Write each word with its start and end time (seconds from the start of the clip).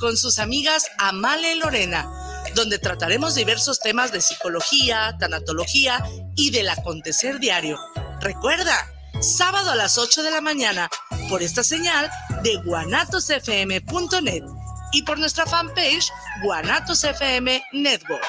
con 0.00 0.16
sus 0.16 0.40
amigas 0.40 0.90
Amale 0.98 1.52
y 1.52 1.58
Lorena, 1.58 2.10
donde 2.54 2.78
trataremos 2.78 3.34
diversos 3.34 3.78
temas 3.78 4.10
de 4.10 4.22
psicología, 4.22 5.14
tanatología 5.20 6.02
y 6.34 6.50
del 6.50 6.70
acontecer 6.70 7.38
diario. 7.38 7.78
Recuerda, 8.20 8.90
sábado 9.20 9.70
a 9.70 9.76
las 9.76 9.98
8 9.98 10.22
de 10.22 10.30
la 10.30 10.40
mañana, 10.40 10.88
por 11.28 11.42
esta 11.42 11.62
señal 11.62 12.10
de 12.42 12.56
guanatosfm.net 12.64 14.44
y 14.92 15.02
por 15.02 15.18
nuestra 15.18 15.46
fanpage 15.46 16.10
Guanatos 16.42 17.04
FM 17.04 17.62
Network. 17.72 18.24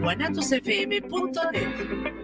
guanatosfm.net 0.00 2.23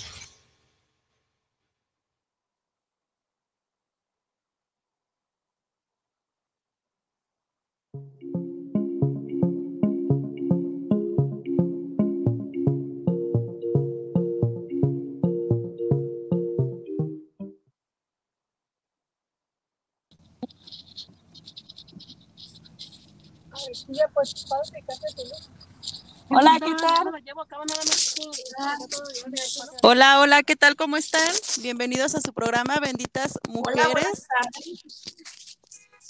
Hola, 29.81 30.19
hola, 30.19 30.43
¿qué 30.43 30.55
tal? 30.55 30.75
¿Cómo 30.75 30.95
están? 30.95 31.33
Bienvenidos 31.61 32.13
a 32.13 32.21
su 32.21 32.33
programa 32.33 32.79
Benditas 32.79 33.39
Mujeres. 33.49 34.27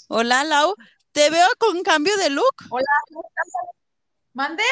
Hola, 0.08 0.44
Lau. 0.44 0.74
Te 1.12 1.30
veo 1.30 1.46
con 1.58 1.82
cambio 1.82 2.14
de 2.18 2.28
look. 2.28 2.54
Hola. 2.68 2.84
¿Mande? 4.34 4.62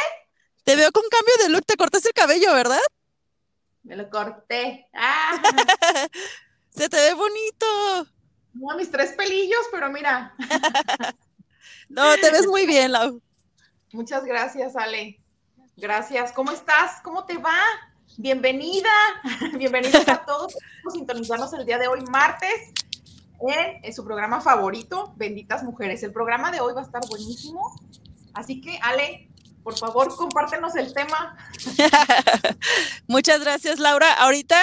Te 0.64 0.77
veo 0.77 0.92
con 0.92 1.05
cambio 1.11 1.34
de 1.42 1.48
look. 1.48 1.64
Te 1.64 1.77
cortaste 1.77 2.08
el 2.08 2.14
cabello, 2.14 2.53
¿verdad? 2.53 2.81
Me 3.83 3.97
lo 3.97 4.11
corté. 4.11 4.86
Ah. 4.92 5.41
Se 6.77 6.91
te 6.91 6.97
ve 6.97 7.14
bonito. 7.14 8.06
No, 8.53 8.77
mis 8.77 8.91
tres 8.91 9.12
pelillos, 9.12 9.66
pero 9.72 9.88
mira. 9.91 10.34
no, 11.88 12.16
te 12.16 12.31
ves 12.31 12.47
muy 12.47 12.66
bien, 12.66 12.92
Lau. 12.92 13.22
Muchas 13.92 14.25
gracias, 14.25 14.77
Ale. 14.77 15.19
Gracias. 15.81 16.33
¿Cómo 16.33 16.50
estás? 16.50 17.00
¿Cómo 17.03 17.25
te 17.25 17.39
va? 17.39 17.56
Bienvenida. 18.19 18.91
Bienvenidos 19.56 20.06
a 20.09 20.27
todos. 20.27 20.55
Vamos 20.84 20.95
a 20.95 20.98
sintonizarnos 20.98 21.55
el 21.55 21.64
día 21.64 21.78
de 21.78 21.89
hoy, 21.89 22.03
martes, 22.03 22.53
en, 23.83 23.95
su 23.95 24.05
programa 24.05 24.42
favorito, 24.42 25.14
Benditas 25.17 25.62
Mujeres. 25.62 26.03
El 26.03 26.12
programa 26.12 26.53
de 26.53 26.61
hoy 26.61 26.75
va 26.75 26.83
a 26.83 26.84
estar 26.84 27.00
buenísimo. 27.09 27.75
Así 28.34 28.61
que, 28.61 28.78
Ale, 28.83 29.31
por 29.62 29.75
favor, 29.78 30.14
compártenos 30.14 30.77
el 30.77 30.92
tema. 30.92 31.39
Muchas 33.06 33.41
gracias, 33.41 33.78
Laura. 33.78 34.12
Ahorita 34.12 34.62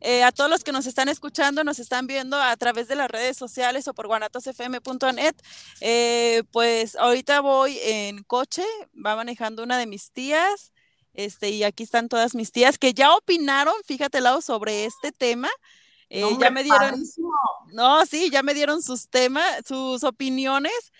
eh, 0.00 0.22
a 0.22 0.32
todos 0.32 0.48
los 0.48 0.64
que 0.64 0.72
nos 0.72 0.86
están 0.86 1.08
escuchando, 1.08 1.64
nos 1.64 1.78
están 1.78 2.06
viendo 2.06 2.40
a 2.40 2.56
través 2.56 2.88
de 2.88 2.94
las 2.94 3.10
redes 3.10 3.36
sociales 3.36 3.88
o 3.88 3.94
por 3.94 4.06
guanatosfm.net, 4.06 5.34
eh, 5.80 6.42
pues 6.52 6.96
ahorita 6.96 7.40
voy 7.40 7.78
en 7.82 8.22
coche, 8.22 8.64
va 8.94 9.16
manejando 9.16 9.62
una 9.62 9.78
de 9.78 9.86
mis 9.86 10.12
tías, 10.12 10.72
este, 11.14 11.50
y 11.50 11.64
aquí 11.64 11.82
están 11.82 12.08
todas 12.08 12.34
mis 12.34 12.52
tías 12.52 12.78
que 12.78 12.94
ya 12.94 13.14
opinaron, 13.14 13.74
fíjate, 13.84 14.20
Lau, 14.20 14.40
sobre 14.40 14.84
este 14.84 15.10
tema. 15.10 15.48
Eh, 16.10 16.24
ya 16.40 16.50
me 16.50 16.62
dieron, 16.62 17.02
no, 17.72 18.06
sí, 18.06 18.30
ya 18.30 18.42
me 18.42 18.54
dieron 18.54 18.82
sus 18.82 19.08
temas, 19.08 19.44
sus 19.66 20.04
opiniones. 20.04 20.92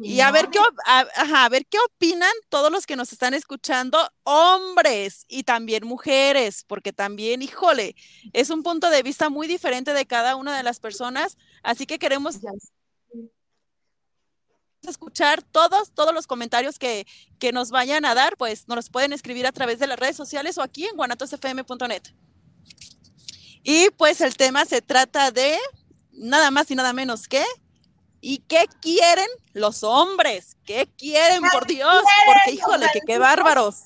Y 0.00 0.20
a 0.20 0.30
ver, 0.30 0.48
qué, 0.50 0.58
a, 0.86 1.48
ver 1.48 1.66
qué 1.66 1.78
opinan 1.78 2.32
todos 2.48 2.70
los 2.70 2.86
que 2.86 2.96
nos 2.96 3.12
están 3.12 3.34
escuchando, 3.34 3.98
hombres 4.24 5.24
y 5.28 5.44
también 5.44 5.86
mujeres, 5.86 6.64
porque 6.66 6.92
también, 6.92 7.42
híjole, 7.42 7.96
es 8.32 8.50
un 8.50 8.62
punto 8.62 8.90
de 8.90 9.02
vista 9.02 9.28
muy 9.28 9.46
diferente 9.46 9.92
de 9.92 10.06
cada 10.06 10.36
una 10.36 10.56
de 10.56 10.62
las 10.62 10.80
personas, 10.80 11.36
así 11.62 11.86
que 11.86 11.98
queremos 11.98 12.38
escuchar 14.82 15.42
todos, 15.42 15.92
todos 15.92 16.14
los 16.14 16.26
comentarios 16.26 16.78
que, 16.78 17.06
que 17.38 17.52
nos 17.52 17.70
vayan 17.70 18.04
a 18.04 18.14
dar, 18.14 18.36
pues 18.36 18.68
nos 18.68 18.76
los 18.76 18.90
pueden 18.90 19.12
escribir 19.12 19.46
a 19.46 19.52
través 19.52 19.78
de 19.78 19.86
las 19.86 19.98
redes 19.98 20.16
sociales 20.16 20.58
o 20.58 20.62
aquí 20.62 20.86
en 20.86 20.96
guanatosfm.net. 20.96 22.02
Y 23.62 23.90
pues 23.90 24.20
el 24.20 24.36
tema 24.36 24.64
se 24.64 24.80
trata 24.80 25.32
de 25.32 25.58
nada 26.12 26.50
más 26.50 26.70
y 26.70 26.76
nada 26.76 26.92
menos 26.92 27.26
que 27.26 27.44
¿Y 28.28 28.38
qué 28.38 28.64
quieren 28.80 29.28
los 29.52 29.84
hombres? 29.84 30.56
¿Qué 30.64 30.88
quieren, 30.98 31.42
por 31.52 31.64
Dios? 31.64 32.02
Porque, 32.26 32.50
híjole, 32.56 32.86
que 32.92 33.00
qué 33.06 33.18
bárbaros. 33.18 33.84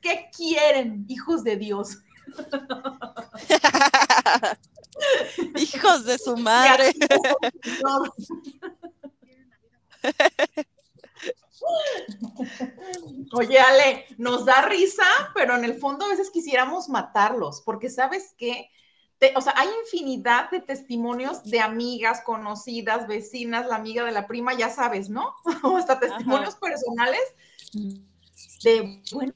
¿Qué 0.00 0.30
quieren, 0.32 1.04
hijos 1.08 1.42
de 1.42 1.56
Dios? 1.56 1.98
hijos 5.56 6.04
de 6.04 6.18
su 6.18 6.36
madre. 6.36 6.92
Oye, 13.32 13.58
Ale, 13.58 14.06
nos 14.18 14.44
da 14.44 14.68
risa, 14.68 15.02
pero 15.34 15.56
en 15.56 15.64
el 15.64 15.80
fondo 15.80 16.04
a 16.04 16.10
veces 16.10 16.30
quisiéramos 16.30 16.88
matarlos, 16.88 17.60
porque 17.62 17.90
sabes 17.90 18.36
qué, 18.38 18.70
o 19.36 19.40
sea, 19.40 19.54
hay 19.56 19.68
infinidad 19.84 20.50
de 20.50 20.60
testimonios 20.60 21.44
de 21.44 21.60
amigas, 21.60 22.22
conocidas, 22.22 23.06
vecinas, 23.06 23.66
la 23.66 23.76
amiga 23.76 24.04
de 24.04 24.12
la 24.12 24.26
prima, 24.26 24.54
ya 24.54 24.70
sabes, 24.70 25.08
¿no? 25.08 25.34
o 25.62 25.76
hasta 25.76 26.00
testimonios 26.00 26.56
personales 26.56 27.34
de, 28.62 29.02
bueno, 29.12 29.34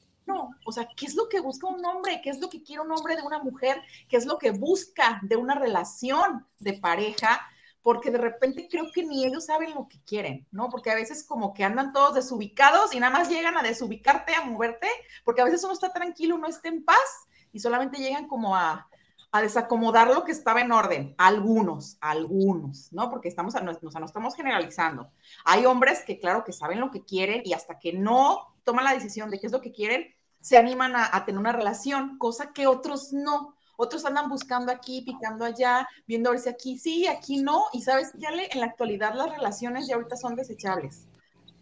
o 0.64 0.72
sea, 0.72 0.88
¿qué 0.96 1.06
es 1.06 1.14
lo 1.14 1.28
que 1.28 1.40
busca 1.40 1.66
un 1.66 1.84
hombre? 1.84 2.20
¿Qué 2.22 2.30
es 2.30 2.40
lo 2.40 2.50
que 2.50 2.62
quiere 2.62 2.82
un 2.82 2.92
hombre 2.92 3.16
de 3.16 3.22
una 3.22 3.38
mujer? 3.38 3.82
¿Qué 4.08 4.16
es 4.16 4.26
lo 4.26 4.38
que 4.38 4.50
busca 4.50 5.20
de 5.22 5.36
una 5.36 5.54
relación 5.54 6.46
de 6.58 6.74
pareja? 6.74 7.40
Porque 7.82 8.10
de 8.10 8.18
repente 8.18 8.68
creo 8.70 8.90
que 8.92 9.04
ni 9.04 9.24
ellos 9.24 9.46
saben 9.46 9.74
lo 9.74 9.88
que 9.88 10.00
quieren, 10.04 10.46
¿no? 10.50 10.68
Porque 10.68 10.90
a 10.90 10.94
veces 10.94 11.24
como 11.24 11.54
que 11.54 11.64
andan 11.64 11.92
todos 11.92 12.14
desubicados 12.14 12.94
y 12.94 13.00
nada 13.00 13.12
más 13.12 13.30
llegan 13.30 13.56
a 13.56 13.62
desubicarte, 13.62 14.34
a 14.34 14.44
moverte, 14.44 14.88
porque 15.24 15.40
a 15.40 15.44
veces 15.44 15.64
uno 15.64 15.72
está 15.72 15.92
tranquilo, 15.92 16.34
uno 16.34 16.48
está 16.48 16.68
en 16.68 16.84
paz 16.84 17.26
y 17.52 17.60
solamente 17.60 17.98
llegan 17.98 18.28
como 18.28 18.54
a, 18.54 18.88
a 19.30 19.42
desacomodar 19.42 20.08
lo 20.08 20.24
que 20.24 20.32
estaba 20.32 20.60
en 20.60 20.72
orden. 20.72 21.14
Algunos, 21.18 21.98
algunos, 22.00 22.92
¿no? 22.92 23.10
Porque 23.10 23.28
estamos, 23.28 23.54
no, 23.54 23.72
no 23.72 24.04
estamos 24.06 24.34
generalizando. 24.34 25.10
Hay 25.44 25.66
hombres 25.66 26.02
que, 26.04 26.18
claro, 26.18 26.44
que 26.44 26.52
saben 26.52 26.80
lo 26.80 26.90
que 26.90 27.04
quieren 27.04 27.42
y 27.44 27.52
hasta 27.52 27.78
que 27.78 27.92
no 27.92 28.56
toman 28.64 28.84
la 28.84 28.94
decisión 28.94 29.30
de 29.30 29.38
qué 29.38 29.46
es 29.46 29.52
lo 29.52 29.60
que 29.60 29.72
quieren, 29.72 30.14
se 30.40 30.56
animan 30.56 30.94
a, 30.96 31.24
tener 31.24 31.38
una 31.38 31.52
relación, 31.52 32.16
cosa 32.18 32.52
que 32.52 32.66
otros 32.66 33.12
no. 33.12 33.54
Otros 33.76 34.04
andan 34.04 34.28
buscando 34.28 34.72
aquí, 34.72 35.02
picando 35.02 35.44
allá, 35.44 35.88
viendo 36.06 36.30
a 36.30 36.32
ver 36.32 36.40
si 36.40 36.48
aquí 36.48 36.78
sí, 36.78 37.06
aquí 37.06 37.42
no. 37.42 37.64
Y 37.72 37.82
sabes, 37.82 38.12
ya 38.14 38.30
le, 38.30 38.48
en 38.50 38.60
la 38.60 38.66
actualidad 38.66 39.14
las 39.14 39.30
relaciones 39.30 39.86
ya 39.86 39.96
ahorita 39.96 40.16
son 40.16 40.36
desechables. 40.36 41.06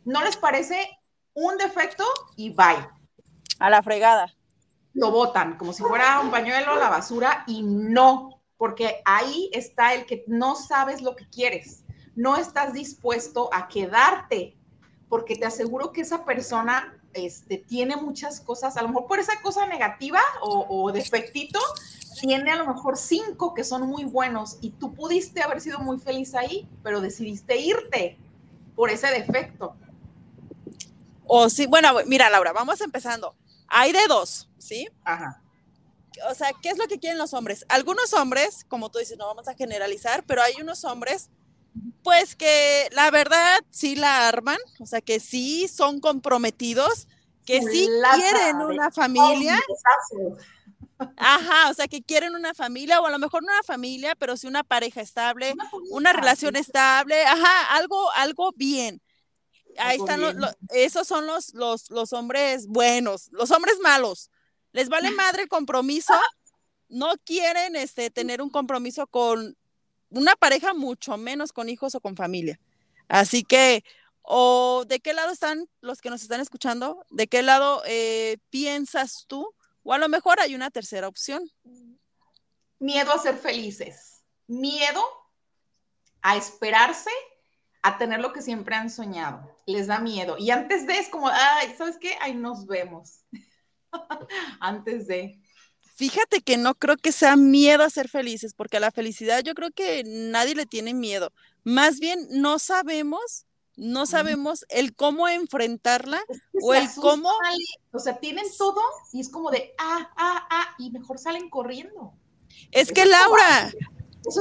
¿No 0.05 0.22
les 0.22 0.37
parece 0.37 0.88
un 1.34 1.56
defecto 1.59 2.05
y 2.37 2.50
bye? 2.50 2.88
A 3.59 3.71
la 3.71 3.82
fregada 3.82 4.32
lo 4.97 5.11
botan 5.11 5.59
como 5.59 5.73
si 5.75 5.83
fuera 5.83 6.21
un 6.21 6.31
pañuelo 6.31 6.73
a 6.73 6.77
la 6.77 6.89
basura 6.89 7.45
y 7.47 7.62
no, 7.62 8.41
porque 8.57 9.03
ahí 9.05 9.51
está 9.53 9.95
el 9.95 10.07
que 10.07 10.25
no 10.27 10.57
sabes 10.57 11.03
lo 11.03 11.15
que 11.15 11.29
quieres, 11.29 11.84
no 12.17 12.37
estás 12.37 12.73
dispuesto 12.73 13.50
a 13.53 13.69
quedarte, 13.69 14.56
porque 15.11 15.37
te 15.37 15.44
aseguro 15.44 15.93
que 15.93 16.00
esa 16.00 16.25
persona 16.25 16.99
este, 17.12 17.59
tiene 17.59 17.97
muchas 17.97 18.41
cosas, 18.41 18.79
a 18.79 18.82
lo 18.82 18.88
mejor 18.88 19.06
por 19.06 19.19
esa 19.19 19.41
cosa 19.43 19.67
negativa 19.67 20.20
o, 20.41 20.67
o 20.69 20.91
defectito, 20.93 21.61
tiene 22.19 22.50
a 22.50 22.56
lo 22.56 22.67
mejor 22.67 22.97
cinco 22.97 23.53
que 23.53 23.65
son 23.65 23.87
muy 23.87 24.05
buenos 24.05 24.56
y 24.62 24.70
tú 24.70 24.94
pudiste 24.94 25.43
haber 25.43 25.61
sido 25.61 25.79
muy 25.81 25.99
feliz 25.99 26.35
ahí, 26.35 26.67
pero 26.82 27.03
decidiste 27.03 27.59
irte 27.59 28.17
por 28.75 28.88
ese 28.88 29.09
defecto. 29.09 29.76
O 31.26 31.50
sí, 31.50 31.67
bueno, 31.67 31.91
mira, 32.06 32.31
Laura, 32.31 32.55
vamos 32.55 32.81
empezando 32.81 33.35
hay 33.69 33.93
de 33.93 34.07
dos, 34.09 34.49
¿sí? 34.59 34.89
Ajá. 35.05 35.43
O 36.31 36.35
sea, 36.35 36.51
¿qué 36.63 36.71
es 36.71 36.79
lo 36.79 36.87
que 36.87 36.99
quieren 36.99 37.19
los 37.19 37.35
hombres? 37.35 37.67
Algunos 37.69 38.13
hombres, 38.15 38.65
como 38.69 38.91
tú 38.91 38.99
dices, 38.99 39.19
no 39.19 39.27
vamos 39.27 39.49
a 39.49 39.55
generalizar, 39.55 40.25
pero 40.25 40.43
hay 40.43 40.55
unos 40.61 40.85
hombres, 40.85 41.29
pues 42.03 42.35
que 42.37 42.89
la 42.93 43.11
verdad 43.11 43.59
sí 43.71 43.97
la 43.97 44.29
arman, 44.29 44.59
o 44.81 44.87
sea, 44.87 45.01
que 45.01 45.21
sí 45.21 45.69
son 45.69 46.01
comprometidos, 46.01 47.07
que 47.45 47.63
sí 47.63 47.89
quieren 48.15 48.57
una 48.57 48.91
familia. 48.91 49.59
Ajá, 51.17 51.71
o 51.71 51.75
sea, 51.75 51.87
que 51.89 52.03
quieren 52.03 52.35
una 52.35 52.55
familia 52.55 53.01
o 53.01 53.07
a 53.07 53.11
lo 53.11 53.19
mejor 53.19 53.43
no 53.43 53.53
una 53.53 53.63
familia, 53.63 54.15
pero 54.15 54.37
sí 54.37 54.47
una 54.47 54.65
pareja 54.65 55.03
estable, 55.03 55.55
una, 55.91 56.13
relación 56.13 56.57
estable, 56.57 57.23
ajá, 57.25 57.77
algo, 57.77 58.11
algo 58.13 58.53
bien. 58.57 59.01
Ahí 59.78 59.99
están 59.99 60.20
los, 60.20 60.34
esos 60.70 61.06
son 61.06 61.26
los, 61.26 61.55
los, 61.55 61.90
los 61.90 62.12
hombres 62.12 62.67
buenos, 62.67 63.28
los 63.32 63.50
hombres 63.50 63.78
malos. 63.81 64.31
Les 64.73 64.88
vale 64.88 65.11
madre 65.12 65.43
el 65.43 65.49
compromiso, 65.49 66.14
no 66.88 67.14
quieren 67.25 67.76
este, 67.76 68.11
tener 68.11 68.43
un 68.43 68.50
compromiso 68.50 69.06
con 69.06 69.56
una 70.11 70.37
pareja, 70.37 70.75
mucho 70.75 71.17
menos 71.17 71.52
con 71.52 71.69
hijos 71.69 71.94
o 71.94 72.00
con 72.00 72.17
familia. 72.17 72.61
Así 73.08 73.44
que, 73.44 73.84
o 74.23 74.84
de 74.87 75.00
qué 75.00 75.12
lado 75.12 75.32
están 75.32 75.69
los 75.81 76.00
que 76.00 76.11
nos 76.11 76.22
están 76.22 76.40
escuchando, 76.40 77.05
de 77.11 77.26
qué 77.26 77.43
lado 77.43 77.82
eh, 77.87 78.38
piensas 78.50 79.25
tú, 79.26 79.55
o 79.82 79.93
a 79.93 79.99
lo 79.99 80.08
mejor 80.08 80.40
hay 80.40 80.55
una 80.55 80.70
tercera 80.70 81.08
opción. 81.08 81.50
Miedo 82.79 83.12
a 83.12 83.19
ser 83.19 83.37
felices, 83.37 84.22
miedo 84.46 85.02
a 86.22 86.37
esperarse 86.37 87.11
a 87.87 87.99
tener 87.99 88.19
lo 88.19 88.33
que 88.33 88.43
siempre 88.43 88.75
han 88.75 88.91
soñado. 88.91 89.49
Les 89.65 89.87
da 89.87 90.00
miedo. 90.00 90.37
Y 90.38 90.50
antes 90.50 90.88
de 90.88 90.99
es 90.99 91.09
como, 91.09 91.29
ay, 91.29 91.73
¿sabes 91.79 91.97
qué? 92.00 92.17
Ahí 92.21 92.35
nos 92.35 92.67
vemos. 92.67 93.21
antes 94.61 95.06
de. 95.06 95.41
Fíjate 95.94 96.41
que 96.41 96.56
no 96.56 96.75
creo 96.75 96.97
que 96.97 97.12
sea 97.12 97.37
miedo 97.37 97.85
a 97.85 97.91
ser 97.91 98.09
felices, 98.09 98.55
porque 98.55 98.79
a 98.79 98.81
la 98.81 98.91
felicidad 98.91 99.43
yo 99.44 99.55
creo 99.55 99.71
que 99.71 100.03
nadie 100.05 100.56
le 100.56 100.67
tiene 100.67 100.94
miedo. 100.94 101.33
Más 101.62 102.00
bien 102.00 102.27
no 102.31 102.59
sabemos, 102.59 103.47
no 103.77 104.05
sabemos 104.06 104.67
el 104.69 104.93
cómo 104.93 105.29
enfrentarla 105.29 106.21
o 106.61 106.75
el 106.75 106.89
cómo. 106.97 107.31
O 107.93 107.99
sea, 108.00 108.19
tienen 108.19 108.47
todo 108.59 108.81
y 109.12 109.21
es 109.21 109.31
como 109.31 109.50
de 109.53 109.75
ah, 109.79 110.11
ah, 110.17 110.47
ah, 110.50 110.75
y 110.79 110.91
mejor 110.91 111.21
salen 111.21 111.49
corriendo. 111.49 112.12
Es 112.73 112.93
que 112.93 113.06
Laura, 113.06 113.71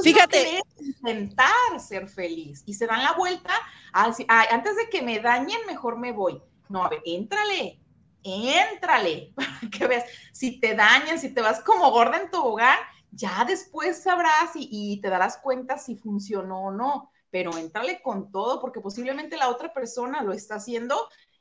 fíjate. 0.03 0.61
intentar 0.79 1.79
ser 1.79 2.07
feliz 2.07 2.63
y 2.65 2.73
se 2.73 2.87
dan 2.87 3.03
la 3.03 3.13
vuelta. 3.13 3.53
antes 3.93 4.75
de 4.75 4.89
que 4.89 5.01
me 5.01 5.19
dañen, 5.19 5.59
mejor 5.67 5.97
me 5.97 6.11
voy. 6.11 6.41
No, 6.69 6.83
a 6.83 6.89
ver, 6.89 7.01
éntrale, 7.05 7.79
éntrale, 8.23 9.33
para 9.35 9.59
que 9.71 9.87
veas, 9.87 10.05
si 10.33 10.59
te 10.59 10.75
dañan, 10.75 11.19
si 11.19 11.33
te 11.33 11.41
vas 11.41 11.61
como 11.61 11.91
gorda 11.91 12.19
en 12.19 12.31
tu 12.31 12.43
hogar, 12.43 12.79
ya 13.11 13.45
después 13.45 14.01
sabrás 14.01 14.51
y, 14.55 14.99
te 15.01 15.09
darás 15.09 15.37
cuenta 15.37 15.77
si 15.77 15.95
funcionó 15.95 16.65
o 16.65 16.71
no, 16.71 17.11
pero 17.29 17.55
éntrale 17.57 18.01
con 18.01 18.31
todo, 18.31 18.59
porque 18.59 18.81
posiblemente 18.81 19.37
la 19.37 19.49
otra 19.49 19.73
persona 19.73 20.21
lo 20.23 20.33
está 20.33 20.55
haciendo 20.55 20.97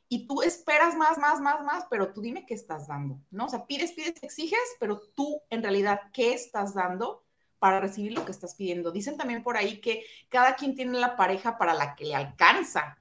y 0.08 0.26
tú 0.26 0.42
esperas 0.42 0.94
más, 0.94 1.18
más, 1.18 1.40
más, 1.40 1.64
más, 1.64 1.84
pero 1.90 2.12
tú 2.12 2.20
dime 2.20 2.44
qué 2.46 2.54
estás 2.54 2.86
dando, 2.86 3.18
¿no? 3.30 3.46
O 3.46 3.48
sea, 3.48 3.66
pides, 3.66 3.92
pides, 3.92 4.22
exiges, 4.22 4.76
pero 4.78 5.00
tú 5.16 5.40
en 5.50 5.62
realidad, 5.62 6.00
¿qué 6.12 6.34
estás 6.34 6.74
dando 6.74 7.23
para 7.64 7.80
recibir 7.80 8.12
lo 8.12 8.26
que 8.26 8.30
estás 8.30 8.54
pidiendo? 8.54 8.90
Dicen 8.90 9.16
también 9.16 9.42
por 9.42 9.56
ahí 9.56 9.80
que 9.80 10.04
cada 10.28 10.54
quien 10.54 10.74
tiene 10.74 10.98
la 10.98 11.16
pareja 11.16 11.56
para 11.56 11.72
la 11.72 11.96
que 11.96 12.04
le 12.04 12.14
alcanza. 12.14 12.98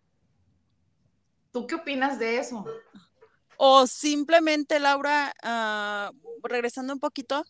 ¿Tú 1.52 1.68
qué 1.68 1.76
opinas 1.76 2.18
de 2.18 2.38
eso? 2.38 2.64
O 3.58 3.86
simplemente, 3.88 4.80
Laura, 4.80 5.34
ah, 5.44 6.14
regresando 6.44 6.94
un 6.94 7.02
poquito, 7.02 7.44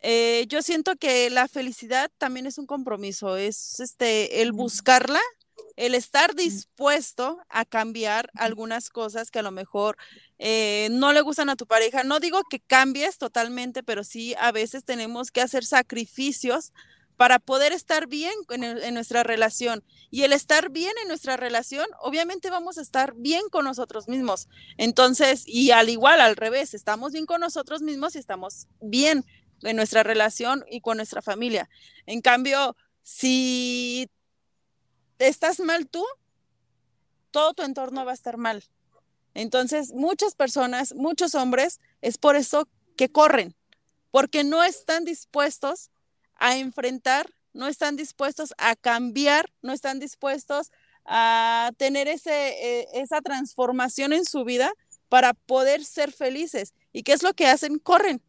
eh, 0.00 0.46
yo 0.48 0.62
siento 0.62 0.96
que 0.96 1.30
la 1.30 1.46
felicidad 1.46 2.10
también 2.18 2.46
es 2.46 2.58
un 2.58 2.66
compromiso, 2.66 3.36
es 3.36 3.78
este 3.78 4.42
el 4.42 4.50
buscarla, 4.50 5.20
el 5.76 5.94
estar 5.94 6.34
dispuesto 6.34 7.38
a 7.48 7.64
cambiar 7.64 8.32
algunas 8.34 8.90
cosas 8.90 9.30
que 9.30 9.38
a 9.38 9.42
lo 9.42 9.52
mejor 9.52 9.96
eh, 10.42 10.88
no 10.90 11.12
le 11.12 11.20
gustan 11.20 11.50
a 11.50 11.56
tu 11.56 11.66
pareja. 11.66 12.02
No 12.02 12.18
digo 12.18 12.42
que 12.48 12.60
cambies 12.60 13.18
totalmente, 13.18 13.82
pero 13.82 14.04
sí 14.04 14.34
a 14.38 14.52
veces 14.52 14.84
tenemos 14.84 15.30
que 15.30 15.42
hacer 15.42 15.66
sacrificios 15.66 16.72
para 17.18 17.38
poder 17.38 17.74
estar 17.74 18.06
bien 18.06 18.32
en, 18.48 18.94
nuestra 18.94 19.22
relación. 19.22 19.84
Y 20.10 20.22
el 20.22 20.32
estar 20.32 20.70
bien 20.70 20.94
en 21.02 21.08
nuestra 21.08 21.36
relación, 21.36 21.86
obviamente 22.00 22.48
vamos 22.48 22.78
a 22.78 22.80
estar 22.80 23.12
bien 23.14 23.42
con 23.50 23.66
nosotros 23.66 24.08
mismos. 24.08 24.48
Entonces, 24.78 25.44
y 25.46 25.72
al 25.72 25.90
igual, 25.90 26.22
al 26.22 26.36
revés, 26.36 26.72
estamos 26.72 27.12
bien 27.12 27.26
con 27.26 27.42
nosotros 27.42 27.82
mismos 27.82 28.16
y 28.16 28.18
estamos 28.18 28.66
bien 28.80 29.26
en 29.60 29.76
nuestra 29.76 30.02
relación 30.02 30.64
y 30.70 30.80
con 30.80 30.96
nuestra 30.96 31.20
familia. 31.20 31.68
En 32.06 32.22
cambio, 32.22 32.74
si 33.02 34.08
estás 35.18 35.60
mal 35.60 35.86
tú, 35.86 36.02
todo 37.30 37.52
tu 37.52 37.62
entorno 37.62 38.06
va 38.06 38.12
a 38.12 38.14
estar 38.14 38.38
mal. 38.38 38.64
Entonces, 39.34 39.92
muchas 39.92 40.34
personas, 40.34 40.94
muchos 40.94 41.34
hombres, 41.34 41.80
es 42.00 42.18
por 42.18 42.36
eso 42.36 42.68
que 42.96 43.10
corren, 43.10 43.54
porque 44.10 44.44
no 44.44 44.62
están 44.62 45.04
dispuestos 45.04 45.90
a 46.36 46.56
enfrentar, 46.56 47.30
no 47.52 47.66
están 47.66 47.96
dispuestos 47.96 48.54
a 48.58 48.76
cambiar, 48.76 49.52
no 49.62 49.72
están 49.72 49.98
dispuestos 49.98 50.70
a 51.04 51.72
tener 51.76 52.08
ese, 52.08 52.80
eh, 52.80 52.88
esa 52.94 53.20
transformación 53.20 54.12
en 54.12 54.24
su 54.24 54.44
vida 54.44 54.72
para 55.08 55.34
poder 55.34 55.84
ser 55.84 56.12
felices. 56.12 56.74
¿Y 56.92 57.02
qué 57.02 57.12
es 57.12 57.22
lo 57.22 57.34
que 57.34 57.46
hacen? 57.46 57.78
Corren. 57.78 58.22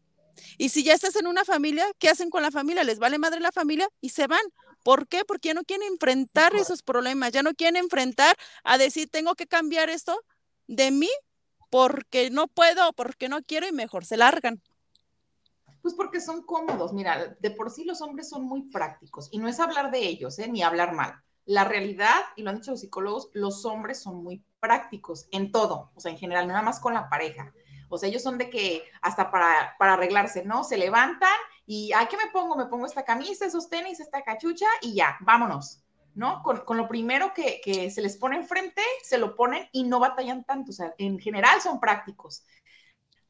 Y 0.58 0.70
si 0.70 0.82
ya 0.82 0.94
estás 0.94 1.16
en 1.16 1.26
una 1.26 1.44
familia, 1.44 1.86
¿qué 1.98 2.08
hacen 2.08 2.30
con 2.30 2.42
la 2.42 2.50
familia? 2.50 2.84
Les 2.84 2.98
vale 2.98 3.18
madre 3.18 3.40
la 3.40 3.52
familia 3.52 3.88
y 4.00 4.10
se 4.10 4.26
van. 4.26 4.42
¿Por 4.82 5.06
qué? 5.06 5.24
Porque 5.24 5.48
ya 5.48 5.54
no 5.54 5.62
quieren 5.62 5.86
enfrentar 5.86 6.54
esos 6.56 6.82
problemas, 6.82 7.32
ya 7.32 7.42
no 7.42 7.54
quieren 7.54 7.76
enfrentar 7.76 8.36
a 8.64 8.78
decir, 8.78 9.08
tengo 9.08 9.34
que 9.34 9.46
cambiar 9.46 9.90
esto 9.90 10.20
de 10.66 10.90
mí 10.90 11.10
porque 11.70 12.30
no 12.30 12.48
puedo, 12.48 12.92
porque 12.92 13.28
no 13.28 13.42
quiero 13.42 13.66
y 13.66 13.72
mejor 13.72 14.04
se 14.04 14.16
largan. 14.16 14.60
Pues 15.80 15.94
porque 15.94 16.20
son 16.20 16.42
cómodos. 16.42 16.92
Mira, 16.92 17.36
de 17.40 17.50
por 17.50 17.70
sí 17.70 17.84
los 17.84 18.02
hombres 18.02 18.28
son 18.28 18.44
muy 18.44 18.62
prácticos 18.70 19.28
y 19.32 19.38
no 19.38 19.48
es 19.48 19.58
hablar 19.58 19.90
de 19.90 20.00
ellos, 20.00 20.38
¿eh? 20.38 20.48
ni 20.48 20.62
hablar 20.62 20.94
mal. 20.94 21.14
La 21.44 21.64
realidad, 21.64 22.20
y 22.36 22.42
lo 22.42 22.50
han 22.50 22.56
dicho 22.56 22.70
los 22.70 22.80
psicólogos, 22.80 23.30
los 23.32 23.64
hombres 23.64 24.00
son 24.00 24.22
muy 24.22 24.44
prácticos 24.60 25.26
en 25.32 25.50
todo, 25.50 25.90
o 25.94 26.00
sea, 26.00 26.12
en 26.12 26.18
general, 26.18 26.46
nada 26.46 26.62
más 26.62 26.78
con 26.78 26.94
la 26.94 27.08
pareja. 27.08 27.52
O 27.88 27.98
sea, 27.98 28.08
ellos 28.08 28.22
son 28.22 28.38
de 28.38 28.48
que 28.48 28.84
hasta 29.02 29.30
para, 29.30 29.74
para 29.78 29.94
arreglarse, 29.94 30.44
¿no? 30.44 30.62
Se 30.64 30.78
levantan 30.78 31.34
y, 31.66 31.92
¿a 31.92 32.06
qué 32.06 32.16
me 32.16 32.30
pongo? 32.32 32.56
Me 32.56 32.66
pongo 32.66 32.86
esta 32.86 33.04
camisa, 33.04 33.44
esos 33.44 33.68
tenis, 33.68 33.98
esta 33.98 34.22
cachucha 34.22 34.66
y 34.82 34.94
ya, 34.94 35.16
vámonos, 35.20 35.82
¿no? 36.14 36.42
Con, 36.42 36.76
lo 36.76 36.88
primero 36.88 37.32
que, 37.34 37.60
que, 37.64 37.90
se 37.90 38.02
les 38.02 38.16
pone 38.16 38.36
enfrente, 38.36 38.82
se 39.02 39.18
lo 39.18 39.34
ponen 39.34 39.68
y 39.72 39.84
no 39.84 40.00
batallan 40.00 40.44
tanto. 40.44 40.70
O 40.70 40.74
sea, 40.74 40.94
en 40.98 41.18
general 41.18 41.60
son 41.60 41.80
prácticos. 41.80 42.44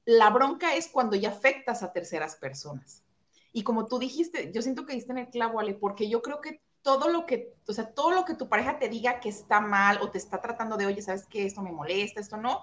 La 0.05 0.31
bronca 0.31 0.75
es 0.75 0.88
cuando 0.88 1.17
ya 1.17 1.31
afectas 1.31 1.82
a 1.82 1.93
terceras 1.93 2.37
personas. 2.37 3.05
Y 3.52 3.62
como 3.62 3.87
tú 3.87 3.99
dijiste, 3.99 4.50
yo 4.52 4.62
siento 4.62 4.87
que 4.87 4.94
diste 4.94 5.12
en 5.12 5.19
el 5.19 5.29
clavo, 5.29 5.61
Ale, 5.61 5.75
porque 5.75 6.08
yo 6.08 6.23
creo 6.23 6.40
que 6.40 6.61
todo 6.82 7.08
lo 7.08 7.26
que, 7.26 7.55
o 7.69 7.73
sea, 7.73 7.93
todo 7.93 8.11
lo 8.11 8.25
que 8.25 8.34
tu 8.34 8.49
pareja 8.49 8.79
te 8.79 8.88
diga 8.88 9.20
que 9.20 9.28
está 9.28 9.61
mal 9.61 9.99
o 10.00 10.11
te 10.11 10.18
está 10.18 10.40
tratando 10.40 10.76
de, 10.76 10.87
oye, 10.87 11.02
¿sabes 11.02 11.26
qué? 11.26 11.47
Esto 11.47 11.62
me 11.62 11.71
molesta, 11.71 12.21
esto 12.21 12.37
no, 12.37 12.62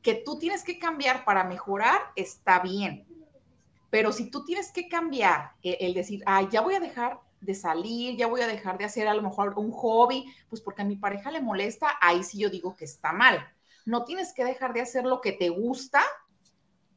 que 0.00 0.14
tú 0.14 0.38
tienes 0.38 0.64
que 0.64 0.78
cambiar 0.78 1.24
para 1.24 1.44
mejorar, 1.44 2.00
está 2.16 2.60
bien. 2.60 3.06
Pero 3.90 4.12
si 4.12 4.30
tú 4.30 4.44
tienes 4.44 4.72
que 4.72 4.88
cambiar, 4.88 5.52
el, 5.62 5.76
el 5.80 5.94
decir, 5.94 6.22
ay, 6.24 6.48
ya 6.50 6.60
voy 6.60 6.74
a 6.74 6.80
dejar 6.80 7.20
de 7.40 7.54
salir, 7.54 8.16
ya 8.16 8.26
voy 8.26 8.40
a 8.40 8.46
dejar 8.46 8.78
de 8.78 8.84
hacer 8.84 9.08
a 9.08 9.14
lo 9.14 9.22
mejor 9.22 9.54
un 9.56 9.70
hobby, 9.70 10.32
pues 10.48 10.60
porque 10.60 10.82
a 10.82 10.84
mi 10.84 10.96
pareja 10.96 11.30
le 11.30 11.40
molesta, 11.40 11.88
ahí 12.00 12.22
sí 12.22 12.38
yo 12.38 12.50
digo 12.50 12.76
que 12.76 12.84
está 12.84 13.12
mal. 13.12 13.46
No 13.86 14.04
tienes 14.04 14.32
que 14.32 14.44
dejar 14.44 14.72
de 14.72 14.80
hacer 14.80 15.04
lo 15.04 15.20
que 15.20 15.32
te 15.32 15.48
gusta 15.48 16.02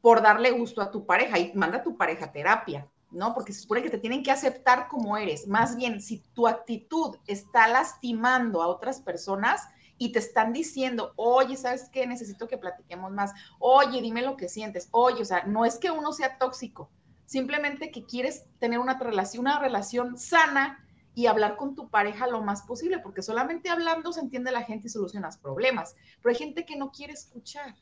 por 0.00 0.20
darle 0.20 0.50
gusto 0.50 0.82
a 0.82 0.90
tu 0.90 1.06
pareja 1.06 1.38
y 1.38 1.52
manda 1.54 1.78
a 1.78 1.82
tu 1.82 1.96
pareja 1.96 2.26
a 2.26 2.32
terapia, 2.32 2.90
¿no? 3.10 3.34
Porque 3.34 3.52
se 3.52 3.60
supone 3.60 3.82
que 3.82 3.90
te 3.90 3.98
tienen 3.98 4.22
que 4.22 4.32
aceptar 4.32 4.88
como 4.88 5.16
eres. 5.16 5.46
Más 5.46 5.76
bien, 5.76 6.02
si 6.02 6.18
tu 6.34 6.48
actitud 6.48 7.16
está 7.26 7.68
lastimando 7.68 8.62
a 8.62 8.66
otras 8.66 9.00
personas 9.00 9.68
y 9.96 10.10
te 10.10 10.18
están 10.18 10.52
diciendo, 10.52 11.12
oye, 11.14 11.56
¿sabes 11.56 11.88
qué? 11.92 12.06
Necesito 12.06 12.48
que 12.48 12.58
platiquemos 12.58 13.12
más. 13.12 13.32
Oye, 13.60 14.02
dime 14.02 14.22
lo 14.22 14.36
que 14.36 14.48
sientes. 14.48 14.88
Oye, 14.90 15.22
o 15.22 15.24
sea, 15.24 15.44
no 15.44 15.64
es 15.64 15.78
que 15.78 15.92
uno 15.92 16.12
sea 16.12 16.38
tóxico, 16.38 16.90
simplemente 17.26 17.90
que 17.90 18.04
quieres 18.04 18.44
tener 18.58 18.78
una 18.78 18.98
relación, 18.98 19.42
una 19.42 19.58
relación 19.58 20.18
sana 20.18 20.86
y 21.14 21.26
hablar 21.26 21.56
con 21.56 21.74
tu 21.74 21.88
pareja 21.90 22.26
lo 22.26 22.42
más 22.42 22.62
posible, 22.62 22.98
porque 22.98 23.22
solamente 23.22 23.68
hablando 23.68 24.12
se 24.12 24.20
entiende 24.20 24.50
la 24.50 24.62
gente 24.64 24.86
y 24.86 24.90
solucionas 24.90 25.36
problemas. 25.36 25.94
Pero 26.22 26.30
hay 26.30 26.38
gente 26.38 26.64
que 26.64 26.76
no 26.76 26.90
quiere 26.90 27.12
escuchar. 27.12 27.76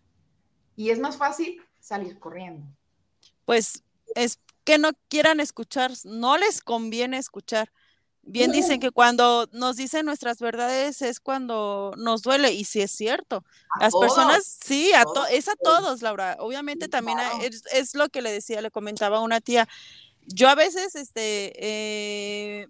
Y 0.76 0.90
es 0.90 0.98
más 0.98 1.16
fácil 1.16 1.62
salir 1.78 2.18
corriendo. 2.18 2.66
Pues 3.44 3.84
es 4.14 4.38
que 4.64 4.78
no 4.78 4.90
quieran 5.08 5.40
escuchar, 5.40 5.92
no 6.04 6.38
les 6.38 6.60
conviene 6.62 7.18
escuchar. 7.18 7.72
Bien 8.22 8.52
dicen 8.52 8.80
que 8.80 8.90
cuando 8.90 9.48
nos 9.52 9.76
dicen 9.76 10.06
nuestras 10.06 10.38
verdades 10.38 11.02
es 11.02 11.20
cuando 11.20 11.92
nos 11.96 12.22
duele 12.22 12.52
y 12.52 12.64
sí 12.64 12.80
es 12.80 12.90
cierto. 12.90 13.44
Las 13.80 13.94
personas, 13.94 14.44
sí, 14.64 14.92
a 14.92 15.04
es 15.30 15.48
a 15.48 15.56
todos, 15.56 16.02
Laura. 16.02 16.36
Obviamente 16.38 16.88
también 16.88 17.18
es, 17.40 17.94
lo 17.94 18.08
que 18.08 18.22
le 18.22 18.30
decía, 18.30 18.60
le 18.60 18.70
comentaba 18.70 19.20
una 19.20 19.40
tía. 19.40 19.68
Yo 20.26 20.48
a 20.48 20.54
veces, 20.54 20.94
este, 20.94 21.52
eh, 21.56 22.68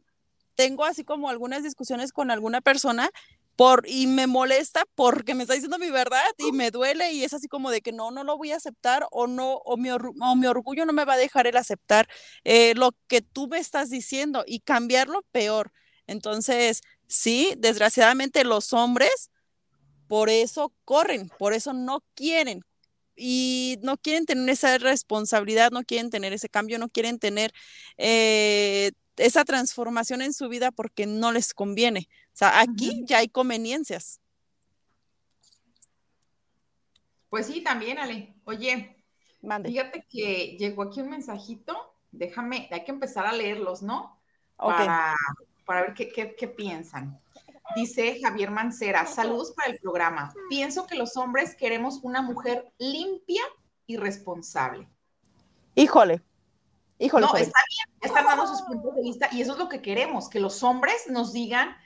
tengo 0.55 0.85
así 0.85 1.05
como 1.05 1.29
algunas 1.29 1.63
discusiones 1.63 2.13
con 2.13 2.31
alguna 2.31 2.61
persona 2.61 3.11
por, 3.57 3.85
y 3.87 4.07
me 4.07 4.27
molesta 4.27 4.85
porque 4.95 5.35
me 5.35 5.43
está 5.43 5.55
diciendo 5.55 5.79
mi 5.79 5.91
verdad 5.91 6.25
y 6.39 6.53
me 6.53 6.71
duele 6.71 7.13
y 7.13 7.25
es 7.25 7.35
así 7.35 7.47
como 7.49 7.71
de 7.71 7.83
que 7.83 7.93
no, 7.93 8.11
no 8.11 8.25
lo 8.25 8.39
voy 8.39 8.53
a 8.53 8.57
aceptar 8.57 9.07
o 9.11 9.27
no, 9.27 9.55
o 9.65 9.77
mi, 9.77 9.91
mi 10.37 10.47
orgullo 10.47 10.87
no 10.87 10.93
me 10.93 11.05
va 11.05 11.15
a 11.15 11.19
dejar 11.19 11.47
el 11.47 11.57
aceptar 11.57 12.09
eh, 12.45 12.75
lo 12.75 12.93
que 13.07 13.21
tú 13.21 13.49
me 13.49 13.59
estás 13.59 13.91
diciendo 13.91 14.45
y 14.47 14.61
cambiarlo 14.61 15.23
peor. 15.31 15.73
Entonces, 16.07 16.81
sí, 17.07 17.55
desgraciadamente 17.59 18.45
los 18.45 18.73
hombres 18.73 19.31
por 20.09 20.29
eso 20.29 20.75
corren, 20.85 21.29
por 21.39 21.53
eso 21.53 21.73
no 21.73 22.03
quieren 22.15 22.63
y 23.15 23.79
no 23.83 23.97
quieren 23.97 24.27
tener 24.27 24.49
esa 24.49 24.77
responsabilidad, 24.79 25.71
no 25.71 25.85
quieren 25.85 26.11
tener 26.11 26.33
ese 26.33 26.49
cambio, 26.49 26.79
no 26.79 26.89
quieren 26.89 27.19
tener 27.19 27.53
eh, 27.97 28.93
esa 29.17 29.45
transformación 29.45 30.23
en 30.23 30.33
su 30.33 30.49
vida 30.49 30.73
porque 30.73 31.07
no 31.07 31.31
les 31.31 31.55
conviene. 31.55 32.09
Sea, 32.41 32.59
aquí 32.59 33.05
ya 33.05 33.19
hay 33.19 33.29
conveniencias. 33.29 34.19
Pues 37.29 37.49
sí, 37.49 37.63
también, 37.63 37.99
Ale. 37.99 38.35
Oye, 38.45 38.97
fíjate 39.63 40.07
que 40.09 40.57
llegó 40.59 40.85
aquí 40.85 41.03
un 41.03 41.11
mensajito. 41.11 41.95
Déjame, 42.11 42.67
hay 42.73 42.83
que 42.85 42.93
empezar 42.93 43.27
a 43.27 43.33
leerlos, 43.33 43.83
¿no? 43.83 44.19
Para, 44.57 45.15
para 45.67 45.83
ver 45.83 45.93
qué, 45.93 46.35
qué 46.35 46.49
piensan. 46.49 47.21
Dice 47.77 48.19
Javier 48.23 48.51
Mancera, 48.51 49.05
saludos 49.05 49.53
para 49.55 49.69
el 49.69 49.79
programa. 49.79 50.33
Pienso 50.49 50.87
que 50.87 50.97
los 50.97 51.19
hombres 51.19 51.55
queremos 51.55 52.01
una 52.03 52.23
mujer 52.23 52.73
limpia 52.79 53.43
y 53.87 53.99
responsable. 53.99 54.89
Híjole, 55.75 56.23
híjole. 56.99 57.27
No, 57.27 57.37
está 57.37 57.61
bien, 57.69 57.99
están 58.01 58.25
dando 58.25 58.47
sus 58.47 58.63
puntos 58.63 58.97
de 58.97 59.03
vista 59.03 59.29
y 59.31 59.43
eso 59.43 59.53
es 59.53 59.59
lo 59.59 59.69
que 59.69 59.83
queremos, 59.83 60.31
que 60.31 60.41
los 60.41 60.63
hombres 60.63 61.05
nos 61.11 61.35
digan 61.35 61.77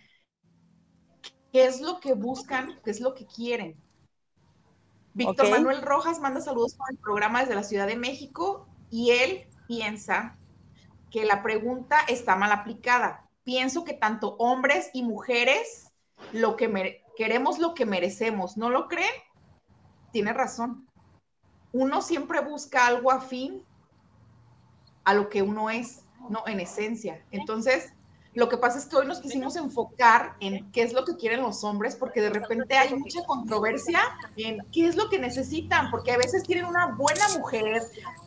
qué 1.55 1.65
es 1.65 1.81
lo 1.81 2.01
que 2.01 2.13
buscan, 2.13 2.79
qué 2.85 2.91
es 2.91 3.01
lo 3.01 3.15
que 3.15 3.25
quieren. 3.25 3.81
Víctor 5.15 5.49
Manuel 5.49 5.81
Rojas 5.81 6.21
manda 6.21 6.43
saludos 6.43 6.75
para 6.75 6.91
el 6.91 6.99
programa 6.99 7.41
desde 7.41 7.55
la 7.55 7.63
Ciudad 7.63 7.87
de 7.87 7.97
México 7.97 8.67
y 8.91 9.13
él 9.13 9.47
piensa 9.67 10.37
que 11.11 11.25
la 11.25 11.43
pregunta 11.43 12.01
está 12.09 12.35
mal 12.35 12.53
aplicada 12.53 13.25
pienso 13.45 13.85
que 13.85 13.93
tanto 13.93 14.37
hombres 14.39 14.91
y 14.93 15.03
mujeres 15.03 15.93
lo 16.33 16.57
que 16.57 17.03
queremos 17.17 17.59
lo 17.59 17.75
que 17.75 17.87
merecemos, 17.87 18.57
¿no 18.57 18.71
lo 18.71 18.89
creen? 18.89 19.13
Tiene 20.11 20.33
razón. 20.33 20.89
Uno 21.73 22.03
siempre 22.03 22.41
busca 22.41 22.87
algo 22.87 23.11
afín 23.13 23.63
a 25.05 25.15
lo 25.15 25.29
que 25.29 25.43
uno 25.43 25.71
es, 25.71 26.05
no 26.31 26.45
en 26.47 26.61
esencia. 26.61 27.25
Entonces, 27.31 27.93
lo 28.35 28.49
que 28.49 28.57
pasa 28.57 28.79
es 28.79 28.87
que 28.87 28.97
hoy 28.97 29.07
nos 29.07 29.21
quisimos 29.21 29.57
enfocar 29.57 30.37
en 30.41 30.71
qué 30.73 30.83
es 30.83 30.93
lo 30.93 31.05
que 31.05 31.17
quieren 31.17 31.43
los 31.43 31.63
hombres, 31.65 31.97
porque 31.97 32.21
de 32.21 32.31
repente 32.31 32.77
hay 32.77 32.95
mucha 32.95 33.25
controversia 33.25 34.01
en 34.37 34.59
qué 34.73 34.87
es 34.89 34.97
lo 34.97 35.09
que 35.09 35.19
necesitan, 35.19 35.91
porque 35.91 36.13
a 36.13 36.19
veces 36.19 36.43
tienen 36.43 36.65
una 36.65 36.95
buena 36.97 37.29
mujer, 37.39 37.83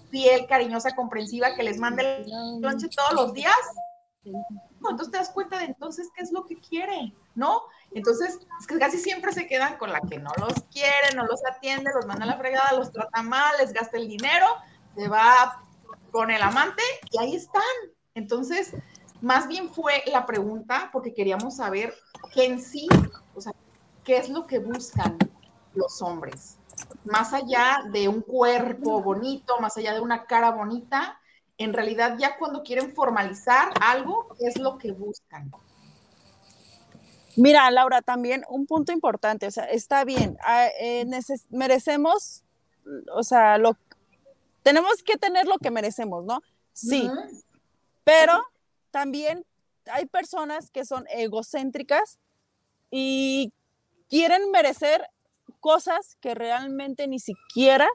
fiel, 0.09 0.47
cariñosa, 0.47 0.95
comprensiva, 0.95 1.55
que 1.55 1.63
les 1.63 1.77
mande 1.77 2.23
el 2.23 2.61
lonche 2.61 2.87
todos 2.89 3.13
los 3.13 3.33
días, 3.33 3.55
entonces 4.89 5.11
te 5.11 5.17
das 5.17 5.29
cuenta 5.29 5.59
de 5.59 5.65
entonces 5.65 6.09
qué 6.15 6.23
es 6.23 6.31
lo 6.31 6.45
que 6.45 6.59
quiere, 6.59 7.13
¿no? 7.35 7.63
Entonces, 7.91 8.39
es 8.59 8.67
que 8.67 8.77
casi 8.77 8.97
siempre 8.97 9.31
se 9.31 9.47
quedan 9.47 9.77
con 9.77 9.91
la 9.91 10.01
que 10.01 10.19
no 10.19 10.31
los 10.37 10.53
quiere, 10.71 11.15
no 11.15 11.25
los 11.25 11.41
atiende, 11.45 11.91
los 11.93 12.05
manda 12.05 12.25
a 12.25 12.27
la 12.27 12.37
fregada, 12.37 12.73
los 12.73 12.91
trata 12.91 13.21
mal, 13.21 13.55
les 13.59 13.73
gasta 13.73 13.97
el 13.97 14.07
dinero, 14.07 14.45
se 14.95 15.07
va 15.07 15.63
con 16.11 16.31
el 16.31 16.41
amante 16.41 16.83
y 17.11 17.17
ahí 17.19 17.35
están. 17.35 17.63
Entonces, 18.15 18.73
más 19.21 19.47
bien 19.47 19.69
fue 19.69 20.03
la 20.07 20.25
pregunta 20.25 20.89
porque 20.91 21.13
queríamos 21.13 21.57
saber 21.57 21.93
qué 22.33 22.45
en 22.45 22.61
sí, 22.61 22.87
o 23.35 23.41
sea, 23.41 23.53
qué 24.03 24.17
es 24.17 24.29
lo 24.29 24.47
que 24.47 24.59
buscan 24.59 25.17
los 25.73 26.01
hombres. 26.01 26.57
Más 27.05 27.33
allá 27.33 27.83
de 27.91 28.07
un 28.07 28.21
cuerpo 28.21 29.01
bonito, 29.01 29.59
más 29.59 29.77
allá 29.77 29.93
de 29.93 30.01
una 30.01 30.25
cara 30.25 30.51
bonita, 30.51 31.19
en 31.57 31.73
realidad 31.73 32.17
ya 32.19 32.37
cuando 32.37 32.63
quieren 32.63 32.93
formalizar 32.93 33.73
algo, 33.81 34.35
es 34.39 34.57
lo 34.57 34.77
que 34.77 34.91
buscan. 34.91 35.51
Mira, 37.35 37.69
Laura, 37.71 38.01
también 38.01 38.43
un 38.49 38.65
punto 38.65 38.91
importante, 38.91 39.47
o 39.47 39.51
sea, 39.51 39.65
está 39.65 40.03
bien, 40.03 40.37
ah, 40.43 40.67
eh, 40.79 41.05
merecemos, 41.49 42.43
o 43.13 43.23
sea, 43.23 43.57
lo, 43.57 43.77
tenemos 44.63 45.03
que 45.03 45.17
tener 45.17 45.45
lo 45.45 45.57
que 45.59 45.69
merecemos, 45.69 46.25
¿no? 46.25 46.41
Sí, 46.73 47.09
pero 48.03 48.43
también 48.97 49.45
hay 49.91 50.07
personas 50.07 50.71
que 50.71 50.83
son 50.83 51.05
egocéntricas 51.11 52.17
y 52.89 53.53
quieren 54.09 54.49
merecer 54.49 55.07
cosas 55.59 56.17
que 56.19 56.33
realmente 56.33 57.07
ni 57.07 57.19
siquiera 57.19 57.87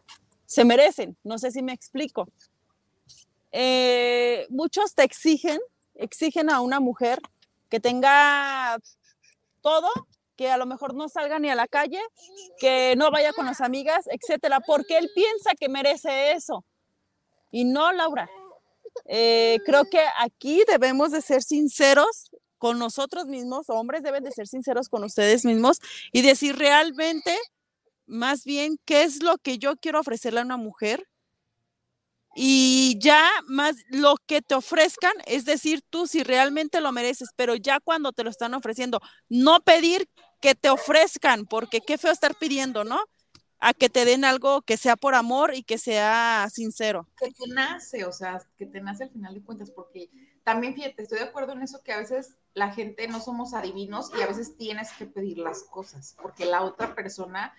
se 0.47 0.65
merecen. 0.65 1.17
No 1.25 1.39
sé 1.39 1.51
si 1.51 1.61
me 1.61 1.73
explico. 1.73 2.29
Eh, 3.51 4.47
muchos 4.49 4.95
te 4.95 5.03
exigen, 5.03 5.59
exigen 5.97 6.51
a 6.51 6.61
una 6.61 6.79
mujer 6.79 7.21
que 7.69 7.81
tenga 7.81 8.79
todo, 9.61 9.91
que 10.37 10.53
a 10.53 10.57
lo 10.57 10.67
mejor 10.67 10.95
no 10.95 11.09
salga 11.09 11.41
ni 11.41 11.51
a 11.51 11.57
la 11.57 11.67
calle, 11.67 12.01
que 12.61 12.95
no 12.97 13.11
vaya 13.11 13.33
con 13.33 13.47
las 13.47 13.61
amigas, 13.61 14.09
etcétera, 14.09 14.61
porque 14.61 14.99
él 14.99 15.11
piensa 15.13 15.51
que 15.59 15.69
merece 15.69 16.31
eso. 16.31 16.65
Y 17.51 17.65
no, 17.65 17.91
Laura. 17.91 18.31
Eh, 19.07 19.59
creo 19.65 19.85
que 19.85 20.01
aquí 20.21 20.63
debemos 20.67 21.11
de 21.13 21.23
ser 21.23 21.43
sinceros 21.43 22.31
con 22.59 22.79
nosotros 22.79 23.27
mismos, 23.27 23.69
hombres 23.69 24.03
deben 24.03 24.25
de 24.25 24.31
ser 24.33 24.47
sinceros 24.47 24.89
con 24.89 25.03
ustedes 25.05 25.45
mismos 25.45 25.79
y 26.13 26.23
decir 26.23 26.57
realmente, 26.57 27.37
más 28.07 28.45
bien, 28.45 28.79
qué 28.85 29.03
es 29.05 29.23
lo 29.23 29.39
que 29.39 29.59
yo 29.59 29.77
quiero 29.77 30.01
ofrecerle 30.01 30.41
a 30.41 30.45
una 30.45 30.57
mujer 30.57 31.09
y 32.35 32.99
ya 32.99 33.29
más 33.47 33.77
lo 33.91 34.17
que 34.27 34.41
te 34.41 34.55
ofrezcan, 34.55 35.13
es 35.27 35.45
decir, 35.45 35.83
tú 35.91 36.07
si 36.07 36.23
realmente 36.23 36.81
lo 36.81 36.93
mereces, 36.93 37.31
pero 37.37 37.55
ya 37.57 37.81
cuando 37.81 38.13
te 38.13 38.25
lo 38.25 38.31
están 38.31 38.55
ofreciendo, 38.55 39.01
no 39.29 39.61
pedir 39.61 40.09
que 40.41 40.55
te 40.55 40.71
ofrezcan, 40.71 41.47
porque 41.47 41.81
qué 41.81 41.99
feo 41.99 42.11
estar 42.11 42.35
pidiendo, 42.37 42.85
¿no? 42.85 43.01
A 43.65 43.75
que 43.75 43.89
te 43.89 44.05
den 44.05 44.25
algo 44.25 44.63
que 44.63 44.77
sea 44.77 44.97
por 44.97 45.15
amor 45.15 45.55
y 45.55 45.63
que 45.63 45.79
sea 45.79 46.49
sincero. 46.53 47.07
Que 47.17 47.31
te 47.31 47.47
nace, 47.49 48.05
o 48.05 48.13
sea, 48.13 48.43
que 48.59 48.67
te 48.67 48.81
nace 48.81 49.05
al 49.05 49.11
final 49.11 49.35
de 49.35 49.43
cuentas, 49.43 49.71
porque 49.71 50.11
también 50.43 50.75
fíjate, 50.75 51.03
estoy 51.03 51.19
de 51.19 51.27
acuerdo 51.27 51.53
en 51.53 51.63
eso 51.63 51.81
que 51.85 51.93
a 51.93 51.99
veces 51.99 52.35
la 52.55 52.73
gente 52.73 53.07
no 53.07 53.21
somos 53.21 53.55
adivinos 53.55 54.11
y 54.19 54.23
a 54.23 54.27
veces 54.27 54.57
tienes 54.57 54.91
que 54.93 55.07
pedir 55.07 55.39
las 55.39 55.63
cosas, 55.63 56.17
porque 56.21 56.45
la 56.45 56.63
otra 56.63 56.95
persona 56.97 57.55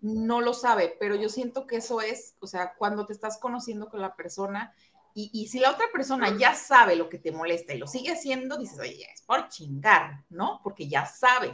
no 0.00 0.40
lo 0.40 0.54
sabe, 0.54 0.96
pero 1.00 1.16
yo 1.16 1.28
siento 1.28 1.66
que 1.66 1.76
eso 1.76 2.00
es, 2.00 2.36
o 2.38 2.46
sea, 2.46 2.74
cuando 2.74 3.04
te 3.04 3.12
estás 3.12 3.38
conociendo 3.38 3.88
con 3.88 4.00
la 4.00 4.14
persona 4.14 4.72
y, 5.12 5.48
si 5.48 5.58
la 5.58 5.72
otra 5.72 5.86
persona 5.92 6.36
ya 6.38 6.54
sabe 6.54 6.94
lo 6.94 7.08
que 7.08 7.18
te 7.18 7.32
molesta 7.32 7.74
y 7.74 7.78
lo 7.78 7.88
sigue 7.88 8.12
haciendo, 8.12 8.56
dices, 8.56 8.78
oye, 8.78 9.06
es 9.12 9.22
por 9.22 9.48
chingar, 9.48 10.24
¿no? 10.30 10.60
Porque 10.62 10.88
ya 10.88 11.04
sabes, 11.04 11.50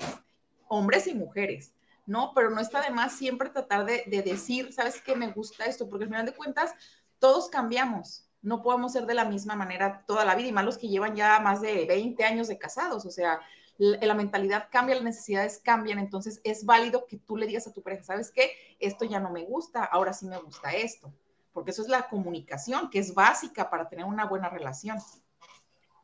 hombres 0.69 1.07
y 1.07 1.15
mujeres, 1.15 1.73
¿no? 2.06 2.32
Pero 2.34 2.50
no 2.50 2.60
está 2.60 2.80
de 2.80 2.90
más 2.90 3.12
siempre 3.12 3.50
tratar 3.50 3.84
de, 3.84 4.04
de 4.06 4.22
decir, 4.22 4.72
¿sabes 4.72 5.00
qué? 5.02 5.14
Me 5.14 5.32
gusta 5.32 5.64
esto, 5.66 5.88
porque 5.88 6.04
al 6.04 6.10
final 6.10 6.26
de 6.26 6.34
cuentas, 6.34 6.75
todos 7.18 7.48
cambiamos, 7.48 8.28
no 8.42 8.62
podemos 8.62 8.92
ser 8.92 9.06
de 9.06 9.14
la 9.14 9.25
misma 9.25 9.56
manera 9.56 10.04
toda 10.06 10.25
la 10.25 10.34
vida, 10.34 10.48
y 10.48 10.52
más 10.52 10.64
los 10.64 10.78
que 10.78 10.88
llevan 10.88 11.16
ya 11.16 11.40
más 11.40 11.60
de 11.60 11.84
20 11.86 12.25
años 12.25 12.48
de 12.48 12.58
casados, 12.58 13.04
o 13.04 13.10
sea, 13.10 13.40
la, 13.78 14.14
mentalidad 14.14 14.68
cambia, 14.70 14.94
las 14.94 15.04
necesidades 15.04 15.60
cambian, 15.62 15.98
entonces 15.98 16.40
es 16.44 16.64
válido 16.64 17.06
que 17.06 17.18
tú 17.18 17.36
le 17.36 17.46
digas 17.46 17.66
a 17.66 17.72
tu 17.72 17.82
pareja, 17.82 18.04
¿sabes 18.04 18.30
qué? 18.30 18.52
Esto 18.78 19.04
ya 19.04 19.20
no 19.20 19.30
me 19.30 19.44
gusta, 19.44 19.84
ahora 19.84 20.12
sí 20.12 20.26
me 20.26 20.38
gusta 20.38 20.72
esto, 20.72 21.12
porque 21.52 21.72
eso 21.72 21.82
es 21.82 21.88
la 21.88 22.08
comunicación, 22.08 22.88
que 22.90 22.98
es 22.98 23.14
básica 23.14 23.68
para 23.68 23.88
tener 23.88 24.04
una 24.04 24.26
buena 24.26 24.48
relación. 24.48 24.98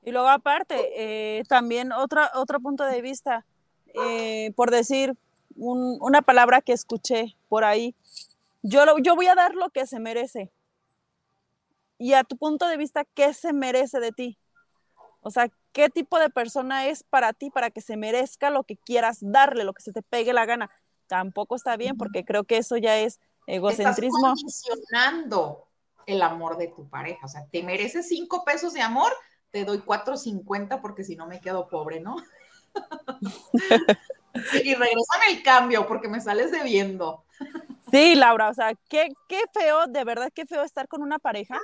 Y 0.03 0.11
luego 0.11 0.29
aparte, 0.29 0.91
eh, 0.97 1.45
también 1.49 1.93
otra, 1.93 2.31
otro 2.35 2.61
punto 2.61 2.85
de 2.85 3.01
vista, 3.01 3.47
eh, 3.95 4.53
por 4.57 4.71
decir 4.71 5.15
una 5.57 6.23
palabra 6.23 6.61
que 6.61 6.73
escuché 6.73 7.37
por 7.49 7.65
ahí, 7.65 7.95
yo, 8.63 8.85
yo 8.99 9.17
voy 9.17 9.27
a 9.27 9.35
dar 9.35 9.55
lo 9.55 9.71
que 9.71 9.87
se 9.87 9.99
merece. 9.99 10.53
Y 11.99 12.15
a 12.15 12.25
tu 12.25 12.37
punto 12.37 12.67
de 12.67 12.77
vista, 12.77 13.05
¿qué 13.05 13.33
se 13.33 13.53
merece 13.53 14.01
de 14.01 14.13
ti? 14.13 14.39
O 15.21 15.31
sea, 15.31 15.49
¿qué 15.73 15.89
tipo 15.89 16.19
de 16.19 16.31
persona 16.31 16.87
es 16.89 17.05
para 17.05 17.33
ti 17.33 17.51
para 17.51 17.71
que 17.71 17.81
se 17.81 17.97
merezca 17.97 18.51
lo 18.51 18.65
que 18.65 18.77
quieras 18.77 19.19
darle, 19.21 19.65
lo 19.65 19.73
que 19.73 19.83
se 19.83 19.93
te 19.93 20.03
pegue 20.03 20.33
la 20.33 20.47
gana? 20.47 20.71
Tampoco 21.07 21.55
está 21.55 21.77
bien 21.77 21.97
porque 21.97 22.25
creo 22.25 22.45
que 22.45 22.57
eso 22.57 22.77
ya 22.77 22.99
es 22.99 23.21
egocentrismo. 23.47 24.35
Estás 24.35 24.65
condicionando 24.65 25.69
el 26.07 26.23
amor 26.23 26.57
de 26.57 26.69
tu 26.69 26.89
pareja. 26.89 27.27
O 27.27 27.29
sea, 27.29 27.47
te 27.47 27.63
mereces 27.63 28.09
cinco 28.09 28.45
pesos 28.45 28.73
de 28.73 28.81
amor, 28.81 29.13
te 29.51 29.65
doy 29.65 29.79
cuatro 29.81 30.17
cincuenta 30.17 30.81
porque 30.81 31.05
si 31.05 31.15
no 31.15 31.27
me 31.27 31.41
quedo 31.41 31.69
pobre, 31.69 32.01
¿no? 32.01 32.17
y 34.35 34.75
regresan 34.75 35.21
el 35.29 35.43
cambio 35.43 35.87
porque 35.87 36.09
me 36.09 36.21
sales 36.21 36.51
debiendo. 36.51 37.25
Sí, 37.91 38.15
Laura, 38.15 38.49
o 38.49 38.55
sea, 38.55 38.73
qué, 38.89 39.13
qué 39.29 39.43
feo, 39.53 39.87
de 39.87 40.05
verdad, 40.05 40.31
qué 40.35 40.47
feo 40.47 40.63
estar 40.63 40.89
con 40.89 41.03
una 41.03 41.19
pareja 41.19 41.61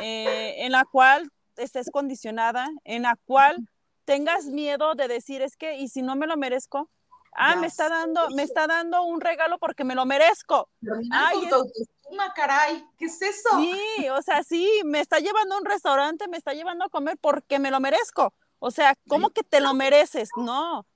eh, 0.00 0.64
en 0.64 0.72
la 0.72 0.84
cual 0.84 1.30
estés 1.56 1.90
condicionada, 1.90 2.68
en 2.84 3.02
la 3.02 3.16
cual 3.26 3.68
tengas 4.04 4.46
miedo 4.46 4.94
de 4.94 5.08
decir, 5.08 5.42
es 5.42 5.56
que, 5.56 5.76
¿y 5.76 5.88
si 5.88 6.02
no 6.02 6.16
me 6.16 6.26
lo 6.26 6.36
merezco? 6.36 6.90
Ah, 7.32 7.56
me 7.56 7.66
está 7.66 7.88
dando, 7.88 8.28
me 8.30 8.42
está 8.42 8.66
dando 8.66 9.02
un 9.04 9.20
regalo 9.20 9.58
porque 9.58 9.84
me 9.84 9.94
lo 9.94 10.04
merezco. 10.04 10.68
Ay, 11.12 11.44
es... 11.44 11.52
autoestima, 11.52 12.32
caray, 12.34 12.84
¿qué 12.98 13.04
es 13.04 13.22
eso? 13.22 13.48
Sí, 13.60 14.08
o 14.08 14.20
sea, 14.22 14.42
sí, 14.42 14.68
me 14.84 15.00
está 15.00 15.18
llevando 15.18 15.54
a 15.54 15.58
un 15.58 15.64
restaurante, 15.64 16.26
me 16.26 16.36
está 16.36 16.54
llevando 16.54 16.84
a 16.84 16.88
comer 16.88 17.18
porque 17.20 17.58
me 17.58 17.70
lo 17.70 17.78
merezco. 17.78 18.34
O 18.58 18.70
sea, 18.70 18.94
¿cómo 19.08 19.30
que 19.30 19.42
te 19.42 19.60
lo 19.60 19.74
mereces? 19.74 20.28
No. 20.36 20.86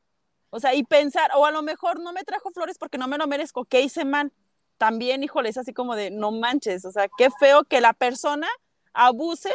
O 0.55 0.61
sea, 0.61 0.73
y 0.73 0.85
pensar, 0.85 1.33
o 1.35 1.47
a 1.47 1.51
lo 1.51 1.63
mejor 1.63 1.99
no 1.99 2.13
me 2.13 2.23
trajo 2.23 2.53
flores 2.53 2.79
porque 2.79 2.97
no 2.97 3.09
me 3.09 3.19
lo 3.19 3.27
merezco, 3.27 3.65
¿qué 3.65 3.81
hice 3.81 4.05
mal? 4.05 4.33
También, 4.79 5.25
híjole, 5.25 5.49
es 5.49 5.59
así 5.59 5.73
como 5.73 5.97
de, 5.97 6.13
no 6.13 6.31
manches, 6.31 6.85
o 6.85 6.93
sea, 6.93 7.09
qué 7.19 7.29
feo 7.41 7.65
que 7.65 7.81
la 7.81 7.93
persona 7.93 8.47
abuse 8.93 9.51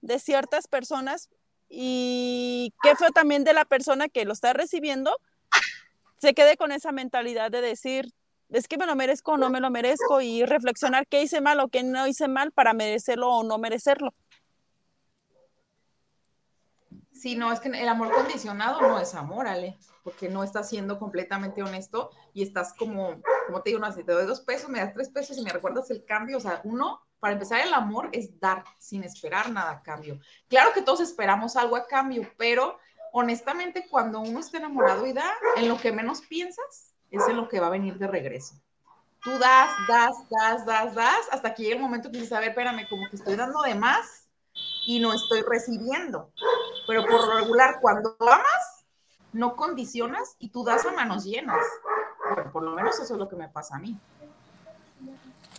de 0.00 0.18
ciertas 0.18 0.66
personas 0.66 1.28
y 1.68 2.74
qué 2.82 2.96
feo 2.96 3.10
también 3.10 3.44
de 3.44 3.52
la 3.52 3.64
persona 3.64 4.08
que 4.08 4.24
lo 4.24 4.32
está 4.32 4.52
recibiendo 4.52 5.16
se 6.18 6.34
quede 6.34 6.56
con 6.56 6.72
esa 6.72 6.90
mentalidad 6.90 7.52
de 7.52 7.60
decir, 7.60 8.12
es 8.48 8.66
que 8.66 8.76
me 8.76 8.86
lo 8.86 8.96
merezco 8.96 9.34
o 9.34 9.36
no 9.36 9.50
me 9.50 9.60
lo 9.60 9.70
merezco 9.70 10.20
y 10.20 10.44
reflexionar 10.44 11.06
qué 11.06 11.22
hice 11.22 11.40
mal 11.40 11.60
o 11.60 11.68
qué 11.68 11.84
no 11.84 12.08
hice 12.08 12.26
mal 12.26 12.50
para 12.50 12.74
merecerlo 12.74 13.28
o 13.28 13.44
no 13.44 13.58
merecerlo. 13.58 14.14
Sí, 17.20 17.36
no, 17.36 17.52
es 17.52 17.60
que 17.60 17.68
el 17.68 17.86
amor 17.86 18.10
condicionado 18.12 18.80
no 18.80 18.98
es 18.98 19.14
amor, 19.14 19.46
Ale, 19.46 19.76
porque 20.02 20.30
no 20.30 20.42
estás 20.42 20.70
siendo 20.70 20.98
completamente 20.98 21.62
honesto 21.62 22.10
y 22.32 22.42
estás 22.42 22.72
como, 22.72 23.20
como 23.46 23.60
te 23.60 23.68
digo, 23.68 23.78
no, 23.78 23.92
si 23.92 24.02
te 24.02 24.12
doy 24.12 24.24
dos 24.24 24.40
pesos, 24.40 24.70
me 24.70 24.78
das 24.78 24.94
tres 24.94 25.10
pesos 25.10 25.36
y 25.36 25.42
me 25.42 25.50
recuerdas 25.50 25.90
el 25.90 26.02
cambio, 26.06 26.38
o 26.38 26.40
sea, 26.40 26.62
uno, 26.64 27.02
para 27.18 27.34
empezar, 27.34 27.60
el 27.60 27.74
amor 27.74 28.08
es 28.12 28.40
dar 28.40 28.64
sin 28.78 29.04
esperar 29.04 29.50
nada 29.50 29.70
a 29.70 29.82
cambio. 29.82 30.18
Claro 30.48 30.72
que 30.72 30.80
todos 30.80 31.00
esperamos 31.00 31.56
algo 31.56 31.76
a 31.76 31.86
cambio, 31.86 32.26
pero 32.38 32.78
honestamente, 33.12 33.86
cuando 33.90 34.20
uno 34.20 34.40
está 34.40 34.56
enamorado 34.56 35.04
y 35.04 35.12
da, 35.12 35.30
en 35.56 35.68
lo 35.68 35.76
que 35.76 35.92
menos 35.92 36.22
piensas 36.22 36.94
es 37.10 37.28
en 37.28 37.36
lo 37.36 37.50
que 37.50 37.60
va 37.60 37.66
a 37.66 37.70
venir 37.70 37.98
de 37.98 38.06
regreso. 38.06 38.54
Tú 39.22 39.38
das, 39.38 39.68
das, 39.86 40.16
das, 40.30 40.64
das, 40.64 40.94
das, 40.94 41.28
hasta 41.30 41.52
que 41.52 41.64
llega 41.64 41.76
el 41.76 41.82
momento 41.82 42.10
que 42.10 42.16
dices, 42.16 42.32
a 42.32 42.40
ver, 42.40 42.48
espérame, 42.50 42.88
como 42.88 43.10
que 43.10 43.16
estoy 43.16 43.36
dando 43.36 43.60
de 43.60 43.74
más 43.74 44.19
y 44.86 45.00
no 45.00 45.12
estoy 45.12 45.42
recibiendo. 45.42 46.30
Pero 46.86 47.02
por 47.02 47.26
lo 47.26 47.40
regular, 47.40 47.78
cuando 47.80 48.16
amas, 48.20 48.84
no 49.32 49.56
condicionas 49.56 50.34
y 50.38 50.48
tú 50.50 50.64
das 50.64 50.84
a 50.86 50.92
manos 50.92 51.24
llenas. 51.24 51.64
Por 52.52 52.62
lo 52.62 52.72
menos 52.72 52.98
eso 52.98 53.14
es 53.14 53.18
lo 53.18 53.28
que 53.28 53.36
me 53.36 53.48
pasa 53.48 53.76
a 53.76 53.78
mí. 53.78 53.96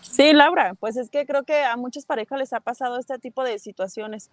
Sí, 0.02 0.34
Laura, 0.34 0.74
pues 0.80 0.98
es 0.98 1.10
que 1.10 1.26
creo 1.26 1.44
que 1.44 1.64
a 1.64 1.78
muchas 1.78 2.06
parejas 2.06 2.38
les 2.38 2.54
ha 2.54 2.60
pasado 2.60 2.98
este 2.98 3.18
tipo 3.20 3.44
de 3.44 3.60
situaciones. 3.60 4.30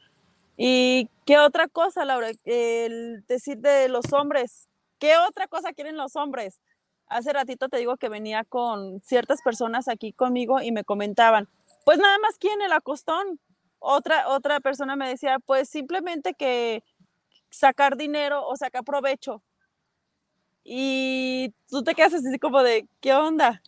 ¿Y 0.57 1.09
qué 1.25 1.38
otra 1.38 1.68
cosa, 1.68 2.04
Laura? 2.04 2.30
El 2.45 3.25
decir 3.28 3.59
de 3.59 3.88
los 3.88 4.12
hombres. 4.12 4.68
¿Qué 4.99 5.16
otra 5.16 5.47
cosa 5.47 5.73
quieren 5.73 5.97
los 5.97 6.16
hombres? 6.16 6.61
Hace 7.07 7.33
ratito 7.33 7.68
te 7.68 7.78
digo 7.78 7.97
que 7.97 8.09
venía 8.09 8.45
con 8.45 9.00
ciertas 9.00 9.40
personas 9.42 9.88
aquí 9.88 10.12
conmigo 10.12 10.61
y 10.61 10.73
me 10.73 10.85
comentaban, 10.85 11.49
pues 11.85 11.99
nada 11.99 12.18
más 12.18 12.37
quieren 12.38 12.61
el 12.61 12.73
acostón. 12.73 13.40
Otra, 13.78 14.28
otra 14.28 14.61
persona 14.61 14.97
me 14.97 15.08
decía, 15.08 15.38
pues 15.44 15.68
simplemente 15.68 16.35
que 16.35 16.82
sacar 17.50 17.97
dinero 17.97 18.47
o 18.47 18.56
sacar 18.56 18.85
provecho. 18.85 19.42
Y 20.64 21.54
tú 21.68 21.82
te 21.82 21.94
quedas 21.94 22.14
así 22.14 22.38
como 22.38 22.62
de, 22.62 22.87
¿qué 23.00 23.14
onda? 23.14 23.62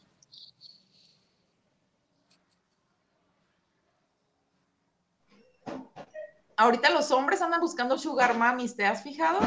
ahorita 6.60 6.90
los 6.90 7.10
hombres 7.10 7.40
andan 7.40 7.60
buscando 7.60 7.96
sugar 7.96 8.36
mamis, 8.36 8.76
¿te 8.76 8.84
has 8.84 9.02
fijado? 9.02 9.40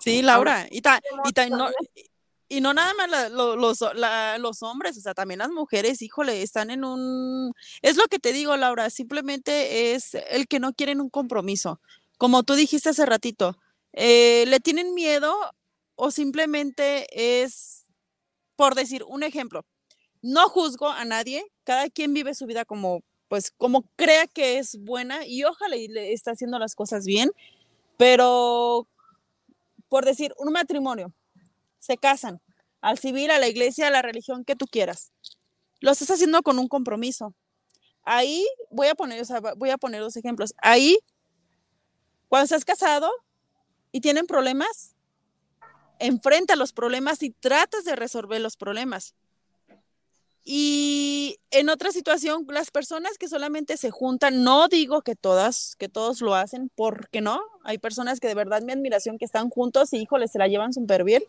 Sí, 0.00 0.22
Laura, 0.22 0.66
y, 0.70 0.82
no, 1.50 1.68
y 2.52 2.60
no 2.60 2.74
nada 2.74 2.92
más 2.92 3.30
los, 3.30 3.80
los 4.38 4.62
hombres, 4.62 4.98
o 4.98 5.00
sea, 5.00 5.14
también 5.14 5.38
las 5.38 5.48
mujeres, 5.48 6.02
híjole, 6.02 6.42
están 6.42 6.70
en 6.70 6.84
un... 6.84 7.54
Es 7.80 7.96
lo 7.96 8.04
que 8.08 8.18
te 8.18 8.34
digo, 8.34 8.54
Laura, 8.58 8.90
simplemente 8.90 9.94
es 9.94 10.14
el 10.28 10.46
que 10.46 10.60
no 10.60 10.74
quieren 10.74 11.00
un 11.00 11.08
compromiso. 11.08 11.80
Como 12.18 12.42
tú 12.42 12.52
dijiste 12.52 12.90
hace 12.90 13.06
ratito, 13.06 13.56
eh, 13.94 14.44
le 14.48 14.60
tienen 14.60 14.92
miedo 14.92 15.34
o 15.94 16.10
simplemente 16.10 17.06
es, 17.42 17.86
por 18.54 18.74
decir 18.74 19.02
un 19.04 19.22
ejemplo, 19.22 19.64
no 20.20 20.50
juzgo 20.50 20.90
a 20.90 21.06
nadie, 21.06 21.46
cada 21.64 21.88
quien 21.88 22.12
vive 22.12 22.34
su 22.34 22.44
vida 22.44 22.66
como 22.66 23.00
pues 23.28 23.50
como 23.50 23.88
crea 23.96 24.26
que 24.26 24.58
es 24.58 24.76
buena 24.78 25.24
y 25.24 25.44
ojalá 25.44 25.76
y 25.76 25.88
le 25.88 26.12
está 26.12 26.32
haciendo 26.32 26.58
las 26.58 26.74
cosas 26.74 27.06
bien, 27.06 27.30
pero 27.96 28.86
por 29.88 30.04
decir, 30.04 30.34
un 30.36 30.52
matrimonio, 30.52 31.14
se 31.82 31.96
casan 31.96 32.40
al 32.80 32.98
civil, 32.98 33.30
a 33.30 33.38
la 33.38 33.48
iglesia, 33.48 33.88
a 33.88 33.90
la 33.90 34.02
religión 34.02 34.44
que 34.44 34.56
tú 34.56 34.66
quieras. 34.66 35.12
Lo 35.80 35.90
estás 35.90 36.10
haciendo 36.12 36.42
con 36.42 36.58
un 36.58 36.68
compromiso. 36.68 37.34
Ahí 38.04 38.46
voy 38.70 38.86
a 38.86 38.94
poner, 38.94 39.24
voy 39.56 39.70
a 39.70 39.78
poner 39.78 40.00
dos 40.00 40.16
ejemplos. 40.16 40.54
Ahí, 40.58 40.98
cuando 42.28 42.44
estás 42.44 42.64
casado 42.64 43.10
y 43.90 44.00
tienen 44.00 44.26
problemas, 44.26 44.94
enfrenta 45.98 46.54
los 46.56 46.72
problemas 46.72 47.22
y 47.22 47.30
tratas 47.30 47.84
de 47.84 47.96
resolver 47.96 48.40
los 48.40 48.56
problemas. 48.56 49.14
Y 50.44 51.38
en 51.50 51.68
otra 51.68 51.92
situación, 51.92 52.46
las 52.48 52.70
personas 52.70 53.18
que 53.18 53.28
solamente 53.28 53.76
se 53.76 53.90
juntan, 53.90 54.42
no 54.42 54.68
digo 54.68 55.02
que 55.02 55.14
todas, 55.14 55.76
que 55.76 55.88
todos 55.88 56.20
lo 56.20 56.34
hacen, 56.34 56.70
porque 56.74 57.20
no, 57.20 57.40
hay 57.64 57.78
personas 57.78 58.18
que 58.18 58.28
de 58.28 58.34
verdad 58.34 58.62
mi 58.62 58.72
admiración 58.72 59.18
que 59.18 59.24
están 59.24 59.50
juntos 59.50 59.92
y 59.92 59.98
híjole, 59.98 60.26
se 60.26 60.38
la 60.38 60.48
llevan 60.48 60.72
súper 60.72 61.04
bien, 61.04 61.22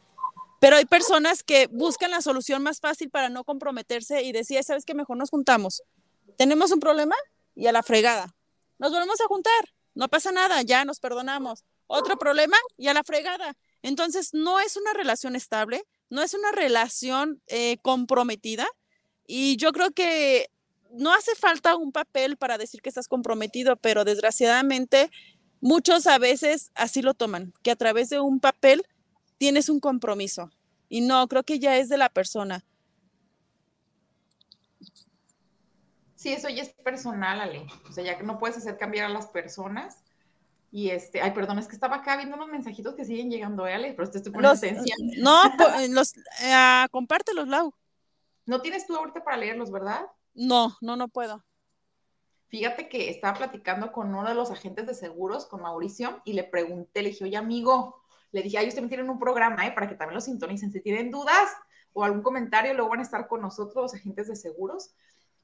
pero 0.63 0.77
hay 0.77 0.85
personas 0.85 1.43
que 1.43 1.67
buscan 1.67 2.11
la 2.11 2.21
solución 2.21 2.63
más 2.63 2.79
fácil 2.79 3.09
para 3.09 3.27
no 3.27 3.43
comprometerse 3.43 4.23
y 4.23 4.31
decir, 4.31 4.63
¿sabes 4.63 4.85
qué? 4.85 4.93
Mejor 4.93 5.17
nos 5.17 5.29
juntamos. 5.29 5.83
Tenemos 6.37 6.71
un 6.71 6.79
problema 6.79 7.17
y 7.53 7.67
a 7.67 7.73
la 7.73 7.83
fregada. 7.83 8.33
Nos 8.79 8.93
volvemos 8.93 9.19
a 9.19 9.25
juntar, 9.25 9.73
no 9.93 10.07
pasa 10.07 10.31
nada, 10.31 10.61
ya 10.61 10.85
nos 10.85 11.01
perdonamos. 11.01 11.65
Otro 11.87 12.17
problema 12.17 12.55
y 12.77 12.87
a 12.87 12.93
la 12.93 13.03
fregada. 13.03 13.57
Entonces, 13.81 14.33
no 14.33 14.61
es 14.61 14.77
una 14.77 14.93
relación 14.93 15.35
estable, 15.35 15.83
no 16.09 16.21
es 16.21 16.33
una 16.33 16.53
relación 16.53 17.41
eh, 17.47 17.75
comprometida 17.81 18.65
y 19.27 19.57
yo 19.57 19.73
creo 19.73 19.91
que 19.91 20.49
no 20.91 21.13
hace 21.13 21.35
falta 21.35 21.75
un 21.75 21.91
papel 21.91 22.37
para 22.37 22.57
decir 22.57 22.81
que 22.81 22.87
estás 22.87 23.09
comprometido, 23.09 23.75
pero 23.75 24.05
desgraciadamente 24.05 25.11
muchos 25.59 26.07
a 26.07 26.19
veces 26.19 26.71
así 26.73 27.01
lo 27.01 27.15
toman, 27.15 27.51
que 27.63 27.71
a 27.71 27.75
través 27.75 28.07
de 28.07 28.21
un 28.21 28.39
papel 28.39 28.85
tienes 29.37 29.69
un 29.69 29.79
compromiso. 29.79 30.51
Y 30.89 31.01
no, 31.01 31.27
creo 31.27 31.43
que 31.43 31.59
ya 31.59 31.77
es 31.77 31.89
de 31.89 31.97
la 31.97 32.09
persona. 32.09 32.65
Sí, 36.15 36.31
eso 36.31 36.47
ya 36.49 36.61
es 36.61 36.69
personal, 36.69 37.41
Ale. 37.41 37.65
O 37.89 37.91
sea, 37.91 38.03
ya 38.03 38.17
que 38.17 38.23
no 38.23 38.39
puedes 38.39 38.57
hacer 38.57 38.77
cambiar 38.77 39.07
a 39.07 39.09
las 39.09 39.27
personas. 39.27 40.03
Y 40.71 40.89
este, 40.89 41.21
ay, 41.21 41.31
perdón, 41.31 41.59
es 41.59 41.67
que 41.67 41.75
estaba 41.75 41.97
acá 41.97 42.15
viendo 42.15 42.35
unos 42.35 42.47
mensajitos 42.47 42.95
que 42.95 43.05
siguen 43.05 43.29
llegando, 43.29 43.67
¿eh, 43.67 43.73
Ale, 43.73 43.93
pero 43.93 44.09
te 44.09 44.17
estoy 44.17 44.31
poniendo 44.31 44.57
atención. 44.57 44.97
No, 45.17 45.43
los, 45.89 46.13
eh, 46.41 46.87
compártelos, 46.91 47.47
Lau. 47.47 47.73
No 48.45 48.61
tienes 48.61 48.87
tú 48.87 48.95
ahorita 48.95 49.23
para 49.23 49.37
leerlos, 49.37 49.71
¿verdad? 49.71 50.07
No, 50.33 50.77
no, 50.81 50.95
no 50.95 51.09
puedo. 51.09 51.43
Fíjate 52.47 52.87
que 52.87 53.09
estaba 53.09 53.37
platicando 53.37 53.91
con 53.91 54.13
uno 54.13 54.29
de 54.29 54.35
los 54.35 54.51
agentes 54.51 54.85
de 54.85 54.93
seguros, 54.93 55.45
con 55.45 55.61
Mauricio, 55.61 56.21
y 56.23 56.33
le 56.33 56.43
pregunté, 56.43 57.01
le 57.01 57.09
dije, 57.09 57.23
oye, 57.23 57.35
amigo, 57.37 58.02
le 58.33 58.41
dije, 58.41 58.57
ay, 58.57 58.67
ustedes 58.67 58.89
tienen 58.89 59.09
un 59.09 59.19
programa, 59.19 59.65
¿eh? 59.65 59.71
Para 59.71 59.87
que 59.87 59.95
también 59.95 60.15
lo 60.15 60.21
sintonicen. 60.21 60.71
Si 60.71 60.81
tienen 60.81 61.11
dudas 61.11 61.49
o 61.93 62.03
algún 62.03 62.23
comentario, 62.23 62.73
luego 62.73 62.89
van 62.89 62.99
a 62.99 63.03
estar 63.03 63.27
con 63.27 63.41
nosotros 63.41 63.75
los 63.75 63.93
agentes 63.93 64.27
de 64.27 64.35
seguros. 64.35 64.95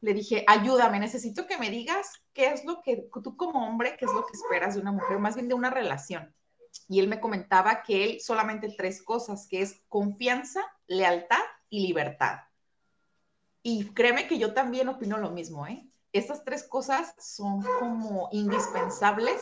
Le 0.01 0.13
dije, 0.15 0.43
ayúdame, 0.47 0.99
necesito 0.99 1.45
que 1.45 1.57
me 1.57 1.69
digas 1.69 2.23
qué 2.33 2.47
es 2.47 2.65
lo 2.65 2.81
que 2.81 3.07
tú 3.23 3.37
como 3.37 3.67
hombre, 3.67 3.95
qué 3.97 4.05
es 4.05 4.11
lo 4.11 4.25
que 4.25 4.33
esperas 4.33 4.73
de 4.73 4.81
una 4.81 4.91
mujer, 4.91 5.19
más 5.19 5.35
bien 5.35 5.47
de 5.47 5.53
una 5.53 5.69
relación. 5.69 6.33
Y 6.87 6.99
él 6.99 7.07
me 7.07 7.19
comentaba 7.19 7.83
que 7.83 8.05
él 8.05 8.21
solamente 8.21 8.73
tres 8.75 9.03
cosas, 9.03 9.47
que 9.47 9.61
es 9.61 9.83
confianza, 9.87 10.61
lealtad 10.87 11.43
y 11.69 11.85
libertad. 11.85 12.39
Y 13.61 13.85
créeme 13.93 14.27
que 14.27 14.39
yo 14.39 14.55
también 14.55 14.89
opino 14.89 15.17
lo 15.17 15.29
mismo, 15.29 15.67
¿eh? 15.67 15.87
Estas 16.11 16.43
tres 16.43 16.63
cosas 16.63 17.13
son 17.19 17.61
como 17.79 18.29
indispensables 18.31 19.39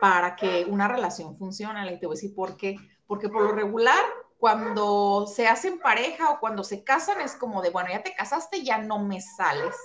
para 0.00 0.36
que 0.36 0.64
una 0.68 0.88
relación 0.88 1.36
funcione. 1.36 1.92
Y 1.92 1.98
te 1.98 2.06
voy 2.06 2.14
a 2.14 2.18
decir 2.18 2.34
por 2.34 2.56
qué. 2.56 2.76
Porque 3.06 3.28
por 3.28 3.42
lo 3.42 3.52
regular, 3.52 4.04
cuando 4.38 5.26
se 5.26 5.46
hacen 5.46 5.78
pareja 5.78 6.30
o 6.30 6.40
cuando 6.40 6.64
se 6.64 6.84
casan, 6.84 7.20
es 7.20 7.34
como 7.34 7.62
de, 7.62 7.70
bueno, 7.70 7.90
ya 7.90 8.02
te 8.02 8.14
casaste, 8.14 8.62
ya 8.62 8.78
no 8.78 8.98
me 8.98 9.20
sales. 9.20 9.76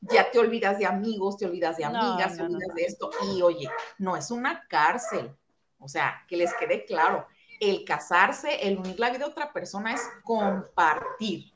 Ya 0.00 0.30
te 0.30 0.38
olvidas 0.38 0.78
de 0.78 0.86
amigos, 0.86 1.38
te 1.38 1.46
olvidas 1.46 1.76
de 1.76 1.84
amigas, 1.84 2.36
te 2.36 2.42
olvidas 2.42 2.74
de 2.74 2.84
esto. 2.84 3.10
Y 3.32 3.42
oye, 3.42 3.70
no 3.98 4.16
es 4.16 4.30
una 4.30 4.66
cárcel. 4.68 5.34
O 5.78 5.88
sea, 5.88 6.24
que 6.28 6.36
les 6.36 6.52
quede 6.54 6.84
claro, 6.84 7.26
el 7.60 7.84
casarse, 7.84 8.66
el 8.66 8.78
unir 8.78 8.98
la 8.98 9.10
vida 9.10 9.24
a 9.24 9.28
otra 9.28 9.52
persona 9.52 9.94
es 9.94 10.02
compartir 10.22 11.54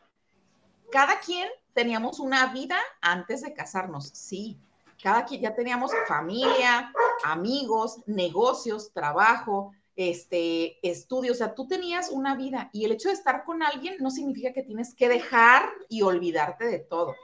cada 0.91 1.21
quien 1.21 1.49
teníamos 1.75 2.19
una 2.19 2.47
vida 2.53 2.77
antes 3.01 3.43
de 3.43 3.53
casarnos, 3.53 4.09
sí. 4.09 4.59
Cada 5.03 5.25
quien 5.25 5.43
ya 5.43 5.55
teníamos 5.55 5.93
familia, 6.07 6.93
amigos, 7.25 7.99
negocios, 8.07 8.93
trabajo, 8.93 9.73
este, 9.99 10.79
estudio, 10.89 11.33
o 11.33 11.35
sea, 11.35 11.55
tú 11.55 11.67
tenías 11.67 12.11
una 12.11 12.37
vida 12.37 12.71
y 12.73 12.85
el 12.85 12.93
hecho 12.93 13.09
de 13.09 13.15
estar 13.15 13.45
con 13.45 13.65
alguien 13.65 13.97
no 13.99 14.13
significa 14.13 14.53
que 14.53 14.63
tienes 14.63 14.95
que 14.95 15.09
dejar 15.09 15.69
y 15.89 16.03
olvidarte 16.03 16.67
de 16.67 16.79
todo. 16.79 17.17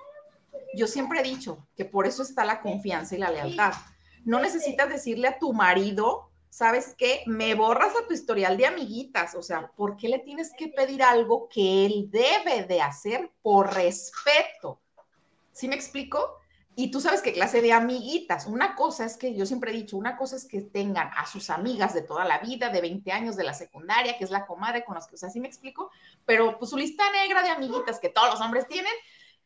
Yo 0.77 0.89
siempre 0.89 1.21
he 1.21 1.23
dicho 1.23 1.69
que 1.77 1.85
por 1.85 2.05
eso 2.05 2.25
está 2.25 2.45
la 2.45 2.61
confianza 2.61 3.15
y 3.15 3.19
la 3.19 3.31
lealtad. 3.31 3.75
No 4.25 4.41
necesitas 4.41 4.89
decirle 4.89 5.29
a 5.29 5.39
tu 5.39 5.53
marido, 5.53 6.31
¿sabes 6.51 6.97
qué? 6.99 7.23
Me 7.27 7.55
borras 7.55 7.95
a 7.95 8.09
tu 8.09 8.15
historial 8.15 8.57
de 8.57 8.67
amiguitas, 8.67 9.37
o 9.37 9.43
sea, 9.43 9.71
¿por 9.77 9.97
qué 9.97 10.09
le 10.09 10.19
tienes 10.19 10.53
que 10.57 10.69
pedir 10.69 11.03
algo 11.03 11.49
que 11.49 11.87
él 11.87 12.11
debe 12.11 12.65
de 12.65 12.81
hacer 12.81 13.31
por 13.41 13.73
respeto? 13.73 14.81
¿Sí 15.53 15.69
me 15.69 15.77
explico? 15.77 16.41
Y 16.77 16.91
tú 16.91 17.01
sabes 17.01 17.23
qué 17.23 17.33
clase 17.33 17.63
de 17.63 17.73
amiguitas. 17.73 18.47
Una 18.47 18.75
cosa 18.75 19.05
es 19.05 19.17
que 19.17 19.35
yo 19.35 19.47
siempre 19.47 19.71
he 19.71 19.75
dicho, 19.75 19.97
una 19.97 20.17
cosa 20.17 20.35
es 20.35 20.45
que 20.45 20.61
tengan 20.61 21.09
a 21.17 21.25
sus 21.27 21.51
amigas 21.51 21.95
de 21.95 22.03
toda 22.03 22.25
la 22.25 22.39
vida, 22.39 22.69
de 22.69 22.81
20 22.81 23.13
años 23.13 23.37
de 23.37 23.45
la 23.45 23.55
secundaria, 23.55 24.19
que 24.19 24.25
es 24.25 24.31
la 24.31 24.45
comadre 24.45 24.85
con 24.85 24.97
las 24.97 25.07
que, 25.07 25.15
o 25.15 25.19
sea, 25.19 25.31
¿sí 25.31 25.39
me 25.39 25.47
explico? 25.47 25.91
Pero 26.27 26.59
pues 26.59 26.71
su 26.71 26.77
lista 26.77 27.05
negra 27.13 27.43
de 27.43 27.51
amiguitas 27.51 28.01
que 28.01 28.09
todos 28.09 28.31
los 28.31 28.41
hombres 28.41 28.67
tienen, 28.67 28.93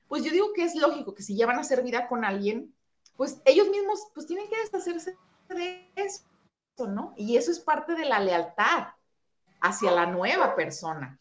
pues 0.07 0.25
yo 0.25 0.33
digo 0.33 0.55
que 0.55 0.65
es 0.65 0.75
lógico 0.75 1.15
que 1.15 1.23
si 1.23 1.37
ya 1.37 1.47
van 1.47 1.59
a 1.59 1.61
hacer 1.61 1.83
vida 1.83 2.09
con 2.09 2.25
alguien, 2.25 2.75
pues 3.17 3.43
ellos 3.45 3.69
mismos 3.69 4.09
pues 4.15 4.27
tienen 4.27 4.49
que 4.49 4.57
deshacerse 4.59 5.19
de 5.51 5.91
eso, 5.97 6.25
¿no? 6.87 7.13
Y 7.17 7.37
eso 7.37 7.51
es 7.51 7.61
parte 7.61 7.95
de 7.95 8.07
la 8.07 8.21
lealtad 8.21 8.89
hacia 9.61 9.91
la 9.91 10.07
nueva 10.07 10.55
persona 10.55 11.19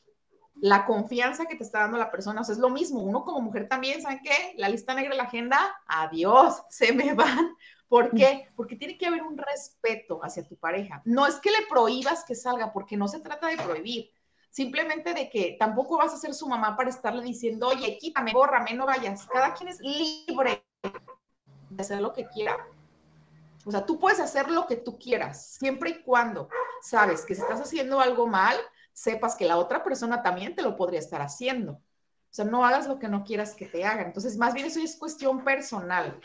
la 0.61 0.85
confianza 0.85 1.45
que 1.45 1.55
te 1.55 1.63
está 1.63 1.79
dando 1.79 1.97
la 1.97 2.11
persona. 2.11 2.41
O 2.41 2.43
sea, 2.43 2.53
es 2.53 2.59
lo 2.59 2.69
mismo. 2.69 3.01
Uno 3.01 3.23
como 3.23 3.41
mujer 3.41 3.67
también, 3.67 4.01
¿saben 4.01 4.21
qué? 4.23 4.53
La 4.57 4.69
lista 4.69 4.93
negra 4.93 5.11
de 5.11 5.17
la 5.17 5.23
agenda, 5.23 5.59
adiós, 5.87 6.63
se 6.69 6.93
me 6.93 7.13
van. 7.13 7.55
¿Por 7.87 8.11
qué? 8.11 8.47
Porque 8.55 8.75
tiene 8.75 8.97
que 8.97 9.05
haber 9.05 9.23
un 9.23 9.37
respeto 9.37 10.19
hacia 10.21 10.45
tu 10.45 10.57
pareja. 10.57 11.01
No 11.05 11.25
es 11.25 11.35
que 11.35 11.51
le 11.51 11.65
prohíbas 11.69 12.25
que 12.25 12.35
salga, 12.35 12.73
porque 12.73 12.97
no 12.97 13.07
se 13.07 13.21
trata 13.21 13.47
de 13.47 13.57
prohibir. 13.57 14.11
Simplemente 14.49 15.13
de 15.13 15.29
que 15.29 15.55
tampoco 15.57 15.97
vas 15.97 16.13
a 16.13 16.17
ser 16.17 16.33
su 16.33 16.47
mamá 16.47 16.75
para 16.75 16.89
estarle 16.89 17.23
diciendo, 17.23 17.67
oye, 17.67 17.97
quítame, 17.97 18.33
bórrame, 18.33 18.73
no 18.73 18.85
vayas. 18.85 19.25
Cada 19.27 19.53
quien 19.53 19.69
es 19.69 19.79
libre 19.79 20.65
de 21.69 21.81
hacer 21.81 22.01
lo 22.01 22.11
que 22.11 22.27
quiera. 22.27 22.57
O 23.65 23.71
sea, 23.71 23.85
tú 23.85 23.99
puedes 23.99 24.19
hacer 24.19 24.49
lo 24.49 24.65
que 24.65 24.77
tú 24.77 24.97
quieras, 24.97 25.55
siempre 25.55 25.89
y 25.89 26.01
cuando 26.01 26.49
sabes 26.81 27.25
que 27.25 27.35
si 27.35 27.41
estás 27.41 27.59
haciendo 27.59 27.99
algo 27.99 28.25
mal, 28.25 28.55
sepas 28.97 29.35
que 29.35 29.45
la 29.45 29.57
otra 29.57 29.83
persona 29.83 30.23
también 30.23 30.55
te 30.55 30.63
lo 30.63 30.75
podría 30.75 30.99
estar 30.99 31.21
haciendo. 31.21 31.73
O 31.73 32.31
sea, 32.31 32.45
no 32.45 32.65
hagas 32.65 32.87
lo 32.87 32.97
que 32.97 33.07
no 33.07 33.23
quieras 33.23 33.53
que 33.53 33.67
te 33.67 33.85
hagan. 33.85 34.07
Entonces, 34.07 34.37
más 34.37 34.55
bien 34.55 34.65
eso 34.65 34.79
es 34.79 34.95
cuestión 34.95 35.43
personal. 35.43 36.19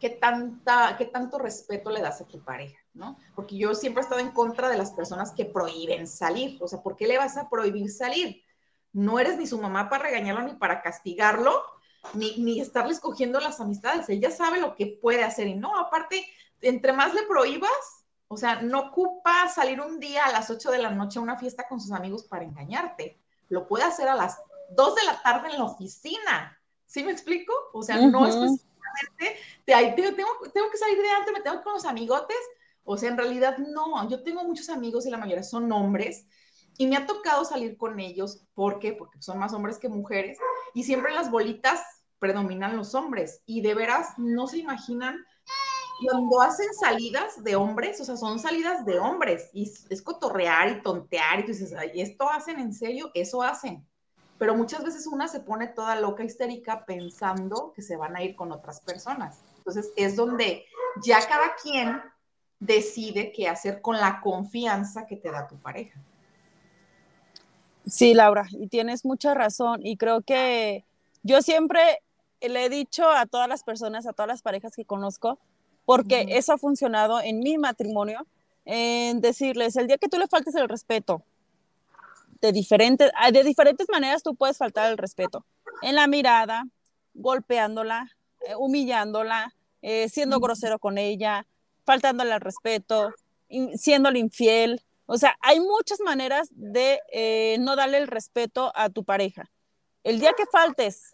¿Qué, 0.00 0.10
tanta, 0.10 0.96
¿Qué 0.98 1.04
tanto 1.04 1.38
respeto 1.38 1.90
le 1.90 2.00
das 2.00 2.20
a 2.20 2.26
tu 2.26 2.42
pareja? 2.42 2.76
¿no? 2.92 3.18
Porque 3.36 3.56
yo 3.56 3.72
siempre 3.76 4.00
he 4.00 4.04
estado 4.04 4.20
en 4.20 4.32
contra 4.32 4.68
de 4.68 4.76
las 4.76 4.90
personas 4.90 5.30
que 5.30 5.44
prohíben 5.44 6.08
salir. 6.08 6.58
O 6.60 6.66
sea, 6.66 6.82
¿por 6.82 6.96
qué 6.96 7.06
le 7.06 7.18
vas 7.18 7.36
a 7.36 7.48
prohibir 7.48 7.88
salir? 7.88 8.42
No 8.92 9.20
eres 9.20 9.38
ni 9.38 9.46
su 9.46 9.60
mamá 9.60 9.88
para 9.88 10.02
regañarlo 10.02 10.42
ni 10.42 10.54
para 10.54 10.82
castigarlo, 10.82 11.62
ni, 12.14 12.36
ni 12.38 12.60
estarle 12.60 12.94
escogiendo 12.94 13.38
las 13.38 13.60
amistades. 13.60 14.08
Ella 14.08 14.32
sabe 14.32 14.60
lo 14.60 14.74
que 14.74 14.98
puede 15.00 15.22
hacer 15.22 15.46
y 15.46 15.54
no, 15.54 15.78
aparte, 15.78 16.26
entre 16.62 16.92
más 16.92 17.14
le 17.14 17.22
prohíbas, 17.28 18.01
o 18.32 18.36
sea, 18.38 18.62
no 18.62 18.80
ocupa 18.80 19.46
salir 19.48 19.78
un 19.78 20.00
día 20.00 20.24
a 20.24 20.32
las 20.32 20.48
8 20.48 20.70
de 20.70 20.78
la 20.78 20.90
noche 20.90 21.18
a 21.18 21.22
una 21.22 21.36
fiesta 21.36 21.68
con 21.68 21.78
sus 21.78 21.92
amigos 21.92 22.24
para 22.24 22.44
engañarte. 22.44 23.20
Lo 23.50 23.66
puede 23.66 23.84
hacer 23.84 24.08
a 24.08 24.14
las 24.14 24.40
2 24.70 24.94
de 24.94 25.04
la 25.04 25.20
tarde 25.20 25.50
en 25.50 25.58
la 25.58 25.64
oficina. 25.64 26.58
¿Sí 26.86 27.04
me 27.04 27.12
explico? 27.12 27.52
O 27.74 27.82
sea, 27.82 27.96
no 27.98 28.26
específicamente, 28.26 29.36
de, 29.66 30.12
tengo, 30.12 30.30
tengo 30.50 30.70
que 30.70 30.78
salir 30.78 30.96
de 30.96 31.10
antes, 31.10 31.30
me 31.34 31.42
tengo 31.42 31.58
que 31.58 31.64
con 31.64 31.74
los 31.74 31.84
amigotes. 31.84 32.38
O 32.84 32.96
sea, 32.96 33.10
en 33.10 33.18
realidad 33.18 33.58
no. 33.58 34.08
Yo 34.08 34.22
tengo 34.22 34.42
muchos 34.44 34.70
amigos 34.70 35.04
y 35.04 35.10
la 35.10 35.18
mayoría 35.18 35.42
son 35.42 35.70
hombres. 35.70 36.24
Y 36.78 36.86
me 36.86 36.96
ha 36.96 37.04
tocado 37.04 37.44
salir 37.44 37.76
con 37.76 38.00
ellos. 38.00 38.46
¿Por 38.54 38.78
qué? 38.78 38.94
Porque 38.94 39.20
son 39.20 39.38
más 39.40 39.52
hombres 39.52 39.76
que 39.76 39.90
mujeres. 39.90 40.38
Y 40.72 40.84
siempre 40.84 41.12
las 41.12 41.30
bolitas 41.30 41.82
predominan 42.18 42.78
los 42.78 42.94
hombres. 42.94 43.42
Y 43.44 43.60
de 43.60 43.74
veras 43.74 44.14
no 44.16 44.46
se 44.46 44.56
imaginan 44.56 45.22
cuando 46.04 46.40
hacen 46.40 46.72
salidas 46.74 47.42
de 47.42 47.56
hombres, 47.56 48.00
o 48.00 48.04
sea, 48.04 48.16
son 48.16 48.38
salidas 48.38 48.84
de 48.84 48.98
hombres, 48.98 49.50
y 49.52 49.70
es 49.90 50.02
cotorrear 50.02 50.68
y 50.70 50.82
tontear, 50.82 51.40
y 51.40 51.42
tú 51.42 51.48
dices, 51.48 51.74
¿y 51.94 52.00
esto 52.00 52.28
hacen 52.30 52.58
en 52.58 52.72
serio? 52.72 53.10
Eso 53.14 53.42
hacen. 53.42 53.86
Pero 54.38 54.54
muchas 54.56 54.82
veces 54.82 55.06
una 55.06 55.28
se 55.28 55.40
pone 55.40 55.68
toda 55.68 55.96
loca, 55.96 56.24
histérica, 56.24 56.84
pensando 56.84 57.72
que 57.74 57.82
se 57.82 57.96
van 57.96 58.16
a 58.16 58.22
ir 58.22 58.34
con 58.34 58.50
otras 58.50 58.80
personas. 58.80 59.38
Entonces 59.58 59.92
es 59.96 60.16
donde 60.16 60.64
ya 61.04 61.20
cada 61.28 61.54
quien 61.62 62.02
decide 62.58 63.32
qué 63.32 63.48
hacer 63.48 63.80
con 63.80 63.98
la 63.98 64.20
confianza 64.20 65.06
que 65.06 65.16
te 65.16 65.30
da 65.30 65.46
tu 65.46 65.56
pareja. 65.56 66.00
Sí, 67.86 68.14
Laura, 68.14 68.46
y 68.50 68.68
tienes 68.68 69.04
mucha 69.04 69.34
razón. 69.34 69.80
Y 69.84 69.96
creo 69.96 70.22
que 70.22 70.84
yo 71.22 71.42
siempre 71.42 72.00
le 72.40 72.64
he 72.64 72.68
dicho 72.68 73.08
a 73.08 73.26
todas 73.26 73.48
las 73.48 73.62
personas, 73.62 74.06
a 74.06 74.12
todas 74.12 74.28
las 74.28 74.42
parejas 74.42 74.74
que 74.74 74.84
conozco, 74.84 75.38
porque 75.84 76.26
eso 76.30 76.52
ha 76.52 76.58
funcionado 76.58 77.20
en 77.20 77.40
mi 77.40 77.58
matrimonio, 77.58 78.26
en 78.64 79.20
decirles, 79.20 79.76
el 79.76 79.86
día 79.86 79.98
que 79.98 80.08
tú 80.08 80.18
le 80.18 80.28
faltes 80.28 80.54
el 80.54 80.68
respeto, 80.68 81.22
de 82.40 82.52
diferentes, 82.52 83.10
ah, 83.16 83.30
de 83.30 83.44
diferentes 83.44 83.86
maneras 83.88 84.22
tú 84.22 84.34
puedes 84.34 84.58
faltar 84.58 84.90
el 84.90 84.98
respeto, 84.98 85.44
en 85.80 85.94
la 85.94 86.06
mirada, 86.06 86.64
golpeándola, 87.14 88.10
eh, 88.40 88.54
humillándola, 88.56 89.54
eh, 89.80 90.08
siendo 90.08 90.40
grosero 90.40 90.78
con 90.78 90.98
ella, 90.98 91.46
faltándole 91.84 92.32
al 92.32 92.40
respeto, 92.40 93.12
siéndole 93.74 94.18
infiel. 94.18 94.82
O 95.06 95.18
sea, 95.18 95.36
hay 95.40 95.60
muchas 95.60 96.00
maneras 96.00 96.48
de 96.52 97.00
eh, 97.12 97.56
no 97.60 97.76
darle 97.76 97.98
el 97.98 98.08
respeto 98.08 98.72
a 98.74 98.88
tu 98.88 99.04
pareja. 99.04 99.50
El 100.04 100.20
día 100.20 100.32
que 100.36 100.46
faltes 100.46 101.12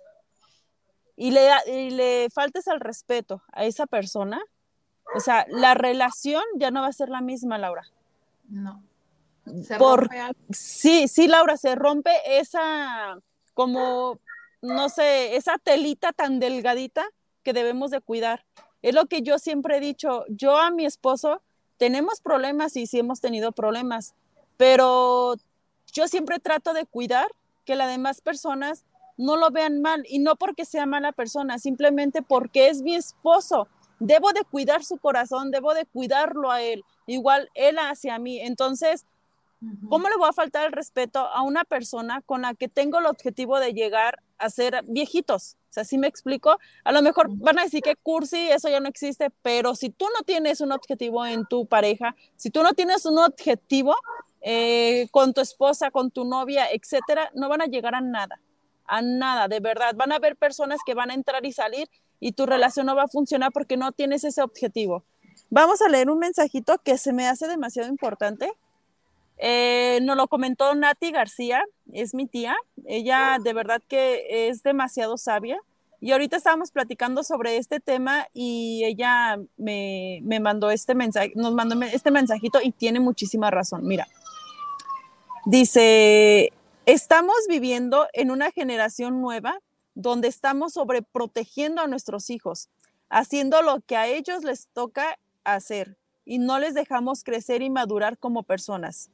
y 1.16 1.30
le, 1.30 1.50
y 1.66 1.90
le 1.90 2.28
faltes 2.30 2.68
al 2.68 2.80
respeto 2.80 3.42
a 3.52 3.64
esa 3.64 3.86
persona, 3.86 4.40
o 5.14 5.20
sea, 5.20 5.46
la 5.48 5.74
relación 5.74 6.42
ya 6.56 6.70
no 6.70 6.82
va 6.82 6.88
a 6.88 6.92
ser 6.92 7.08
la 7.08 7.20
misma, 7.20 7.58
Laura. 7.58 7.86
No. 8.48 8.82
Por, 9.78 10.10
sí, 10.50 11.08
sí, 11.08 11.26
Laura, 11.26 11.56
se 11.56 11.74
rompe 11.74 12.10
esa, 12.26 13.18
como, 13.54 14.18
no 14.60 14.88
sé, 14.88 15.36
esa 15.36 15.58
telita 15.58 16.12
tan 16.12 16.38
delgadita 16.38 17.06
que 17.42 17.52
debemos 17.52 17.90
de 17.90 18.00
cuidar. 18.00 18.44
Es 18.82 18.94
lo 18.94 19.06
que 19.06 19.22
yo 19.22 19.38
siempre 19.38 19.78
he 19.78 19.80
dicho, 19.80 20.24
yo 20.28 20.58
a 20.58 20.70
mi 20.70 20.84
esposo 20.84 21.42
tenemos 21.78 22.20
problemas 22.20 22.76
y 22.76 22.86
sí 22.86 22.98
hemos 22.98 23.20
tenido 23.20 23.52
problemas, 23.52 24.14
pero 24.56 25.36
yo 25.92 26.08
siempre 26.08 26.38
trato 26.38 26.74
de 26.74 26.84
cuidar 26.84 27.28
que 27.64 27.76
las 27.76 27.88
demás 27.88 28.20
personas 28.20 28.84
no 29.16 29.36
lo 29.36 29.50
vean 29.50 29.80
mal 29.80 30.04
y 30.08 30.18
no 30.18 30.36
porque 30.36 30.64
sea 30.64 30.86
mala 30.86 31.12
persona, 31.12 31.58
simplemente 31.58 32.22
porque 32.22 32.68
es 32.68 32.82
mi 32.82 32.94
esposo 32.94 33.68
debo 34.00 34.32
de 34.32 34.44
cuidar 34.44 34.84
su 34.84 34.98
corazón, 34.98 35.50
debo 35.50 35.74
de 35.74 35.86
cuidarlo 35.86 36.50
a 36.50 36.62
él, 36.62 36.84
igual 37.06 37.48
él 37.54 37.78
hacia 37.78 38.18
mí. 38.18 38.40
Entonces, 38.40 39.06
¿cómo 39.88 40.08
le 40.08 40.16
voy 40.16 40.28
a 40.28 40.32
faltar 40.32 40.66
el 40.66 40.72
respeto 40.72 41.20
a 41.20 41.42
una 41.42 41.64
persona 41.64 42.22
con 42.22 42.42
la 42.42 42.54
que 42.54 42.68
tengo 42.68 42.98
el 42.98 43.06
objetivo 43.06 43.58
de 43.58 43.72
llegar 43.72 44.20
a 44.38 44.50
ser 44.50 44.82
viejitos? 44.86 45.56
O 45.70 45.72
sea, 45.72 45.84
¿sí 45.84 45.98
me 45.98 46.06
explico? 46.06 46.58
A 46.84 46.92
lo 46.92 47.02
mejor 47.02 47.28
van 47.30 47.58
a 47.58 47.64
decir 47.64 47.82
que 47.82 47.96
cursi, 47.96 48.48
eso 48.48 48.68
ya 48.68 48.80
no 48.80 48.88
existe, 48.88 49.30
pero 49.42 49.74
si 49.74 49.90
tú 49.90 50.06
no 50.16 50.24
tienes 50.24 50.60
un 50.60 50.72
objetivo 50.72 51.26
en 51.26 51.44
tu 51.46 51.66
pareja, 51.66 52.16
si 52.36 52.50
tú 52.50 52.62
no 52.62 52.72
tienes 52.72 53.04
un 53.04 53.18
objetivo 53.18 53.94
eh, 54.40 55.08
con 55.10 55.34
tu 55.34 55.40
esposa, 55.40 55.90
con 55.90 56.10
tu 56.10 56.24
novia, 56.24 56.66
etcétera, 56.72 57.30
no 57.34 57.48
van 57.48 57.60
a 57.60 57.66
llegar 57.66 57.94
a 57.94 58.00
nada, 58.00 58.40
a 58.86 59.02
nada, 59.02 59.48
de 59.48 59.60
verdad. 59.60 59.94
Van 59.94 60.12
a 60.12 60.16
haber 60.16 60.36
personas 60.36 60.80
que 60.86 60.94
van 60.94 61.10
a 61.10 61.14
entrar 61.14 61.44
y 61.44 61.52
salir 61.52 61.88
y 62.20 62.32
tu 62.32 62.46
relación 62.46 62.86
no 62.86 62.96
va 62.96 63.04
a 63.04 63.08
funcionar 63.08 63.52
porque 63.52 63.76
no 63.76 63.92
tienes 63.92 64.24
ese 64.24 64.42
objetivo. 64.42 65.04
Vamos 65.50 65.80
a 65.82 65.88
leer 65.88 66.10
un 66.10 66.18
mensajito 66.18 66.78
que 66.78 66.98
se 66.98 67.12
me 67.12 67.26
hace 67.26 67.46
demasiado 67.46 67.88
importante. 67.88 68.52
Eh, 69.38 70.00
nos 70.02 70.16
lo 70.16 70.26
comentó 70.26 70.74
Nati 70.74 71.12
García, 71.12 71.64
es 71.92 72.14
mi 72.14 72.26
tía. 72.26 72.56
Ella 72.84 73.38
de 73.42 73.52
verdad 73.52 73.82
que 73.88 74.48
es 74.48 74.62
demasiado 74.62 75.16
sabia. 75.16 75.60
Y 76.00 76.12
ahorita 76.12 76.36
estábamos 76.36 76.70
platicando 76.70 77.24
sobre 77.24 77.56
este 77.56 77.80
tema 77.80 78.28
y 78.32 78.84
ella 78.84 79.38
me, 79.56 80.20
me 80.22 80.38
mandó 80.38 80.70
este 80.70 80.94
mensaje, 80.94 81.32
nos 81.34 81.54
mandó 81.54 81.80
este 81.86 82.12
mensajito 82.12 82.60
y 82.62 82.70
tiene 82.70 83.00
muchísima 83.00 83.50
razón. 83.50 83.84
Mira, 83.84 84.06
dice, 85.44 86.52
estamos 86.86 87.34
viviendo 87.48 88.06
en 88.12 88.30
una 88.30 88.52
generación 88.52 89.20
nueva 89.20 89.58
donde 89.98 90.28
estamos 90.28 90.74
sobreprotegiendo 90.74 91.82
a 91.82 91.88
nuestros 91.88 92.30
hijos, 92.30 92.68
haciendo 93.10 93.62
lo 93.62 93.80
que 93.80 93.96
a 93.96 94.06
ellos 94.06 94.44
les 94.44 94.68
toca 94.68 95.18
hacer 95.42 95.98
y 96.24 96.38
no 96.38 96.60
les 96.60 96.74
dejamos 96.74 97.24
crecer 97.24 97.62
y 97.62 97.68
madurar 97.68 98.16
como 98.16 98.44
personas. 98.44 99.10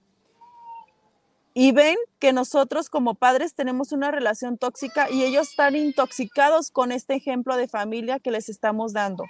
Y 1.55 1.73
ven 1.73 1.97
que 2.19 2.35
nosotros 2.35 2.91
como 2.91 3.15
padres 3.15 3.55
tenemos 3.55 3.93
una 3.93 4.11
relación 4.11 4.59
tóxica 4.59 5.11
y 5.11 5.23
ellos 5.23 5.49
están 5.49 5.75
intoxicados 5.75 6.71
con 6.71 6.93
este 6.93 7.15
ejemplo 7.15 7.57
de 7.57 7.67
familia 7.67 8.19
que 8.19 8.31
les 8.31 8.51
estamos 8.51 8.93
dando. 8.93 9.25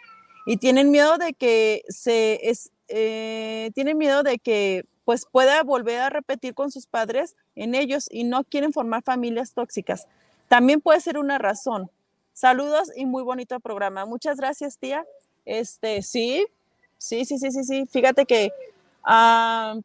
Y 0.47 0.57
tienen 0.57 0.91
miedo 0.91 1.19
de 1.19 1.35
que 1.35 1.85
se 1.89 2.51
es, 2.51 2.73
eh, 2.89 3.71
tienen 3.77 3.97
miedo 3.97 4.25
de 4.25 4.41
que 4.41 4.83
pues 5.05 5.25
pueda 5.31 5.63
volver 5.63 6.01
a 6.01 6.11
repetir 6.11 6.55
con 6.55 6.73
sus 6.73 6.89
padres 6.89 7.37
en 7.55 7.77
ellos 7.77 8.09
y 8.11 8.25
no 8.25 8.43
quieren 8.43 8.73
formar 8.73 9.05
familias 9.05 9.53
tóxicas. 9.53 10.09
También 10.49 10.81
puede 10.81 11.01
ser 11.01 11.19
una 11.19 11.39
razón. 11.39 11.91
Saludos 12.33 12.91
y 12.97 13.07
muy 13.07 13.23
bonito 13.23 13.59
programa. 13.61 14.05
Muchas 14.05 14.37
gracias, 14.37 14.79
tía. 14.79 15.05
Este, 15.45 16.03
sí, 16.03 16.47
sí, 16.99 17.25
sí, 17.25 17.39
sí, 17.39 17.51
sí, 17.51 17.65
sí. 17.65 17.87
Fíjate 17.87 18.27
que 18.27 18.53
ah, 19.05 19.77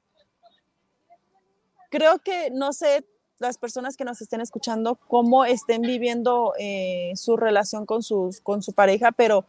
creo 1.90 2.20
que, 2.20 2.50
no 2.52 2.74
sé, 2.74 3.06
las 3.40 3.58
personas 3.58 3.96
que 3.96 4.04
nos 4.04 4.22
estén 4.22 4.42
escuchando, 4.42 4.96
cómo 4.96 5.46
estén 5.46 5.82
viviendo 5.82 6.54
eh, 6.60 7.14
su 7.16 7.38
relación 7.38 7.86
con, 7.86 8.04
sus, 8.04 8.42
con 8.42 8.62
su 8.62 8.74
pareja, 8.74 9.12
pero 9.12 9.46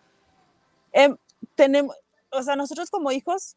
em, 0.93 1.17
tenemos, 1.55 1.97
o 2.31 2.43
sea, 2.43 2.57
nosotros 2.57 2.91
como 2.91 3.11
hijos, 3.13 3.57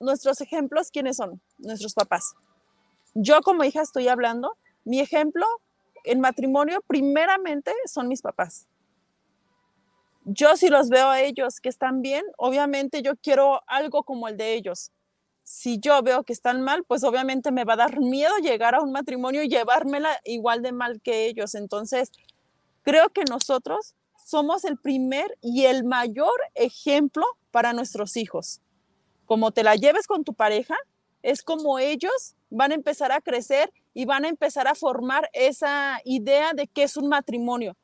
nuestros 0.00 0.40
ejemplos, 0.40 0.90
¿quiénes 0.90 1.16
son? 1.16 1.40
Nuestros 1.58 1.94
papás. 1.94 2.34
Yo 3.14 3.42
como 3.42 3.62
hija 3.64 3.82
estoy 3.82 4.08
hablando, 4.08 4.56
mi 4.84 5.00
ejemplo 5.00 5.46
en 6.04 6.20
matrimonio 6.20 6.82
primeramente 6.86 7.72
son 7.86 8.08
mis 8.08 8.22
papás. 8.22 8.66
Yo 10.24 10.56
si 10.56 10.68
los 10.68 10.88
veo 10.88 11.08
a 11.08 11.20
ellos 11.20 11.60
que 11.60 11.68
están 11.68 12.00
bien, 12.00 12.24
obviamente 12.38 13.02
yo 13.02 13.16
quiero 13.16 13.62
algo 13.66 14.04
como 14.04 14.28
el 14.28 14.36
de 14.36 14.54
ellos. 14.54 14.90
Si 15.42 15.78
yo 15.78 16.02
veo 16.02 16.22
que 16.22 16.32
están 16.32 16.62
mal, 16.62 16.84
pues 16.84 17.04
obviamente 17.04 17.50
me 17.50 17.64
va 17.64 17.74
a 17.74 17.76
dar 17.76 18.00
miedo 18.00 18.34
llegar 18.38 18.74
a 18.74 18.80
un 18.80 18.92
matrimonio 18.92 19.42
y 19.42 19.48
llevármela 19.48 20.18
igual 20.24 20.62
de 20.62 20.72
mal 20.72 21.02
que 21.02 21.26
ellos. 21.26 21.54
Entonces, 21.54 22.10
creo 22.82 23.10
que 23.10 23.24
nosotros 23.28 23.94
somos 24.24 24.64
el 24.64 24.78
primer 24.78 25.36
y 25.42 25.66
el 25.66 25.84
mayor 25.84 26.40
ejemplo 26.54 27.26
para 27.50 27.74
nuestros 27.74 28.16
hijos 28.16 28.62
como 29.26 29.52
te 29.52 29.62
la 29.62 29.76
lleves 29.76 30.06
con 30.06 30.24
tu 30.24 30.34
pareja, 30.34 30.76
es 31.22 31.42
como 31.42 31.78
ellos 31.78 32.36
van 32.50 32.72
a 32.72 32.74
empezar 32.74 33.12
a 33.12 33.20
crecer 33.20 33.72
y 33.94 34.04
van 34.04 34.24
a 34.24 34.28
empezar 34.28 34.66
a 34.66 34.74
formar 34.74 35.30
esa 35.32 36.00
idea 36.04 36.52
de 36.52 36.66
qué 36.66 36.82
es 36.82 36.96
un 36.96 37.08
matrimonio. 37.08 37.76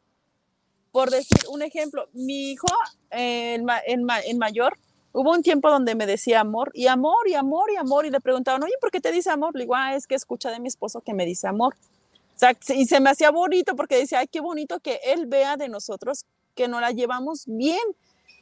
Por 0.90 1.10
decir 1.10 1.38
un 1.48 1.62
ejemplo, 1.62 2.08
mi 2.12 2.50
hijo, 2.50 2.66
en, 3.10 3.64
mayor, 4.36 4.76
hubo 5.12 5.30
un 5.30 5.42
tiempo 5.42 5.70
donde 5.70 5.94
me 5.94 6.04
decía 6.04 6.40
amor 6.40 6.72
y 6.74 6.88
amor 6.88 7.28
y 7.28 7.34
amor 7.34 7.70
y 7.70 7.76
amor 7.76 8.06
y 8.06 8.10
le 8.10 8.20
preguntaban, 8.20 8.62
oye, 8.64 8.74
¿por 8.80 8.90
qué 8.90 9.00
te 9.00 9.12
dice 9.12 9.30
amor? 9.30 9.54
Le 9.54 9.62
digo, 9.62 9.76
ah, 9.76 9.94
es 9.94 10.08
que 10.08 10.16
escucha 10.16 10.50
de 10.50 10.58
mi 10.58 10.66
esposo 10.66 11.00
que 11.00 11.14
me 11.14 11.24
dice 11.24 11.46
amor. 11.46 11.76
Y 12.74 12.86
se 12.86 13.00
me 13.00 13.10
hacía 13.10 13.30
bonito 13.30 13.76
porque 13.76 13.96
decía, 13.96 14.18
ay, 14.18 14.26
qué 14.26 14.40
bonito 14.40 14.80
que 14.80 14.98
él 15.04 15.26
vea 15.26 15.56
de 15.56 15.68
nosotros 15.68 16.26
que 16.56 16.66
nos 16.66 16.80
la 16.80 16.90
llevamos 16.90 17.44
bien, 17.46 17.78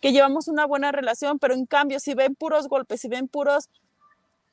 que 0.00 0.12
llevamos 0.12 0.48
una 0.48 0.66
buena 0.66 0.90
relación, 0.90 1.38
pero 1.38 1.54
en 1.54 1.66
cambio 1.66 2.00
si 2.00 2.14
ven 2.14 2.34
puros 2.34 2.68
golpes, 2.68 3.00
si 3.00 3.08
ven 3.08 3.28
puros 3.28 3.68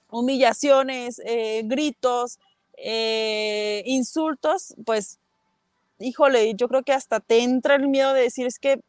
humillaciones, 0.10 1.22
eh, 1.26 1.62
gritos, 1.66 2.40
eh, 2.78 3.84
insultos, 3.86 4.76
pues, 4.86 5.20
híjole, 6.00 6.54
yo 6.56 6.68
creo 6.68 6.84
que 6.84 6.94
hasta 6.94 7.20
te 7.20 7.40
entra 7.44 7.76
el 7.76 7.88
miedo 7.88 8.14
de 8.14 8.22
decir, 8.22 8.46
es 8.46 8.60
que 8.60 8.82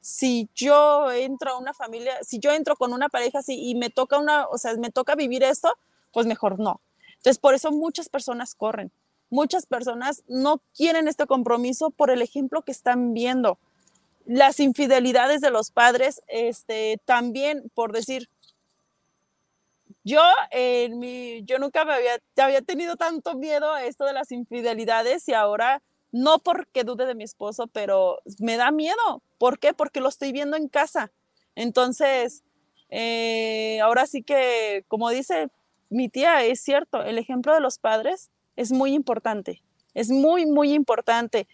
si 0.00 0.48
yo 0.54 1.10
entro 1.10 1.52
a 1.52 1.58
una 1.58 1.72
familia, 1.72 2.18
si 2.22 2.38
yo 2.38 2.52
entro 2.52 2.76
con 2.76 2.92
una 2.92 3.08
pareja 3.08 3.38
así 3.38 3.68
y 3.70 3.74
me 3.74 3.90
toca 3.90 4.18
una, 4.18 4.46
o 4.46 4.58
sea, 4.58 4.74
me 4.76 4.90
toca 4.90 5.14
vivir 5.14 5.42
esto, 5.42 5.72
pues 6.12 6.26
mejor 6.26 6.58
no. 6.58 6.80
Entonces, 7.16 7.38
por 7.38 7.54
eso 7.54 7.70
muchas 7.70 8.08
personas 8.08 8.54
corren. 8.54 8.90
Muchas 9.30 9.66
personas 9.66 10.22
no 10.26 10.60
quieren 10.76 11.06
este 11.06 11.26
compromiso 11.26 11.90
por 11.90 12.10
el 12.10 12.20
ejemplo 12.20 12.62
que 12.62 12.72
están 12.72 13.14
viendo 13.14 13.58
las 14.26 14.60
infidelidades 14.60 15.40
de 15.40 15.50
los 15.50 15.70
padres, 15.70 16.22
este, 16.28 17.00
también, 17.04 17.70
por 17.74 17.92
decir, 17.92 18.28
yo, 20.10 20.22
en 20.50 20.98
mi, 20.98 21.42
yo 21.44 21.58
nunca 21.58 21.84
me 21.84 21.94
había, 21.94 22.18
había 22.36 22.62
tenido 22.62 22.96
tanto 22.96 23.34
miedo 23.34 23.72
a 23.72 23.84
esto 23.84 24.04
de 24.04 24.12
las 24.12 24.32
infidelidades 24.32 25.28
y 25.28 25.34
ahora 25.34 25.82
no 26.12 26.38
porque 26.38 26.84
dude 26.84 27.06
de 27.06 27.14
mi 27.14 27.24
esposo, 27.24 27.66
pero 27.68 28.20
me 28.38 28.56
da 28.56 28.70
miedo. 28.70 29.22
¿Por 29.38 29.58
qué? 29.58 29.72
Porque 29.72 30.00
lo 30.00 30.08
estoy 30.08 30.32
viendo 30.32 30.56
en 30.56 30.68
casa. 30.68 31.12
Entonces, 31.54 32.42
eh, 32.88 33.80
ahora 33.80 34.06
sí 34.06 34.22
que, 34.22 34.84
como 34.88 35.10
dice 35.10 35.48
mi 35.88 36.08
tía, 36.08 36.44
es 36.44 36.60
cierto, 36.60 37.02
el 37.02 37.18
ejemplo 37.18 37.54
de 37.54 37.60
los 37.60 37.78
padres 37.78 38.30
es 38.56 38.72
muy 38.72 38.94
importante. 38.94 39.62
Es 39.94 40.10
muy, 40.10 40.46
muy 40.46 40.72
importante 40.72 41.46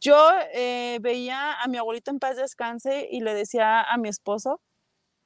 yo 0.00 0.30
eh, 0.52 0.98
veía 1.00 1.60
a 1.60 1.68
mi 1.68 1.78
abuelito 1.78 2.10
en 2.10 2.18
paz 2.18 2.36
descanse 2.36 3.08
y 3.10 3.20
le 3.20 3.34
decía 3.34 3.82
a 3.82 3.96
mi 3.98 4.08
esposo 4.08 4.60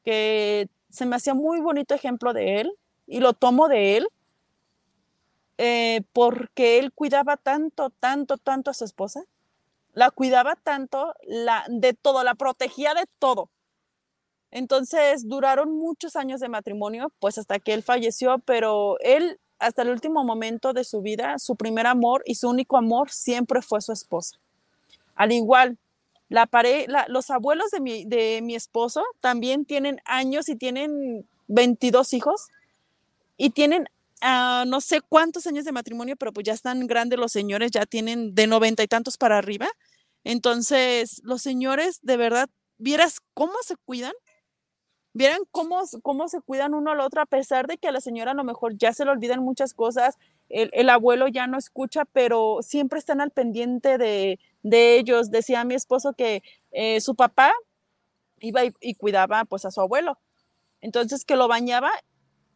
que 0.04 0.68
se 0.90 1.06
me 1.06 1.16
hacía 1.16 1.34
muy 1.34 1.60
bonito 1.60 1.94
ejemplo 1.94 2.32
de 2.32 2.60
él 2.60 2.72
y 3.06 3.20
lo 3.20 3.32
tomo 3.32 3.68
de 3.68 3.96
él 3.96 4.08
eh, 5.58 6.02
porque 6.12 6.78
él 6.78 6.92
cuidaba 6.92 7.36
tanto, 7.36 7.90
tanto, 8.00 8.38
tanto 8.38 8.70
a 8.70 8.74
su 8.74 8.84
esposa, 8.84 9.24
la 9.92 10.10
cuidaba 10.10 10.56
tanto, 10.56 11.12
la, 11.26 11.64
de 11.68 11.92
todo, 11.92 12.24
la 12.24 12.34
protegía 12.34 12.94
de 12.94 13.04
todo. 13.18 13.50
Entonces 14.50 15.28
duraron 15.28 15.72
muchos 15.76 16.16
años 16.16 16.40
de 16.40 16.48
matrimonio, 16.48 17.12
pues 17.18 17.36
hasta 17.36 17.58
que 17.58 17.74
él 17.74 17.82
falleció, 17.82 18.38
pero 18.46 18.98
él 19.00 19.38
hasta 19.58 19.82
el 19.82 19.90
último 19.90 20.24
momento 20.24 20.72
de 20.72 20.84
su 20.84 21.02
vida, 21.02 21.38
su 21.38 21.56
primer 21.56 21.86
amor 21.86 22.22
y 22.24 22.36
su 22.36 22.48
único 22.48 22.78
amor 22.78 23.10
siempre 23.10 23.60
fue 23.60 23.82
su 23.82 23.92
esposa. 23.92 24.38
Al 25.14 25.32
igual, 25.32 25.76
la 26.30 26.48
los 27.08 27.30
abuelos 27.30 27.70
de 27.70 27.80
mi, 27.80 28.04
de 28.04 28.40
mi 28.42 28.54
esposo 28.54 29.02
también 29.20 29.64
tienen 29.64 30.00
años 30.06 30.48
y 30.48 30.56
tienen 30.56 31.26
22 31.48 32.14
hijos 32.14 32.48
y 33.36 33.50
tienen 33.50 33.88
ah, 34.22 34.64
no 34.66 34.80
sé 34.80 35.00
cuántos 35.00 35.46
años 35.46 35.64
de 35.64 35.72
matrimonio, 35.72 36.16
pero 36.16 36.32
pues 36.32 36.44
ya 36.46 36.52
están 36.52 36.86
grandes 36.86 37.18
los 37.18 37.32
señores, 37.32 37.72
ya 37.72 37.84
tienen 37.84 38.34
de 38.34 38.46
noventa 38.46 38.82
y 38.82 38.88
tantos 38.88 39.16
para 39.18 39.38
arriba. 39.38 39.68
Entonces, 40.24 41.20
los 41.24 41.42
señores, 41.42 41.98
de 42.02 42.16
verdad, 42.16 42.48
vieras 42.78 43.20
cómo 43.34 43.54
se 43.62 43.76
cuidan, 43.76 44.12
vieran 45.14 45.40
cómo, 45.50 45.82
cómo 46.02 46.28
se 46.28 46.40
cuidan 46.42 46.74
uno 46.74 46.92
al 46.92 47.00
otro, 47.00 47.22
a 47.22 47.26
pesar 47.26 47.66
de 47.66 47.78
que 47.78 47.88
a 47.88 47.92
la 47.92 48.00
señora 48.00 48.32
a 48.32 48.34
lo 48.34 48.44
mejor 48.44 48.76
ya 48.76 48.92
se 48.92 49.04
le 49.04 49.10
olvidan 49.10 49.40
muchas 49.42 49.74
cosas, 49.74 50.16
el, 50.50 50.90
abuelo 50.90 51.28
ya 51.28 51.46
no 51.46 51.56
escucha, 51.58 52.04
pero 52.04 52.58
siempre 52.62 52.98
están 52.98 53.20
al 53.20 53.30
pendiente 53.30 53.98
de, 53.98 54.38
ellos. 54.62 55.30
Decía 55.30 55.64
mi 55.64 55.74
esposo 55.74 56.12
que 56.12 56.42
eh, 56.72 57.00
su 57.00 57.14
papá 57.14 57.52
iba 58.40 58.62
y, 58.64 58.94
cuidaba 58.94 59.44
pues 59.44 59.64
a 59.64 59.70
su 59.70 59.80
abuelo. 59.80 60.18
Entonces 60.80 61.24
que 61.24 61.36
lo 61.36 61.48
bañaba 61.48 61.90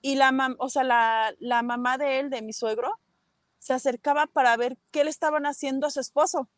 y 0.02 0.16
la, 0.16 0.32
o 0.58 0.68
sea, 0.68 0.84
la, 0.84 1.34
la 1.38 1.62
mamá 1.62 1.96
de 1.96 2.20
él, 2.20 2.30
de 2.30 2.42
mi 2.42 2.52
suegro, 2.52 2.98
se 3.58 3.72
acercaba 3.72 4.26
para 4.26 4.56
ver 4.56 4.76
qué 4.90 5.04
le 5.04 5.10
estaban 5.10 5.46
haciendo 5.46 5.86
a 5.86 5.90
su 5.90 6.00
esposo, 6.00 6.50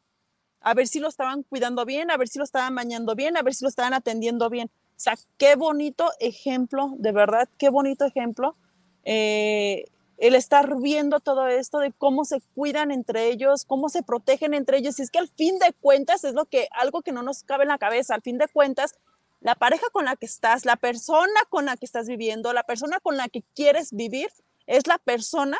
a 0.60 0.74
ver 0.74 0.88
si 0.88 0.98
lo 0.98 1.06
estaban 1.06 1.44
cuidando 1.44 1.84
bien, 1.84 2.10
a 2.10 2.16
ver 2.16 2.26
si 2.28 2.38
lo 2.38 2.44
estaban 2.44 2.74
bañando 2.74 3.14
bien, 3.14 3.36
a 3.36 3.42
ver 3.42 3.54
si 3.54 3.64
lo 3.64 3.68
estaban 3.68 3.94
atendiendo 3.94 4.50
bien. 4.50 4.68
O 4.68 4.98
sea, 4.98 5.14
qué 5.38 5.54
bonito 5.54 6.10
ejemplo, 6.18 6.94
de 6.96 7.12
verdad, 7.12 7.48
qué 7.58 7.68
bonito 7.68 8.04
ejemplo 8.04 8.56
eh, 9.04 9.84
el 10.18 10.34
estar 10.34 10.76
viendo 10.80 11.20
todo 11.20 11.46
esto 11.46 11.78
de 11.78 11.92
cómo 11.92 12.24
se 12.24 12.40
cuidan 12.54 12.90
entre 12.90 13.28
ellos, 13.28 13.64
cómo 13.64 13.88
se 13.88 14.02
protegen 14.02 14.54
entre 14.54 14.78
ellos. 14.78 14.98
Y 14.98 15.02
es 15.02 15.10
que 15.10 15.18
al 15.18 15.28
fin 15.28 15.58
de 15.58 15.72
cuentas 15.74 16.24
es 16.24 16.34
lo 16.34 16.46
que, 16.46 16.68
algo 16.72 17.02
que 17.02 17.12
no 17.12 17.22
nos 17.22 17.42
cabe 17.42 17.64
en 17.64 17.68
la 17.68 17.78
cabeza, 17.78 18.14
al 18.14 18.22
fin 18.22 18.38
de 18.38 18.48
cuentas, 18.48 18.94
la 19.40 19.54
pareja 19.54 19.86
con 19.92 20.06
la 20.06 20.16
que 20.16 20.26
estás, 20.26 20.64
la 20.64 20.76
persona 20.76 21.40
con 21.50 21.66
la 21.66 21.76
que 21.76 21.84
estás 21.84 22.06
viviendo, 22.06 22.52
la 22.52 22.62
persona 22.62 22.98
con 23.00 23.16
la 23.16 23.28
que 23.28 23.42
quieres 23.54 23.92
vivir, 23.92 24.30
es 24.66 24.86
la 24.86 24.98
persona 24.98 25.58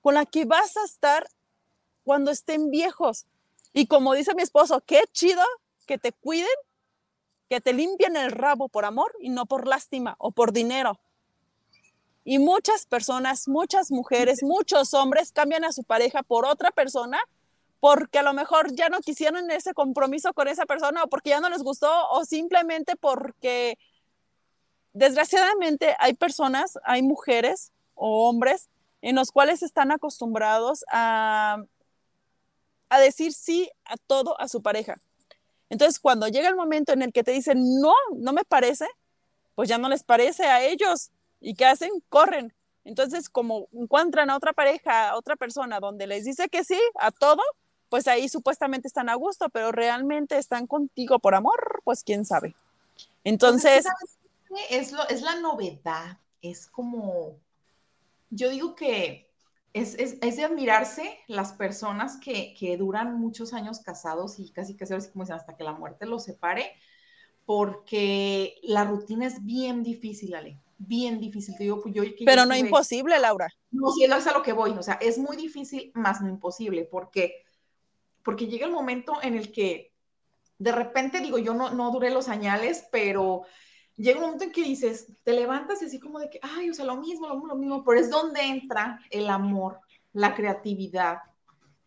con 0.00 0.14
la 0.14 0.26
que 0.26 0.44
vas 0.44 0.76
a 0.76 0.84
estar 0.84 1.28
cuando 2.04 2.30
estén 2.30 2.70
viejos. 2.70 3.26
Y 3.72 3.86
como 3.86 4.14
dice 4.14 4.34
mi 4.34 4.42
esposo, 4.42 4.82
qué 4.86 5.04
chido 5.12 5.42
que 5.86 5.98
te 5.98 6.12
cuiden 6.12 6.48
que 7.52 7.60
te 7.60 7.74
limpian 7.74 8.16
el 8.16 8.30
rabo 8.30 8.70
por 8.70 8.86
amor 8.86 9.14
y 9.20 9.28
no 9.28 9.44
por 9.44 9.66
lástima 9.66 10.16
o 10.18 10.32
por 10.32 10.54
dinero. 10.54 10.98
Y 12.24 12.38
muchas 12.38 12.86
personas, 12.86 13.48
muchas 13.48 13.90
mujeres, 13.90 14.40
muchos 14.42 14.94
hombres 14.94 15.32
cambian 15.32 15.64
a 15.64 15.72
su 15.72 15.84
pareja 15.84 16.22
por 16.22 16.46
otra 16.46 16.70
persona 16.70 17.20
porque 17.80 18.20
a 18.20 18.22
lo 18.22 18.32
mejor 18.32 18.72
ya 18.76 18.88
no 18.88 19.00
quisieron 19.00 19.50
ese 19.50 19.74
compromiso 19.74 20.32
con 20.34 20.46
esa 20.46 20.66
persona 20.66 21.02
o 21.02 21.08
porque 21.08 21.30
ya 21.30 21.40
no 21.40 21.50
les 21.50 21.64
gustó 21.64 21.90
o 22.10 22.24
simplemente 22.24 22.94
porque 22.94 23.76
desgraciadamente 24.92 25.96
hay 25.98 26.14
personas, 26.14 26.78
hay 26.84 27.02
mujeres 27.02 27.72
o 27.96 28.28
hombres 28.28 28.68
en 29.00 29.16
los 29.16 29.32
cuales 29.32 29.64
están 29.64 29.90
acostumbrados 29.90 30.84
a, 30.92 31.58
a 32.88 33.00
decir 33.00 33.32
sí 33.32 33.68
a 33.84 33.96
todo 33.96 34.40
a 34.40 34.46
su 34.46 34.62
pareja. 34.62 34.94
Entonces, 35.68 35.98
cuando 35.98 36.28
llega 36.28 36.48
el 36.48 36.54
momento 36.54 36.92
en 36.92 37.02
el 37.02 37.12
que 37.12 37.24
te 37.24 37.32
dicen, 37.32 37.80
no, 37.80 37.94
no 38.14 38.32
me 38.32 38.44
parece, 38.44 38.86
pues 39.54 39.68
ya 39.68 39.78
no 39.78 39.88
les 39.88 40.04
parece 40.04 40.44
a 40.44 40.62
ellos. 40.62 41.10
¿Y 41.42 41.54
qué 41.54 41.66
hacen? 41.66 41.90
Corren. 42.08 42.54
Entonces, 42.84 43.28
como 43.28 43.68
encuentran 43.72 44.30
a 44.30 44.36
otra 44.36 44.52
pareja, 44.52 45.10
a 45.10 45.16
otra 45.16 45.36
persona 45.36 45.80
donde 45.80 46.06
les 46.06 46.24
dice 46.24 46.48
que 46.48 46.64
sí 46.64 46.80
a 46.98 47.10
todo, 47.10 47.42
pues 47.88 48.08
ahí 48.08 48.28
supuestamente 48.28 48.88
están 48.88 49.08
a 49.08 49.14
gusto, 49.14 49.48
pero 49.50 49.70
realmente 49.70 50.38
están 50.38 50.66
contigo 50.66 51.18
por 51.18 51.34
amor, 51.34 51.82
pues 51.84 52.02
quién 52.02 52.24
sabe. 52.24 52.54
Entonces... 53.24 53.84
es, 54.70 54.92
lo, 54.92 55.02
la 55.22 55.40
novedad, 55.40 56.18
es 56.40 56.66
como 56.66 57.36
Yo 58.30 58.50
digo 58.50 58.74
que 58.74 59.30
es, 59.72 59.96
de 59.96 60.44
admirarse 60.44 61.18
las 61.28 61.52
personas 61.52 62.18
que, 62.18 62.76
duran 62.78 63.18
muchos 63.18 63.52
años 63.52 63.80
casados 63.80 64.38
y 64.38 64.50
casi 64.50 64.76
que 64.76 64.86
como 64.86 65.24
dicen, 65.24 65.36
hasta 65.36 65.56
que 65.56 65.64
la 65.64 65.72
muerte 65.72 66.06
los 66.06 66.24
separe, 66.24 66.72
porque 67.46 68.56
la 68.62 68.84
rutina 68.84 69.26
es 69.26 69.44
bien 69.44 69.82
difícil, 69.82 70.34
Ale, 70.34 70.58
bien 70.86 71.20
difícil. 71.20 71.56
Te 71.56 71.64
digo, 71.64 71.80
pues 71.80 71.94
yo, 71.94 72.02
Pero 72.24 72.46
no 72.46 72.56
imposible, 72.56 73.18
Laura. 73.18 73.48
No, 73.70 73.90
sí, 73.92 74.04
es 74.04 74.26
a 74.26 74.32
lo 74.32 74.42
que 74.42 74.52
voy, 74.52 74.70
o 74.72 74.82
sea, 74.82 74.94
es 74.94 75.18
muy 75.18 75.36
difícil, 75.36 75.92
más 75.94 76.20
no 76.20 76.28
imposible, 76.28 76.84
porque, 76.84 77.44
porque 78.22 78.46
llega 78.46 78.66
el 78.66 78.72
momento 78.72 79.14
en 79.22 79.36
el 79.36 79.52
que 79.52 79.92
de 80.58 80.72
repente, 80.72 81.20
digo, 81.20 81.38
yo 81.38 81.54
no, 81.54 81.70
no 81.70 81.90
duré 81.90 82.10
los 82.10 82.28
añales, 82.28 82.86
pero 82.92 83.42
llega 83.96 84.18
un 84.18 84.26
momento 84.26 84.44
en 84.44 84.52
que 84.52 84.62
dices, 84.62 85.12
te 85.24 85.32
levantas 85.32 85.82
y 85.82 85.86
así 85.86 85.98
como 85.98 86.20
de 86.20 86.30
que, 86.30 86.38
ay, 86.40 86.70
o 86.70 86.74
sea, 86.74 86.84
lo 86.84 86.96
mismo, 86.96 87.26
lo 87.26 87.34
mismo, 87.34 87.48
lo 87.48 87.56
mismo, 87.56 87.84
pero 87.84 87.98
es 87.98 88.10
donde 88.10 88.42
entra 88.42 89.00
el 89.10 89.28
amor, 89.28 89.80
la 90.12 90.34
creatividad, 90.34 91.18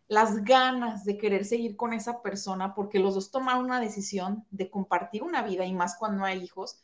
las 0.07 0.43
ganas 0.43 1.05
de 1.05 1.17
querer 1.17 1.45
seguir 1.45 1.75
con 1.75 1.93
esa 1.93 2.21
persona, 2.21 2.75
porque 2.75 2.99
los 2.99 3.15
dos 3.15 3.31
tomaron 3.31 3.65
una 3.65 3.79
decisión 3.79 4.45
de 4.51 4.69
compartir 4.69 5.23
una 5.23 5.41
vida 5.41 5.65
y 5.65 5.73
más 5.73 5.95
cuando 5.97 6.25
hay 6.25 6.43
hijos, 6.43 6.81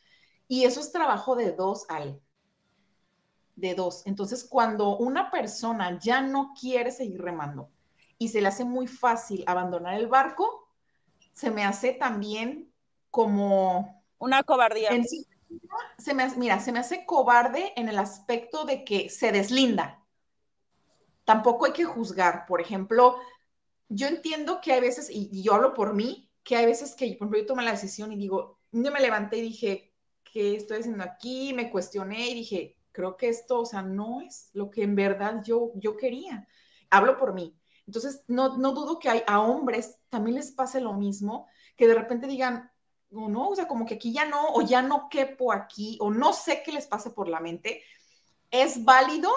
y 0.48 0.64
eso 0.64 0.80
es 0.80 0.92
trabajo 0.92 1.36
de 1.36 1.52
dos, 1.52 1.86
Ale, 1.88 2.20
de 3.56 3.74
dos. 3.74 4.02
Entonces, 4.06 4.44
cuando 4.44 4.96
una 4.96 5.30
persona 5.30 5.98
ya 5.98 6.20
no 6.20 6.52
quiere 6.58 6.90
seguir 6.90 7.22
remando 7.22 7.70
y 8.18 8.28
se 8.28 8.40
le 8.40 8.48
hace 8.48 8.64
muy 8.64 8.86
fácil 8.86 9.44
abandonar 9.46 9.94
el 9.94 10.06
barco, 10.06 10.68
se 11.32 11.50
me 11.50 11.64
hace 11.64 11.92
también 11.92 12.70
como 13.10 14.02
una 14.18 14.42
cobardía. 14.42 14.90
se 15.98 16.14
me, 16.14 16.28
mira, 16.36 16.60
se 16.60 16.72
me 16.72 16.78
hace 16.78 17.04
cobarde 17.04 17.72
en 17.76 17.88
el 17.88 17.98
aspecto 17.98 18.64
de 18.64 18.84
que 18.84 19.10
se 19.10 19.32
deslinda. 19.32 20.02
Tampoco 21.24 21.66
hay 21.66 21.72
que 21.72 21.84
juzgar. 21.84 22.46
Por 22.46 22.60
ejemplo, 22.60 23.16
yo 23.88 24.06
entiendo 24.06 24.60
que 24.60 24.72
hay 24.72 24.80
veces, 24.80 25.08
y, 25.10 25.42
yo 25.42 25.54
hablo 25.54 25.74
por 25.74 25.94
mí, 25.94 26.30
que 26.42 26.56
hay 26.56 26.66
veces 26.66 26.94
que, 26.94 27.06
por 27.06 27.26
ejemplo, 27.26 27.38
yo 27.38 27.46
tomé 27.46 27.62
la 27.62 27.72
decisión 27.72 28.12
y 28.12 28.16
digo, 28.16 28.58
yo 28.72 28.90
me 28.90 29.00
levanté 29.00 29.38
y 29.38 29.42
dije, 29.42 29.91
¿qué 30.32 30.56
estoy 30.56 30.78
haciendo 30.78 31.04
aquí? 31.04 31.52
Me 31.52 31.70
cuestioné 31.70 32.30
y 32.30 32.34
dije, 32.34 32.76
creo 32.90 33.16
que 33.16 33.28
esto, 33.28 33.60
o 33.60 33.66
sea, 33.66 33.82
no 33.82 34.20
es 34.22 34.50
lo 34.54 34.70
que 34.70 34.82
en 34.82 34.96
verdad 34.96 35.42
yo, 35.44 35.72
yo 35.76 35.96
quería. 35.96 36.48
Hablo 36.90 37.16
por 37.18 37.34
mí. 37.34 37.56
Entonces, 37.86 38.24
no, 38.26 38.56
no 38.56 38.72
dudo 38.72 38.98
que 38.98 39.10
hay, 39.10 39.22
a 39.26 39.40
hombres 39.40 39.98
también 40.08 40.36
les 40.36 40.50
pase 40.52 40.80
lo 40.80 40.94
mismo, 40.94 41.46
que 41.76 41.86
de 41.86 41.94
repente 41.94 42.26
digan, 42.26 42.70
o 43.12 43.28
no, 43.28 43.50
o 43.50 43.56
sea, 43.56 43.68
como 43.68 43.84
que 43.84 43.94
aquí 43.94 44.12
ya 44.12 44.24
no, 44.24 44.48
o 44.54 44.62
ya 44.62 44.82
no 44.82 45.08
quepo 45.10 45.52
aquí, 45.52 45.98
o 46.00 46.10
no 46.10 46.32
sé 46.32 46.62
qué 46.64 46.72
les 46.72 46.86
pase 46.86 47.10
por 47.10 47.28
la 47.28 47.40
mente, 47.40 47.82
es 48.50 48.84
válido 48.84 49.30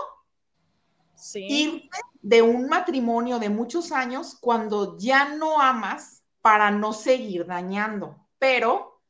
sí. 1.15 1.45
irte 1.49 1.97
de 2.21 2.41
un 2.41 2.67
matrimonio 2.67 3.39
de 3.39 3.49
muchos 3.49 3.91
años 3.91 4.37
cuando 4.39 4.97
ya 4.97 5.35
no 5.35 5.59
amas 5.59 6.23
para 6.41 6.71
no 6.71 6.93
seguir 6.93 7.45
dañando, 7.45 8.27
pero 8.39 9.01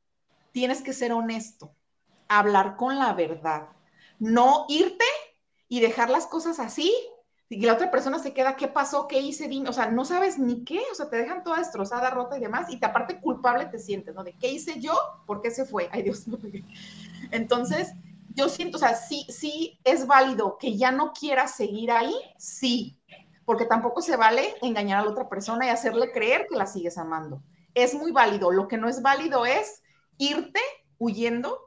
tienes 0.51 0.81
que 0.81 0.93
ser 0.93 1.11
honesto, 1.11 1.74
hablar 2.27 2.75
con 2.77 2.97
la 2.97 3.13
verdad, 3.13 3.69
no 4.19 4.65
irte 4.69 5.05
y 5.67 5.79
dejar 5.79 6.09
las 6.09 6.27
cosas 6.27 6.59
así 6.59 6.93
y 7.47 7.61
la 7.61 7.73
otra 7.73 7.91
persona 7.91 8.17
se 8.17 8.33
queda, 8.33 8.55
¿qué 8.55 8.67
pasó? 8.67 9.07
¿Qué 9.07 9.19
hice? 9.19 9.49
O 9.67 9.73
sea, 9.73 9.91
no 9.91 10.03
sabes 10.03 10.39
ni 10.39 10.63
qué, 10.63 10.81
o 10.91 10.95
sea, 10.95 11.09
te 11.09 11.17
dejan 11.17 11.43
toda 11.43 11.59
destrozada, 11.59 12.09
rota 12.09 12.37
y 12.37 12.41
demás, 12.41 12.71
y 12.71 12.79
te 12.79 12.87
aparte 12.87 13.19
culpable 13.21 13.65
te 13.67 13.77
sientes, 13.77 14.15
¿no? 14.15 14.23
De 14.23 14.33
qué 14.33 14.51
hice 14.51 14.79
yo, 14.79 14.97
por 15.27 15.41
qué 15.41 15.51
se 15.51 15.65
fue. 15.65 15.87
Ay, 15.91 16.01
Dios 16.01 16.27
mío. 16.27 16.65
Entonces, 17.31 17.93
yo 18.33 18.49
siento, 18.49 18.77
o 18.77 18.79
sea, 18.79 18.95
sí, 18.95 19.27
sí 19.29 19.79
es 19.83 20.07
válido 20.07 20.57
que 20.57 20.75
ya 20.75 20.91
no 20.91 21.13
quieras 21.13 21.55
seguir 21.55 21.91
ahí, 21.91 22.13
sí, 22.37 22.99
porque 23.45 23.65
tampoco 23.65 24.01
se 24.01 24.17
vale 24.17 24.55
engañar 24.63 24.99
a 24.99 25.05
la 25.05 25.11
otra 25.11 25.29
persona 25.29 25.67
y 25.67 25.69
hacerle 25.69 26.11
creer 26.11 26.47
que 26.49 26.57
la 26.57 26.65
sigues 26.65 26.97
amando. 26.97 27.43
Es 27.75 27.93
muy 27.93 28.11
válido. 28.11 28.49
Lo 28.49 28.67
que 28.67 28.77
no 28.77 28.89
es 28.89 29.03
válido 29.03 29.45
es 29.45 29.83
irte 30.17 30.59
huyendo 30.97 31.64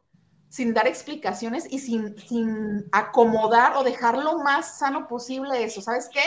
sin 0.49 0.75
dar 0.75 0.87
explicaciones 0.87 1.67
y 1.71 1.79
sin, 1.79 2.19
sin 2.19 2.89
acomodar 2.93 3.77
o 3.77 3.85
dejar 3.85 4.19
lo 4.19 4.39
más 4.39 4.79
sano 4.79 5.07
posible 5.07 5.63
eso. 5.63 5.81
¿Sabes 5.81 6.09
qué? 6.13 6.23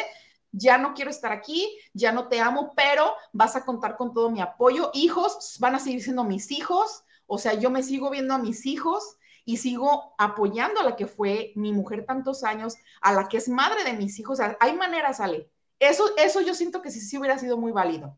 Ya 0.52 0.78
no 0.78 0.94
quiero 0.94 1.10
estar 1.10 1.32
aquí, 1.32 1.68
ya 1.94 2.12
no 2.12 2.28
te 2.28 2.40
amo, 2.40 2.74
pero 2.76 3.14
vas 3.32 3.56
a 3.56 3.66
contar 3.66 3.96
con 3.96 4.14
todo 4.14 4.30
mi 4.30 4.42
apoyo. 4.42 4.92
Hijos 4.94 5.58
van 5.60 5.76
a 5.76 5.80
seguir 5.80 6.04
siendo 6.04 6.24
mis 6.24 6.52
hijos, 6.52 7.04
o 7.26 7.38
sea, 7.38 7.54
yo 7.54 7.70
me 7.70 7.84
sigo 7.84 8.10
viendo 8.10 8.34
a 8.34 8.38
mis 8.38 8.66
hijos 8.66 9.18
y 9.46 9.58
sigo 9.58 10.14
apoyando 10.18 10.82
a 10.82 10.84
la 10.84 10.96
que 10.96 11.08
fue 11.08 11.54
mi 11.56 11.72
mujer 11.72 12.06
tantos 12.06 12.44
años, 12.44 12.76
a 13.02 13.14
la 13.14 13.28
que 13.28 13.38
es 13.38 13.50
madre 13.50 13.84
de 13.84 13.94
mis 13.94 14.20
hijos. 14.20 14.40
O 14.40 14.44
sea, 14.44 14.58
hay 14.60 14.74
maneras, 14.74 15.20
Ale. 15.20 15.50
Eso, 15.80 16.06
eso 16.18 16.42
yo 16.42 16.54
siento 16.54 16.82
que 16.82 16.92
sí, 16.92 17.00
sí 17.00 17.18
hubiera 17.18 17.40
sido 17.40 17.58
muy 17.58 17.72
válido. 17.72 18.18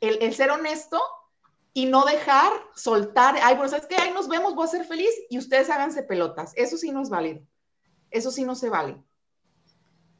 El, 0.00 0.22
el 0.22 0.34
ser 0.34 0.50
honesto 0.50 1.00
y 1.72 1.86
no 1.86 2.04
dejar 2.04 2.52
soltar, 2.74 3.36
ay, 3.42 3.54
bueno, 3.54 3.70
¿sabes 3.70 3.86
qué? 3.86 3.96
Ahí 3.96 4.12
nos 4.12 4.28
vemos, 4.28 4.54
voy 4.54 4.64
a 4.64 4.70
ser 4.70 4.84
feliz 4.84 5.10
y 5.28 5.38
ustedes 5.38 5.70
háganse 5.70 6.02
pelotas. 6.02 6.52
Eso 6.56 6.76
sí 6.76 6.90
no 6.90 7.02
es 7.02 7.10
válido. 7.10 7.42
Eso 8.10 8.30
sí 8.32 8.44
no 8.44 8.56
se 8.56 8.68
vale. 8.68 8.96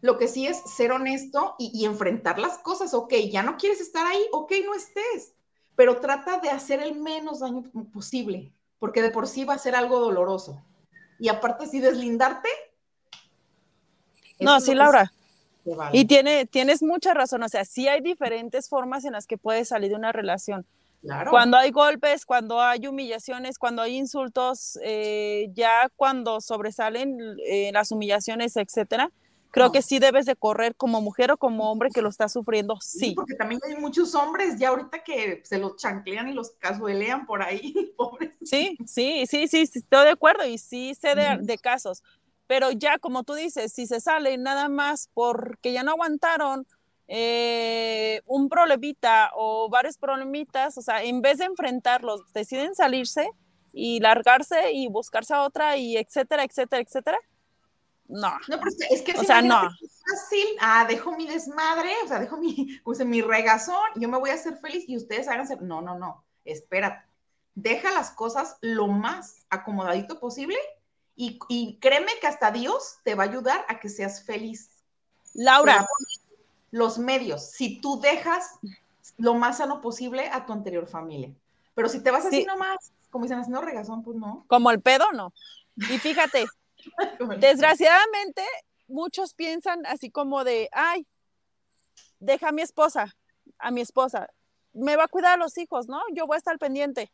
Lo 0.01 0.17
que 0.17 0.29
sí 0.29 0.47
es 0.47 0.59
ser 0.59 0.93
honesto 0.93 1.57
y, 1.59 1.85
enfrentar 1.85 2.39
las 2.39 2.59
cosas. 2.59 2.95
Ok, 2.95 3.15
ya 3.31 3.43
no 3.43 3.57
quieres 3.57 3.81
estar 3.81 4.07
ahí, 4.07 4.23
ok, 4.33 4.53
no 4.65 4.75
estés, 4.75 5.35
pero 5.77 6.01
trata 6.01 6.39
de 6.39 6.49
hacer 6.49 6.81
el 6.81 6.95
menos 6.95 7.41
daño 7.41 7.65
posible, 7.93 8.53
porque 8.79 9.03
de 9.03 9.11
por 9.11 9.27
sí 9.27 9.45
va 9.45 9.55
a 9.55 9.59
ser 9.59 9.75
algo 9.75 9.99
doloroso. 9.99 10.65
Y 11.19 11.29
aparte, 11.29 11.67
si 11.67 11.81
deslindarte. 11.81 12.49
No, 14.39 14.59
sí, 14.61 14.75
Laura. 14.75 15.13
Y 15.93 16.07
tiene, 16.07 16.47
tienes 16.47 16.83
mucha 16.83 17.13
razón. 17.13 17.43
O 17.43 17.49
sea, 17.51 17.67
sí 17.67 17.89
hay 17.89 18.01
diferentes 18.01 18.71
formas 18.71 19.05
en 19.05 19.13
las 19.13 19.27
que 19.27 19.37
puedes 19.37 19.69
salir 19.69 19.91
de 19.91 19.97
una 19.97 20.13
relación 20.13 20.65
cuando 21.31 21.57
hay 21.57 21.71
golpes, 21.71 22.27
cuando 22.27 22.61
hay 22.61 22.87
humillaciones, 22.87 23.59
cuando 23.59 23.83
hay 23.83 23.97
insultos, 23.97 24.79
eh, 24.83 25.49
ya 25.53 25.91
cuando 25.97 26.41
sobresalen 26.41 27.17
eh, 27.47 27.71
las 27.73 27.91
humillaciones, 27.91 28.57
etcétera, 28.57 29.11
creo 29.51 29.73
que 29.73 29.83
sí 29.83 29.99
debes 29.99 30.27
de 30.27 30.37
correr 30.37 30.75
como 30.77 31.01
mujer 31.01 31.33
o 31.33 31.37
como 31.37 31.71
hombre 31.71 31.91
que 31.93 32.03
lo 32.03 32.09
está 32.09 32.29
sufriendo, 32.29 32.79
sí. 32.81 33.15
Porque 33.15 33.35
también 33.35 33.61
hay 33.67 33.77
muchos 33.77 34.15
hombres 34.15 34.59
ya 34.59 34.69
ahorita 34.69 35.03
que 35.03 35.41
se 35.45 35.59
los 35.59 35.77
chanclean 35.77 36.29
y 36.29 36.35
los 36.35 36.53
casuelean 36.59 37.27
por 37.27 37.43
ahí, 37.43 37.93
pobres. 37.97 38.33
Sí, 38.43 38.77
sí, 38.87 39.25
sí, 39.27 39.49
sí, 39.49 39.63
estoy 39.63 40.05
de 40.05 40.11
acuerdo 40.11 40.47
y 40.47 40.59
sí 40.59 40.95
sé 40.95 41.15
de, 41.15 41.39
de 41.41 41.59
casos. 41.59 42.03
Pero 42.47 42.73
ya, 42.73 42.99
como 42.99 43.23
tú 43.23 43.35
dices, 43.35 43.73
si 43.73 43.87
se 43.87 44.01
sale 44.01 44.37
nada 44.37 44.69
más 44.69 45.09
porque 45.15 45.73
ya 45.73 45.83
no 45.85 45.93
aguantaron, 45.93 46.67
eh, 47.12 48.23
un 48.27 48.49
problemita 48.49 49.33
o 49.35 49.68
varios 49.68 49.99
problemitas, 49.99 50.79
o 50.79 50.81
sea, 50.81 51.03
en 51.03 51.20
vez 51.20 51.38
de 51.38 51.46
enfrentarlos, 51.46 52.20
deciden 52.33 52.77
salirse 52.77 53.29
y 53.73 53.99
largarse 53.99 54.70
y 54.73 54.87
buscarse 54.87 55.35
a 55.35 55.42
otra 55.42 55.77
y 55.77 55.96
etcétera, 55.96 56.44
etcétera, 56.44 56.81
etcétera. 56.81 57.18
No. 58.07 58.31
No, 58.46 58.61
pero 58.61 58.70
es 58.90 59.03
que 59.03 59.18
o 59.18 59.25
sea, 59.25 59.42
no. 59.42 59.61
Es 59.83 60.01
fácil, 60.09 60.46
ah, 60.61 60.87
dejo 60.88 61.11
mi 61.16 61.27
desmadre, 61.27 61.92
o 62.05 62.07
sea, 62.07 62.20
dejo 62.20 62.37
mi, 62.37 62.81
mi 63.07 63.23
regazón, 63.23 63.88
yo 63.96 64.09
me 64.09 64.18
voy 64.18 64.31
a 64.31 64.35
hacer 64.35 64.57
feliz 64.59 64.85
y 64.87 64.96
ustedes 64.96 65.27
háganse. 65.27 65.57
No, 65.57 65.83
no, 65.83 65.99
no, 65.99 66.25
espérate. 66.44 67.05
Deja 67.57 67.90
las 67.90 68.12
cosas 68.12 68.57
lo 68.61 68.87
más 68.87 69.46
acomodadito 69.51 70.20
posible 70.20 70.59
y, 71.16 71.40
y 71.49 71.81
créeme 71.81 72.12
que 72.20 72.29
hasta 72.29 72.53
Dios 72.53 72.99
te 73.03 73.16
va 73.16 73.25
a 73.25 73.27
ayudar 73.27 73.64
a 73.66 73.81
que 73.81 73.88
seas 73.88 74.25
feliz. 74.25 74.70
Laura, 75.35 75.87
los 76.70 76.98
medios, 76.98 77.50
si 77.50 77.80
tú 77.80 78.00
dejas 78.00 78.59
lo 79.16 79.35
más 79.35 79.59
sano 79.59 79.80
posible 79.80 80.28
a 80.28 80.46
tu 80.46 80.52
anterior 80.52 80.87
familia. 80.87 81.33
Pero 81.74 81.88
si 81.88 82.02
te 82.02 82.11
vas 82.11 82.26
así 82.26 82.44
nomás, 82.44 82.92
como 83.11 83.24
dicen, 83.24 83.38
haciendo 83.38 83.61
regazón, 83.61 84.02
pues 84.02 84.16
no. 84.16 84.44
Como 84.48 84.70
el 84.70 84.80
pedo, 84.80 85.11
no. 85.12 85.33
Y 85.76 85.98
fíjate, 85.98 86.46
desgraciadamente, 87.38 88.44
muchos 88.88 89.35
piensan 89.35 89.85
así 89.87 90.11
como 90.11 90.44
de, 90.44 90.68
ay, 90.72 91.06
deja 92.18 92.48
a 92.48 92.52
mi 92.52 92.62
esposa, 92.62 93.14
a 93.59 93.70
mi 93.70 93.80
esposa, 93.80 94.28
me 94.72 94.96
va 94.96 95.04
a 95.04 95.09
cuidar 95.09 95.35
a 95.35 95.42
los 95.42 95.59
hijos, 95.59 95.88
¿no? 95.88 96.00
Yo 96.14 96.26
voy 96.26 96.37
a 96.37 96.38
estar 96.38 96.59
pendiente. 96.59 97.12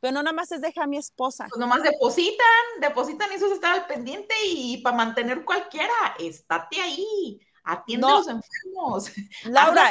Pero 0.00 0.14
no 0.14 0.22
nada 0.24 0.34
más 0.34 0.50
es 0.50 0.60
deja 0.60 0.82
a 0.82 0.86
mi 0.88 0.96
esposa. 0.96 1.46
Pues 1.48 1.60
nomás 1.60 1.82
depositan, 1.82 2.46
depositan 2.80 3.30
eso 3.30 3.46
es 3.46 3.52
estar 3.52 3.72
al 3.72 3.86
pendiente 3.86 4.34
y 4.44 4.78
para 4.78 4.96
mantener 4.96 5.44
cualquiera, 5.44 5.94
estate 6.18 6.80
ahí 6.80 7.40
atiende 7.64 8.06
a 8.06 8.10
los 8.10 8.28
enfermos. 8.28 9.12
Laura, 9.44 9.90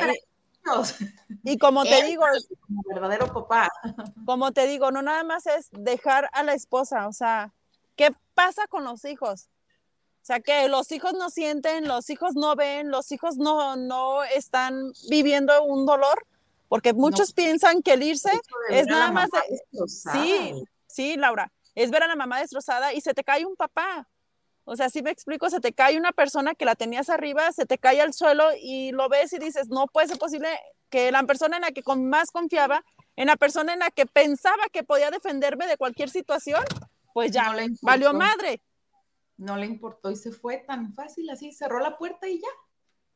y, 1.43 1.57
como 1.57 1.84
te 1.84 2.03
digo, 2.03 2.24
como 2.67 2.84
verdadero 2.88 3.34
papá. 3.34 3.69
Como 4.26 4.51
te 4.51 4.67
digo, 4.67 4.91
no 4.91 5.01
nada 5.01 5.24
más 5.24 5.47
es 5.47 5.69
dejar 5.72 6.30
a 6.34 6.43
la 6.43 6.53
esposa, 6.53 7.07
o 7.07 7.13
sea, 7.13 7.53
¿qué 7.95 8.11
pasa 8.36 8.67
con 8.67 8.84
los 8.84 9.03
hijos? 9.05 9.49
O 10.22 10.26
sea, 10.26 10.39
que 10.39 10.67
los 10.67 10.91
hijos 10.91 11.13
no 11.13 11.32
sienten, 11.32 11.88
los 11.88 12.09
hijos 12.11 12.36
no 12.36 12.55
ven, 12.55 12.91
los 12.91 13.11
hijos 13.11 13.38
no, 13.38 13.76
no 13.76 14.24
están 14.24 14.91
viviendo 15.09 15.63
un 15.63 15.88
dolor, 15.88 16.28
porque 16.69 16.93
muchos 16.93 17.34
piensan 17.34 17.82
que 17.82 17.93
el 17.93 18.03
irse 18.03 18.32
es 18.69 18.86
nada 18.86 19.11
más 19.11 19.30
de... 19.32 19.88
Sí, 19.88 20.63
sí, 20.86 21.17
Laura, 21.17 21.51
es 21.74 21.89
ver 21.89 22.03
a 22.03 22.07
la 22.07 22.15
mamá 22.15 22.39
destrozada 22.39 22.93
y 22.93 23.01
se 23.01 23.15
te 23.15 23.24
cae 23.24 23.45
un 23.45 23.55
papá. 23.55 24.07
O 24.64 24.76
sea, 24.76 24.89
si 24.89 25.01
me 25.01 25.12
explico, 25.12 25.49
se 25.49 25.59
te 25.59 25.74
cae 25.74 25.97
una 25.97 26.12
persona 26.12 26.55
que 26.55 26.66
la 26.66 26.76
tenías 26.76 27.09
arriba, 27.09 27.51
se 27.51 27.66
te 27.66 27.78
cae 27.78 28.01
al 28.01 28.14
suelo 28.14 28.45
y 28.62 28.91
lo 28.91 29.09
ves 29.09 29.34
y 29.34 29.39
dices, 29.39 29.70
no 29.70 29.88
puede 29.88 30.07
ser 30.07 30.18
posible 30.18 30.49
que 30.89 31.12
la 31.12 31.24
persona 31.24 31.55
en 31.57 31.64
la 31.64 31.72
que 31.72 31.82
más 31.95 32.32
confiaba, 32.32 32.84
en 33.16 33.28
la 33.28 33.38
persona 33.38 33.74
en 33.74 33.80
la 33.80 33.89
que 33.89 34.05
pensaba 34.05 34.64
que 34.72 34.84
podía 34.84 35.09
defenderme 35.09 35.66
de 35.66 35.78
cualquier 35.78 36.09
situación, 36.09 36.64
pues 37.14 37.32
ya, 37.32 37.55
valió 37.82 38.14
madre. 38.14 38.62
No 39.38 39.57
le 39.57 39.66
importó 39.66 40.12
y 40.12 40.16
se 40.16 40.32
fue 40.32 40.57
tan 40.57 40.93
fácil 40.93 41.30
así, 41.30 41.51
cerró 41.51 41.80
la 41.80 41.97
puerta 41.97 42.28
y 42.28 42.39
ya, 42.39 42.49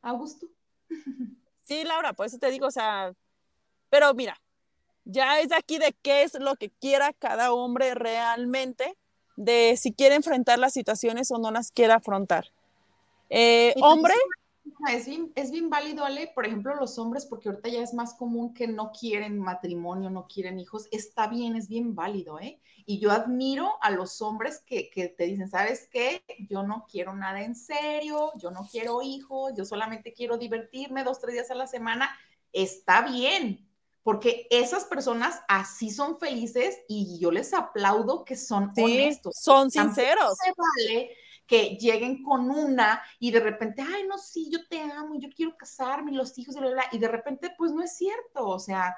a 0.02 0.12
gusto. 0.12 0.48
Sí, 1.68 1.84
Laura, 1.84 2.14
por 2.14 2.28
eso 2.28 2.38
te 2.38 2.52
digo, 2.52 2.68
o 2.68 2.72
sea, 2.72 3.12
pero 3.90 4.14
mira, 4.14 4.40
ya 5.04 5.40
es 5.40 5.52
aquí 5.52 5.80
de 5.80 5.96
qué 6.04 6.22
es 6.22 6.40
lo 6.40 6.56
que 6.58 6.70
quiera 6.70 7.12
cada 7.12 7.54
hombre 7.54 7.96
realmente, 7.96 8.96
de 9.36 9.76
si 9.78 9.92
quiere 9.92 10.16
enfrentar 10.16 10.60
las 10.60 10.74
situaciones 10.74 11.32
o 11.32 11.38
no 11.38 11.52
las 11.52 11.72
quiere 11.72 11.94
afrontar. 11.94 12.52
Eh, 13.30 13.74
hombre. 13.82 14.14
Es 14.92 15.06
bien, 15.06 15.32
es 15.36 15.52
bien 15.52 15.70
válido, 15.70 16.06
Ale, 16.06 16.32
por 16.34 16.46
ejemplo, 16.46 16.76
los 16.76 16.98
hombres, 16.98 17.26
porque 17.26 17.50
ahorita 17.50 17.70
ya 17.70 17.82
es 17.82 17.94
más 17.94 18.16
común 18.16 18.54
que 18.54 18.68
no 18.68 18.92
quieren 18.92 19.40
matrimonio, 19.40 20.10
no 20.10 20.28
quieren 20.28 20.60
hijos, 20.60 20.88
está 20.92 21.28
bien, 21.28 21.56
es 21.56 21.68
bien 21.68 21.96
válido, 21.96 22.40
¿eh? 22.40 22.60
Y 22.86 23.00
yo 23.00 23.12
admiro 23.12 23.74
a 23.82 23.90
los 23.92 24.22
hombres 24.22 24.62
que, 24.66 24.90
que 24.90 25.08
te 25.08 25.26
dicen, 25.26 25.50
¿sabes 25.50 25.88
qué? 25.92 26.24
Yo 26.50 26.64
no 26.64 26.86
quiero 26.90 27.16
nada 27.16 27.42
en 27.42 27.56
serio, 27.56 28.32
yo 28.38 28.52
no 28.52 28.68
quiero 28.70 29.02
hijos, 29.02 29.54
yo 29.56 29.66
solamente 29.66 30.14
quiero 30.14 30.38
divertirme 30.38 31.04
dos, 31.04 31.20
tres 31.20 31.34
días 31.34 31.52
a 31.52 31.56
la 31.56 31.68
semana. 31.68 32.10
Está 32.52 33.02
bien, 33.02 33.65
porque 34.06 34.46
esas 34.52 34.86
personas 34.86 35.42
así 35.48 35.90
son 35.90 36.20
felices 36.20 36.78
y 36.88 37.18
yo 37.18 37.32
les 37.32 37.56
aplaudo 37.56 38.24
que 38.24 38.36
son 38.36 38.72
honestos. 38.78 39.36
Son 39.36 39.72
sinceros. 39.72 40.38
se 40.38 40.54
vale 40.56 41.10
que 41.48 41.76
lleguen 41.78 42.22
con 42.22 42.52
una 42.52 43.02
y 43.18 43.32
de 43.32 43.40
repente, 43.40 43.82
ay, 43.82 44.04
no, 44.08 44.20
sí, 44.20 44.48
yo 44.52 44.60
te 44.68 44.80
amo, 44.80 45.20
yo 45.20 45.30
quiero 45.36 45.58
casarme, 45.58 46.12
los 46.12 46.38
hijos, 46.38 46.56
y 46.92 47.00
de 47.00 47.08
repente, 47.08 47.56
pues 47.58 47.72
no 47.72 47.82
es 47.82 47.98
cierto, 47.98 48.48
o 48.48 48.60
sea, 48.60 48.96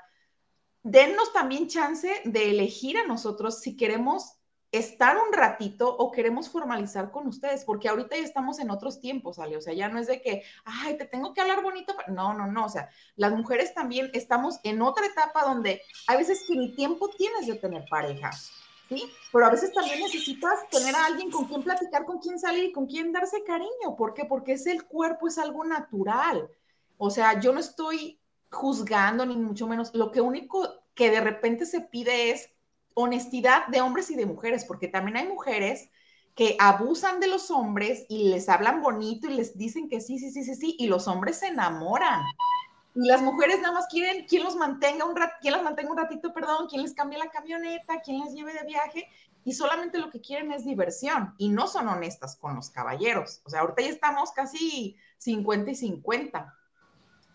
dennos 0.83 1.31
también 1.31 1.69
chance 1.69 2.11
de 2.25 2.49
elegir 2.49 2.97
a 2.97 3.07
nosotros 3.07 3.61
si 3.61 3.77
queremos 3.77 4.36
estar 4.71 5.17
un 5.17 5.31
ratito 5.31 5.95
o 5.95 6.11
queremos 6.11 6.49
formalizar 6.49 7.11
con 7.11 7.27
ustedes, 7.27 7.63
porque 7.63 7.87
ahorita 7.87 8.17
ya 8.17 8.23
estamos 8.23 8.59
en 8.59 8.69
otros 8.69 8.99
tiempos, 8.99 9.39
Ale, 9.39 9.57
o 9.57 9.61
sea, 9.61 9.73
ya 9.73 9.87
no 9.87 9.99
es 9.99 10.07
de 10.07 10.21
que, 10.21 10.43
ay, 10.65 10.97
te 10.97 11.05
tengo 11.05 11.33
que 11.33 11.41
hablar 11.41 11.63
bonito, 11.63 11.95
no, 12.07 12.33
no, 12.33 12.47
no, 12.47 12.65
o 12.65 12.69
sea, 12.69 12.89
las 13.15 13.31
mujeres 13.31 13.73
también 13.73 14.09
estamos 14.13 14.59
en 14.63 14.81
otra 14.81 15.05
etapa 15.05 15.43
donde 15.43 15.81
hay 16.07 16.17
veces 16.17 16.43
que 16.47 16.55
ni 16.55 16.75
tiempo 16.75 17.09
tienes 17.17 17.47
de 17.47 17.55
tener 17.55 17.85
pareja, 17.89 18.31
¿sí? 18.89 19.09
Pero 19.31 19.45
a 19.45 19.51
veces 19.51 19.71
también 19.71 19.99
necesitas 19.99 20.67
tener 20.69 20.95
a 20.95 21.05
alguien 21.05 21.31
con 21.31 21.45
quien 21.45 21.63
platicar, 21.63 22.05
con 22.05 22.19
quien 22.19 22.37
salir 22.37 22.73
con 22.73 22.87
quien 22.87 23.13
darse 23.13 23.43
cariño, 23.45 23.95
¿por 23.97 24.13
qué? 24.13 24.25
Porque 24.25 24.53
es 24.53 24.67
el 24.67 24.85
cuerpo, 24.85 25.27
es 25.27 25.37
algo 25.37 25.63
natural, 25.63 26.49
o 26.97 27.09
sea, 27.09 27.39
yo 27.39 27.53
no 27.53 27.59
estoy 27.59 28.19
juzgando 28.51 29.25
ni 29.25 29.37
mucho 29.37 29.65
menos, 29.67 29.93
lo 29.93 30.11
que 30.11 30.19
único 30.19 30.83
que 30.93 31.09
de 31.11 31.21
repente 31.21 31.65
se 31.65 31.81
pide 31.81 32.31
es 32.31 32.49
honestidad 32.99 33.67
de 33.67 33.79
hombres 33.81 34.09
y 34.09 34.15
de 34.15 34.25
mujeres, 34.25 34.65
porque 34.65 34.87
también 34.87 35.17
hay 35.17 35.27
mujeres 35.27 35.91
que 36.33 36.55
abusan 36.59 37.19
de 37.19 37.27
los 37.27 37.51
hombres 37.51 38.07
y 38.09 38.29
les 38.29 38.49
hablan 38.49 38.81
bonito 38.81 39.27
y 39.27 39.35
les 39.35 39.55
dicen 39.55 39.87
que 39.87 40.01
sí, 40.01 40.17
sí, 40.17 40.31
sí, 40.31 40.43
sí, 40.43 40.55
sí, 40.55 40.75
y 40.79 40.87
los 40.87 41.07
hombres 41.07 41.37
se 41.37 41.47
enamoran. 41.47 42.23
Y 42.95 43.07
las 43.07 43.21
mujeres 43.21 43.61
nada 43.61 43.75
más 43.75 43.85
quieren 43.87 44.25
quien 44.25 44.43
los 44.43 44.55
mantenga 44.55 45.05
un 45.05 45.15
rat, 45.15 45.33
quien 45.41 45.53
las 45.53 45.61
mantenga 45.61 45.91
un 45.91 45.97
ratito, 45.97 46.33
perdón, 46.33 46.67
quien 46.67 46.81
les 46.81 46.95
cambie 46.95 47.19
la 47.19 47.29
camioneta, 47.29 48.01
quien 48.01 48.19
les 48.19 48.33
lleve 48.33 48.51
de 48.53 48.65
viaje, 48.65 49.07
y 49.45 49.53
solamente 49.53 49.99
lo 49.99 50.09
que 50.09 50.19
quieren 50.19 50.51
es 50.51 50.65
diversión, 50.65 51.35
y 51.37 51.49
no 51.49 51.67
son 51.67 51.87
honestas 51.89 52.35
con 52.35 52.55
los 52.55 52.71
caballeros. 52.71 53.41
O 53.45 53.51
sea, 53.51 53.59
ahorita 53.59 53.83
ya 53.83 53.89
estamos 53.89 54.31
casi 54.31 54.95
50 55.19 55.69
y 55.69 55.75
50. 55.75 56.51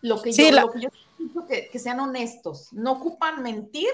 Lo 0.01 0.21
que 0.21 0.33
yo, 0.33 0.51
lo 0.51 0.71
que 0.71 0.81
yo 0.81 0.89
que, 1.47 1.69
que 1.69 1.79
sean 1.79 2.01
honestos, 2.01 2.73
no 2.73 2.91
ocupan 2.91 3.41
mentir, 3.41 3.89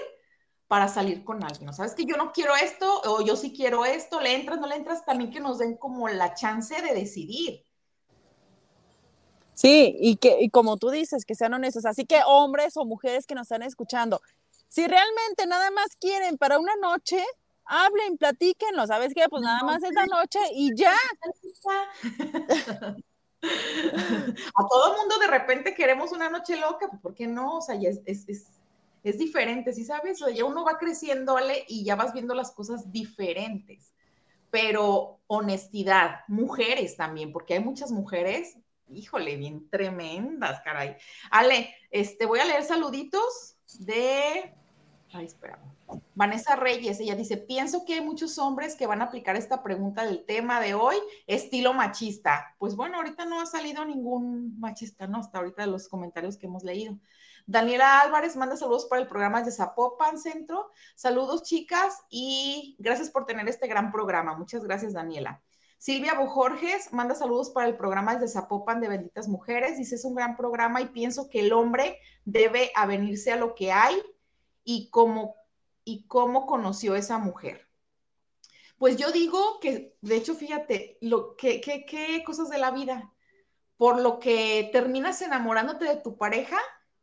para 0.70 0.86
salir 0.86 1.24
con 1.24 1.42
alguien. 1.42 1.66
¿no? 1.66 1.72
Sabes 1.72 1.94
que 1.94 2.04
yo 2.04 2.16
no 2.16 2.30
quiero 2.30 2.54
esto 2.54 3.02
o 3.04 3.22
yo 3.22 3.34
sí 3.34 3.52
quiero 3.52 3.84
esto, 3.84 4.20
le 4.20 4.36
entras, 4.36 4.60
no 4.60 4.68
le 4.68 4.76
entras, 4.76 5.04
también 5.04 5.32
que 5.32 5.40
nos 5.40 5.58
den 5.58 5.76
como 5.76 6.08
la 6.08 6.32
chance 6.34 6.80
de 6.80 6.94
decidir. 6.94 7.64
Sí, 9.54 9.96
y 9.98 10.14
que 10.14 10.40
y 10.40 10.48
como 10.48 10.76
tú 10.76 10.90
dices, 10.90 11.24
que 11.24 11.34
sean 11.34 11.54
honestos. 11.54 11.86
Así 11.86 12.06
que 12.06 12.20
hombres 12.24 12.76
o 12.76 12.84
mujeres 12.84 13.26
que 13.26 13.34
nos 13.34 13.46
están 13.46 13.64
escuchando, 13.64 14.20
si 14.68 14.86
realmente 14.86 15.44
nada 15.44 15.72
más 15.72 15.96
quieren 15.96 16.38
para 16.38 16.60
una 16.60 16.76
noche, 16.76 17.20
hablen, 17.64 18.16
platíquenlo. 18.16 18.86
¿Sabes 18.86 19.12
qué? 19.12 19.28
Pues 19.28 19.42
nada 19.42 19.64
más 19.64 19.82
esta 19.82 20.06
noche 20.06 20.38
y 20.54 20.70
ya. 20.76 20.94
A 23.42 24.68
todo 24.68 24.96
mundo 24.98 25.18
de 25.18 25.26
repente 25.26 25.74
queremos 25.74 26.12
una 26.12 26.30
noche 26.30 26.56
loca, 26.56 26.88
¿por 27.02 27.12
qué 27.12 27.26
no? 27.26 27.56
O 27.56 27.60
sea, 27.60 27.74
ya 27.74 27.88
es, 27.88 28.02
es 28.06 28.28
es 28.28 28.59
diferente, 29.02 29.72
¿sí 29.72 29.84
sabes? 29.84 30.20
O 30.22 30.28
ya 30.28 30.44
uno 30.44 30.64
va 30.64 30.78
creciendo, 30.78 31.36
Y 31.68 31.84
ya 31.84 31.96
vas 31.96 32.12
viendo 32.12 32.34
las 32.34 32.50
cosas 32.52 32.90
diferentes. 32.92 33.94
Pero 34.50 35.20
honestidad, 35.26 36.20
mujeres 36.28 36.96
también, 36.96 37.32
porque 37.32 37.54
hay 37.54 37.60
muchas 37.60 37.92
mujeres, 37.92 38.56
híjole, 38.88 39.36
bien 39.36 39.68
tremendas, 39.70 40.60
caray. 40.62 40.96
Ale, 41.30 41.72
este, 41.90 42.26
voy 42.26 42.40
a 42.40 42.44
leer 42.44 42.64
saluditos 42.64 43.56
de, 43.78 44.52
ay, 45.12 45.24
espera, 45.26 45.58
Vanessa 46.14 46.56
Reyes, 46.56 47.00
ella 47.00 47.14
dice, 47.14 47.36
pienso 47.36 47.84
que 47.84 47.94
hay 47.94 48.00
muchos 48.00 48.38
hombres 48.38 48.74
que 48.76 48.86
van 48.86 49.00
a 49.00 49.06
aplicar 49.06 49.36
esta 49.36 49.62
pregunta 49.62 50.04
del 50.04 50.24
tema 50.24 50.60
de 50.60 50.74
hoy, 50.74 50.96
estilo 51.26 51.72
machista. 51.72 52.54
Pues 52.58 52.76
bueno, 52.76 52.96
ahorita 52.96 53.24
no 53.24 53.40
ha 53.40 53.46
salido 53.46 53.84
ningún 53.84 54.58
machista, 54.60 55.06
¿no? 55.06 55.18
Hasta 55.18 55.38
ahorita 55.38 55.62
de 55.62 55.68
los 55.68 55.88
comentarios 55.88 56.36
que 56.36 56.46
hemos 56.46 56.62
leído. 56.62 56.98
Daniela 57.50 57.98
Álvarez 57.98 58.36
manda 58.36 58.56
saludos 58.56 58.86
para 58.86 59.02
el 59.02 59.08
programa 59.08 59.42
de 59.42 59.50
Zapopan 59.50 60.20
Centro. 60.20 60.70
Saludos, 60.94 61.42
chicas, 61.42 61.98
y 62.08 62.76
gracias 62.78 63.10
por 63.10 63.26
tener 63.26 63.48
este 63.48 63.66
gran 63.66 63.90
programa. 63.90 64.36
Muchas 64.36 64.62
gracias, 64.62 64.92
Daniela. 64.92 65.42
Silvia 65.76 66.14
Bojorges 66.14 66.92
manda 66.92 67.16
saludos 67.16 67.50
para 67.50 67.66
el 67.66 67.76
programa 67.76 68.14
de 68.14 68.28
Zapopan 68.28 68.80
de 68.80 68.86
Benditas 68.86 69.26
Mujeres. 69.26 69.78
Dice, 69.78 69.96
es 69.96 70.04
un 70.04 70.14
gran 70.14 70.36
programa 70.36 70.80
y 70.80 70.90
pienso 70.90 71.28
que 71.28 71.40
el 71.40 71.52
hombre 71.52 71.98
debe 72.24 72.70
avenirse 72.76 73.32
a 73.32 73.36
lo 73.36 73.56
que 73.56 73.72
hay 73.72 74.00
y 74.62 74.88
cómo, 74.90 75.34
y 75.82 76.06
cómo 76.06 76.46
conoció 76.46 76.94
esa 76.94 77.18
mujer. 77.18 77.66
Pues 78.78 78.96
yo 78.96 79.10
digo 79.10 79.58
que, 79.58 79.96
de 80.02 80.14
hecho, 80.14 80.36
fíjate, 80.36 80.98
lo 81.00 81.34
que, 81.34 81.60
qué 81.60 82.22
cosas 82.24 82.48
de 82.48 82.58
la 82.58 82.70
vida. 82.70 83.12
Por 83.76 84.00
lo 84.00 84.20
que 84.20 84.70
terminas 84.72 85.20
enamorándote 85.20 85.86
de 85.86 85.96
tu 85.96 86.16
pareja, 86.16 86.60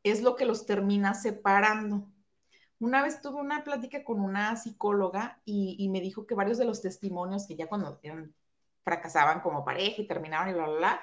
es 0.10 0.22
lo 0.22 0.36
que 0.36 0.46
los 0.46 0.66
termina 0.66 1.14
separando. 1.14 2.08
Una 2.80 3.02
vez 3.02 3.22
tuve 3.22 3.42
una 3.42 3.64
plática 3.64 4.04
con 4.04 4.20
una 4.20 4.56
psicóloga 4.56 5.42
y, 5.46 5.90
me 5.90 6.02
dijo 6.02 6.28
que 6.28 6.36
varios 6.36 6.58
de 6.58 6.66
los 6.66 6.82
testimonios 6.82 7.48
que 7.48 7.56
ya 7.56 7.68
cuando 7.68 8.00
fracasaban 8.84 9.42
como 9.42 9.66
pareja 9.66 10.02
y 10.02 10.08
terminaban 10.08 10.50
y 10.50 10.54
bla, 10.54 10.66
bla, 10.68 10.78
bla, 10.78 11.02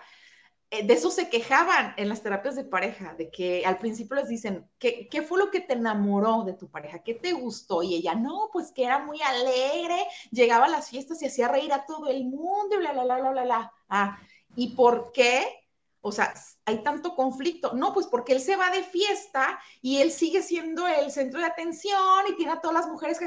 eh, 0.70 0.86
de 0.86 0.94
eso 0.94 1.10
se 1.10 1.28
quejaban 1.28 1.94
en 1.96 2.08
las 2.08 2.22
terapias 2.22 2.56
de 2.56 2.64
pareja, 2.64 3.14
de 3.14 3.30
que 3.30 3.64
al 3.66 3.78
principio 3.78 4.16
les 4.16 4.28
dicen, 4.28 4.68
¿qué, 4.78 5.08
¿qué, 5.08 5.22
fue 5.22 5.38
lo 5.38 5.50
que 5.50 5.60
te 5.60 5.74
enamoró 5.74 6.44
de 6.44 6.54
tu 6.54 6.70
pareja? 6.70 7.00
¿Qué 7.00 7.14
te 7.14 7.32
gustó? 7.32 7.82
Y 7.82 7.94
ella, 7.94 8.14
no, 8.14 8.50
pues 8.52 8.72
que 8.72 8.84
era 8.84 8.98
muy 9.00 9.20
alegre, 9.22 9.98
llegaba 10.30 10.66
a 10.66 10.70
las 10.70 10.90
fiestas 10.90 11.22
y 11.22 11.26
hacía 11.26 11.48
reír 11.48 11.72
a 11.72 11.86
todo 11.86 12.08
el 12.08 12.24
mundo 12.24 12.74
y 12.74 12.78
bla, 12.78 12.92
bla, 12.92 13.04
bla, 13.04 13.18
bla, 13.18 13.30
bla, 13.30 13.44
bla. 13.44 13.72
Ah, 13.88 14.18
¿y 14.56 14.74
por 14.74 15.12
qué? 15.12 15.63
O 16.06 16.12
sea, 16.12 16.34
hay 16.66 16.82
tanto 16.82 17.16
conflicto. 17.16 17.72
No, 17.72 17.94
pues 17.94 18.06
porque 18.06 18.34
él 18.34 18.40
se 18.40 18.56
va 18.56 18.70
de 18.70 18.82
fiesta 18.82 19.58
y 19.80 20.02
él 20.02 20.10
sigue 20.10 20.42
siendo 20.42 20.86
el 20.86 21.10
centro 21.10 21.40
de 21.40 21.46
atención 21.46 22.26
y 22.28 22.36
tiene 22.36 22.52
a 22.52 22.60
todas 22.60 22.74
las 22.74 22.88
mujeres. 22.88 23.18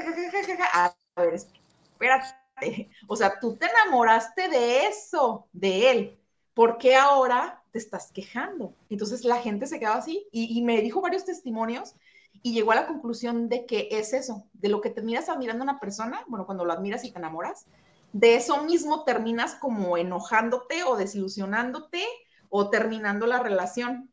A 0.72 0.94
ver, 1.16 1.34
espérate. 1.34 2.88
O 3.08 3.16
sea, 3.16 3.40
tú 3.40 3.56
te 3.56 3.66
enamoraste 3.66 4.48
de 4.48 4.86
eso, 4.86 5.48
de 5.52 5.90
él. 5.90 6.20
¿Por 6.54 6.78
qué 6.78 6.94
ahora 6.94 7.64
te 7.72 7.78
estás 7.78 8.12
quejando? 8.12 8.76
Entonces 8.88 9.24
la 9.24 9.42
gente 9.42 9.66
se 9.66 9.80
quedaba 9.80 9.96
así 9.96 10.28
y, 10.30 10.56
y 10.56 10.62
me 10.62 10.80
dijo 10.80 11.00
varios 11.00 11.24
testimonios 11.24 11.96
y 12.44 12.52
llegó 12.52 12.70
a 12.70 12.76
la 12.76 12.86
conclusión 12.86 13.48
de 13.48 13.66
que 13.66 13.88
es 13.90 14.12
eso, 14.12 14.44
de 14.52 14.68
lo 14.68 14.80
que 14.80 14.90
terminas 14.90 15.28
admirando 15.28 15.62
a 15.62 15.70
una 15.70 15.80
persona, 15.80 16.24
bueno, 16.28 16.46
cuando 16.46 16.64
lo 16.64 16.72
admiras 16.72 17.04
y 17.04 17.10
te 17.10 17.18
enamoras, 17.18 17.66
de 18.12 18.36
eso 18.36 18.62
mismo 18.62 19.02
terminas 19.02 19.56
como 19.56 19.96
enojándote 19.96 20.84
o 20.84 20.96
desilusionándote 20.96 22.04
o 22.50 22.70
terminando 22.70 23.26
la 23.26 23.40
relación. 23.40 24.12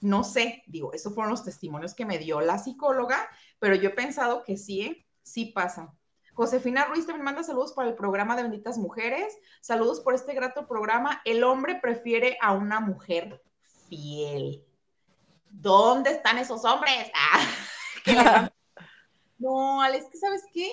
No 0.00 0.24
sé, 0.24 0.62
digo, 0.66 0.92
esos 0.92 1.14
fueron 1.14 1.30
los 1.30 1.44
testimonios 1.44 1.94
que 1.94 2.04
me 2.04 2.18
dio 2.18 2.40
la 2.40 2.58
psicóloga, 2.58 3.28
pero 3.58 3.74
yo 3.74 3.90
he 3.90 3.94
pensado 3.94 4.44
que 4.44 4.56
sí, 4.56 4.82
¿eh? 4.82 5.06
sí 5.22 5.46
pasa. 5.46 5.94
Josefina 6.34 6.84
Ruiz 6.86 7.06
también 7.06 7.24
manda 7.24 7.44
saludos 7.44 7.72
para 7.72 7.88
el 7.88 7.94
programa 7.94 8.34
de 8.34 8.42
Benditas 8.42 8.76
Mujeres. 8.76 9.38
Saludos 9.60 10.00
por 10.00 10.14
este 10.14 10.34
grato 10.34 10.66
programa. 10.66 11.22
El 11.24 11.44
hombre 11.44 11.76
prefiere 11.80 12.36
a 12.40 12.52
una 12.52 12.80
mujer 12.80 13.40
fiel. 13.88 14.64
¿Dónde 15.48 16.10
están 16.10 16.38
esos 16.38 16.64
hombres? 16.64 17.10
Ah, 18.06 18.50
no, 19.38 19.80
Alex, 19.80 20.04
¿sabes 20.20 20.42
qué? 20.52 20.70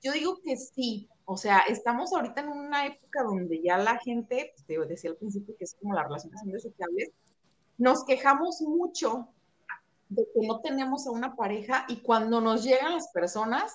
Yo 0.00 0.12
digo 0.12 0.40
que 0.40 0.56
sí. 0.56 1.08
O 1.32 1.36
sea, 1.36 1.60
estamos 1.60 2.12
ahorita 2.12 2.40
en 2.40 2.48
una 2.48 2.86
época 2.86 3.22
donde 3.22 3.62
ya 3.62 3.78
la 3.78 3.98
gente, 3.98 4.52
pues, 4.52 4.66
te 4.66 4.76
decía 4.84 5.10
al 5.10 5.16
principio 5.16 5.54
que 5.56 5.62
es 5.62 5.76
como 5.80 5.94
las 5.94 6.06
relaciones 6.06 6.42
indeseables, 6.42 7.12
nos 7.78 8.04
quejamos 8.04 8.60
mucho 8.62 9.28
de 10.08 10.24
que 10.34 10.44
no 10.44 10.58
tenemos 10.58 11.06
a 11.06 11.12
una 11.12 11.36
pareja 11.36 11.84
y 11.86 11.98
cuando 11.98 12.40
nos 12.40 12.64
llegan 12.64 12.94
las 12.94 13.12
personas, 13.12 13.72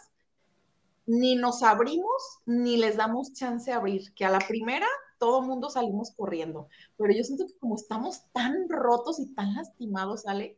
ni 1.05 1.37
nos 1.37 1.63
abrimos 1.63 2.41
ni 2.45 2.75
les 2.75 2.97
damos 2.97 3.31
chance 3.31 3.71
de 3.71 3.77
abrir, 3.77 4.13
que 4.15 4.25
a 4.25 4.29
la 4.29 4.39
primera 4.39 4.87
todo 5.17 5.41
mundo 5.41 5.69
salimos 5.69 6.11
corriendo. 6.11 6.67
Pero 6.97 7.13
yo 7.13 7.23
siento 7.23 7.47
que 7.47 7.57
como 7.57 7.75
estamos 7.75 8.25
tan 8.33 8.67
rotos 8.67 9.17
y 9.17 9.33
tan 9.33 9.53
lastimados, 9.55 10.27
Ale, 10.27 10.57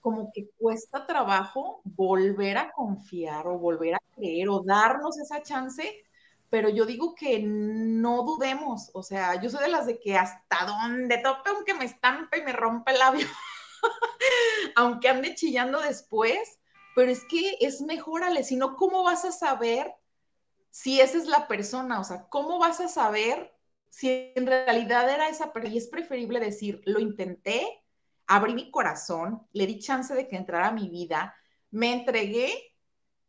como 0.00 0.32
que 0.32 0.48
cuesta 0.58 1.06
trabajo 1.06 1.82
volver 1.84 2.56
a 2.56 2.72
confiar 2.72 3.46
o 3.46 3.58
volver 3.58 3.96
a 3.96 4.02
creer 4.16 4.48
o 4.48 4.62
darnos 4.62 5.18
esa 5.18 5.42
chance, 5.42 6.02
pero 6.50 6.68
yo 6.68 6.84
digo 6.84 7.14
que 7.14 7.38
no 7.40 8.24
dudemos, 8.24 8.90
o 8.92 9.04
sea, 9.04 9.40
yo 9.40 9.48
soy 9.48 9.62
de 9.62 9.70
las 9.70 9.86
de 9.86 10.00
que 10.00 10.16
hasta 10.16 10.66
donde 10.66 11.18
tope, 11.18 11.48
aunque 11.48 11.74
me 11.74 11.84
estampe 11.84 12.38
y 12.38 12.42
me 12.42 12.52
rompe 12.52 12.90
el 12.90 12.98
labio, 12.98 13.26
aunque 14.76 15.08
ande 15.08 15.36
chillando 15.36 15.80
después, 15.80 16.58
pero 16.96 17.12
es 17.12 17.24
que 17.24 17.56
es 17.60 17.80
mejor, 17.80 18.24
Ale, 18.24 18.42
si 18.42 18.56
no, 18.56 18.76
¿cómo 18.76 19.04
vas 19.04 19.24
a 19.24 19.30
saber 19.30 19.94
si 20.70 21.00
esa 21.00 21.18
es 21.18 21.26
la 21.26 21.46
persona? 21.46 22.00
O 22.00 22.04
sea, 22.04 22.26
¿cómo 22.28 22.58
vas 22.58 22.80
a 22.80 22.88
saber 22.88 23.54
si 23.88 24.32
en 24.34 24.46
realidad 24.46 25.08
era 25.08 25.28
esa 25.28 25.52
persona? 25.52 25.72
Y 25.72 25.78
es 25.78 25.86
preferible 25.86 26.40
decir, 26.40 26.82
lo 26.84 26.98
intenté, 26.98 27.84
abrí 28.26 28.54
mi 28.54 28.72
corazón, 28.72 29.46
le 29.52 29.68
di 29.68 29.78
chance 29.78 30.12
de 30.14 30.26
que 30.26 30.36
entrara 30.36 30.68
a 30.68 30.72
mi 30.72 30.88
vida, 30.88 31.36
me 31.70 31.92
entregué, 31.92 32.74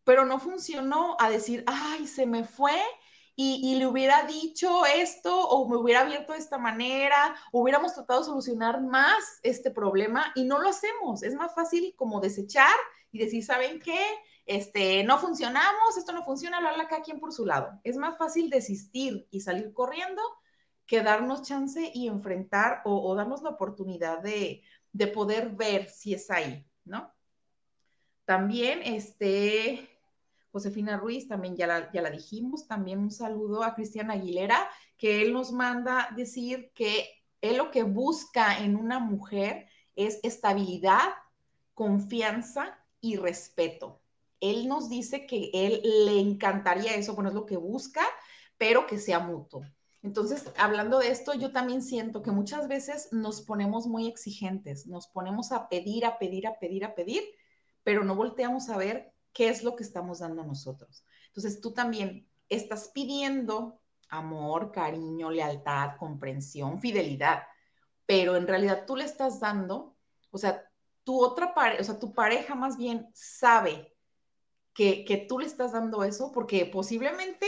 pero 0.03 0.25
no 0.25 0.39
funcionó 0.39 1.15
a 1.19 1.29
decir, 1.29 1.63
ay, 1.67 2.07
se 2.07 2.25
me 2.25 2.43
fue 2.43 2.81
y, 3.43 3.75
le 3.75 3.87
hubiera 3.87 4.23
dicho 4.23 4.85
esto 4.85 5.47
o 5.49 5.67
me 5.67 5.77
hubiera 5.77 6.01
abierto 6.01 6.33
de 6.33 6.39
esta 6.39 6.57
manera, 6.57 7.35
hubiéramos 7.51 7.93
tratado 7.93 8.19
de 8.19 8.25
solucionar 8.27 8.81
más 8.81 9.39
este 9.43 9.71
problema 9.71 10.31
y 10.35 10.43
no 10.43 10.59
lo 10.59 10.69
hacemos. 10.69 11.23
Es 11.23 11.33
más 11.33 11.55
fácil 11.55 11.93
como 11.95 12.19
desechar 12.19 12.75
y 13.11 13.19
decir, 13.19 13.43
¿saben 13.43 13.79
qué? 13.79 13.99
Este, 14.45 15.03
no 15.03 15.17
funcionamos, 15.17 15.97
esto 15.97 16.11
no 16.11 16.23
funciona, 16.23 16.57
hablarla 16.57 16.87
cada 16.87 17.01
quien 17.01 17.19
por 17.19 17.33
su 17.33 17.45
lado. 17.45 17.79
Es 17.83 17.97
más 17.97 18.17
fácil 18.17 18.49
desistir 18.49 19.27
y 19.31 19.41
salir 19.41 19.73
corriendo 19.73 20.21
que 20.85 21.01
darnos 21.01 21.41
chance 21.43 21.91
y 21.93 22.07
enfrentar 22.07 22.81
o 22.85 23.15
darnos 23.15 23.41
la 23.41 23.51
oportunidad 23.51 24.19
de, 24.19 24.63
de 24.91 25.07
poder 25.07 25.51
ver 25.51 25.89
si 25.89 26.13
es 26.13 26.29
ahí, 26.29 26.65
¿no? 26.83 27.13
También, 28.25 28.81
este, 28.83 29.89
Josefina 30.51 30.97
Ruiz, 30.97 31.27
también 31.27 31.55
ya 31.55 31.67
la, 31.67 31.91
ya 31.91 32.01
la 32.01 32.09
dijimos, 32.09 32.67
también 32.67 32.99
un 32.99 33.11
saludo 33.11 33.63
a 33.63 33.73
Cristian 33.73 34.11
Aguilera, 34.11 34.69
que 34.97 35.21
él 35.21 35.33
nos 35.33 35.51
manda 35.51 36.09
decir 36.15 36.71
que 36.75 37.07
él 37.41 37.57
lo 37.57 37.71
que 37.71 37.83
busca 37.83 38.59
en 38.59 38.75
una 38.75 38.99
mujer 38.99 39.67
es 39.95 40.19
estabilidad, 40.23 41.09
confianza 41.73 42.77
y 42.99 43.15
respeto. 43.15 44.01
Él 44.39 44.67
nos 44.67 44.89
dice 44.89 45.25
que 45.25 45.51
él 45.53 45.81
le 45.83 46.19
encantaría 46.19 46.95
eso, 46.95 47.13
bueno, 47.13 47.29
es 47.29 47.35
lo 47.35 47.45
que 47.45 47.57
busca, 47.57 48.01
pero 48.57 48.87
que 48.87 48.97
sea 48.97 49.19
mutuo. 49.19 49.63
Entonces, 50.03 50.51
hablando 50.57 50.99
de 50.99 51.09
esto, 51.09 51.33
yo 51.33 51.51
también 51.51 51.83
siento 51.83 52.23
que 52.23 52.31
muchas 52.31 52.67
veces 52.67 53.09
nos 53.11 53.41
ponemos 53.41 53.85
muy 53.85 54.07
exigentes, 54.07 54.87
nos 54.87 55.07
ponemos 55.07 55.51
a 55.51 55.69
pedir, 55.69 56.05
a 56.05 56.17
pedir, 56.17 56.47
a 56.47 56.57
pedir, 56.59 56.85
a 56.85 56.95
pedir, 56.95 57.23
pero 57.83 58.03
no 58.03 58.15
volteamos 58.15 58.69
a 58.69 58.77
ver 58.77 59.10
qué 59.33 59.49
es 59.49 59.63
lo 59.63 59.75
que 59.75 59.83
estamos 59.83 60.19
dando 60.19 60.43
nosotros. 60.43 61.05
Entonces, 61.27 61.61
tú 61.61 61.73
también 61.73 62.27
estás 62.49 62.89
pidiendo 62.93 63.81
amor, 64.09 64.71
cariño, 64.71 65.31
lealtad, 65.31 65.95
comprensión, 65.97 66.79
fidelidad, 66.79 67.43
pero 68.05 68.35
en 68.35 68.47
realidad 68.47 68.85
tú 68.85 68.97
le 68.97 69.05
estás 69.05 69.39
dando, 69.39 69.95
o 70.31 70.37
sea, 70.37 70.69
tu 71.03 71.23
otra 71.23 71.53
pareja, 71.53 71.81
o 71.81 71.83
sea, 71.83 71.97
tu 71.97 72.13
pareja 72.13 72.55
más 72.55 72.77
bien 72.77 73.09
sabe 73.13 73.95
que, 74.73 75.05
que 75.05 75.17
tú 75.17 75.39
le 75.39 75.47
estás 75.47 75.71
dando 75.71 76.03
eso 76.03 76.31
porque 76.31 76.65
posiblemente 76.65 77.47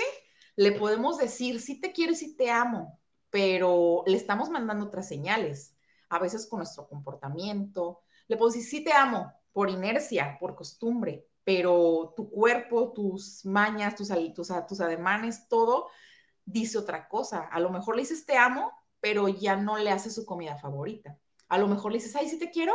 le 0.55 0.71
podemos 0.71 1.17
decir, 1.17 1.59
sí 1.59 1.79
te 1.81 1.91
quiero 1.91 2.13
y 2.13 2.15
sí 2.15 2.35
te 2.35 2.49
amo, 2.49 2.99
pero 3.29 4.03
le 4.05 4.15
estamos 4.15 4.49
mandando 4.49 4.85
otras 4.85 5.07
señales, 5.07 5.75
a 6.09 6.19
veces 6.19 6.47
con 6.47 6.59
nuestro 6.59 6.87
comportamiento. 6.87 8.01
Le 8.27 8.37
puedo 8.37 8.51
decir, 8.51 8.67
sí 8.67 8.83
te 8.83 8.93
amo, 8.93 9.33
por 9.51 9.69
inercia, 9.69 10.37
por 10.39 10.55
costumbre, 10.55 11.27
pero 11.43 12.13
tu 12.15 12.29
cuerpo, 12.29 12.93
tus 12.93 13.45
mañas, 13.45 13.95
tus, 13.95 14.09
tus, 14.33 14.49
tus 14.67 14.81
ademanes, 14.81 15.47
todo 15.47 15.87
dice 16.45 16.77
otra 16.77 17.07
cosa. 17.07 17.47
A 17.51 17.59
lo 17.59 17.69
mejor 17.69 17.95
le 17.95 18.01
dices 18.01 18.25
te 18.25 18.37
amo, 18.37 18.71
pero 18.99 19.27
ya 19.27 19.55
no 19.55 19.77
le 19.77 19.91
haces 19.91 20.15
su 20.15 20.25
comida 20.25 20.57
favorita. 20.57 21.17
A 21.49 21.57
lo 21.57 21.67
mejor 21.67 21.91
le 21.91 21.97
dices, 21.97 22.15
ay, 22.15 22.29
sí 22.29 22.39
te 22.39 22.49
quiero, 22.49 22.73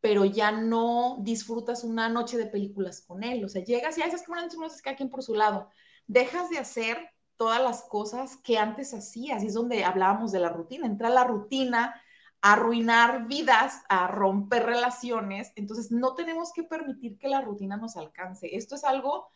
pero 0.00 0.24
ya 0.24 0.52
no 0.52 1.18
disfrutas 1.20 1.84
una 1.84 2.08
noche 2.08 2.36
de 2.36 2.46
películas 2.46 3.00
con 3.00 3.22
él. 3.22 3.44
O 3.44 3.48
sea, 3.48 3.64
llegas 3.64 3.96
y, 3.98 4.02
ay, 4.02 4.10
es 4.10 4.22
que 4.22 4.32
una 4.32 4.42
noche 4.42 4.56
no 4.58 4.66
cada 4.82 4.96
quien 4.96 5.10
por 5.10 5.22
su 5.22 5.34
lado 5.34 5.68
dejas 6.06 6.50
de 6.50 6.58
hacer 6.58 6.98
todas 7.36 7.62
las 7.62 7.82
cosas 7.84 8.36
que 8.36 8.58
antes 8.58 8.94
hacías. 8.94 9.42
Y 9.42 9.46
es 9.46 9.54
donde 9.54 9.84
hablábamos 9.84 10.32
de 10.32 10.40
la 10.40 10.50
rutina. 10.50 10.86
Entra 10.86 11.08
la 11.08 11.24
rutina 11.24 12.00
a 12.42 12.52
arruinar 12.52 13.26
vidas, 13.26 13.82
a 13.88 14.06
romper 14.08 14.64
relaciones. 14.66 15.52
Entonces, 15.56 15.90
no 15.90 16.14
tenemos 16.14 16.52
que 16.52 16.64
permitir 16.64 17.18
que 17.18 17.28
la 17.28 17.40
rutina 17.40 17.76
nos 17.76 17.96
alcance. 17.96 18.54
Esto 18.56 18.74
es 18.74 18.84
algo 18.84 19.28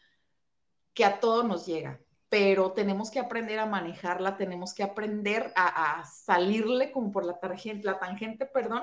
que 0.93 1.05
a 1.05 1.21
todos 1.21 1.45
nos 1.45 1.67
llega, 1.67 2.01
pero 2.29 2.73
tenemos 2.73 3.11
que 3.11 3.21
aprender 3.21 3.59
a 3.59 3.67
manejarla, 3.67 4.37
tenemos 4.37 4.75
que 4.75 4.83
aprender 4.83 5.53
a, 5.57 6.05
salirle 6.05 6.93
como 6.93 7.13
por 7.13 7.25
la, 7.25 7.39
tangente, 7.39 8.47
perdón, 8.47 8.83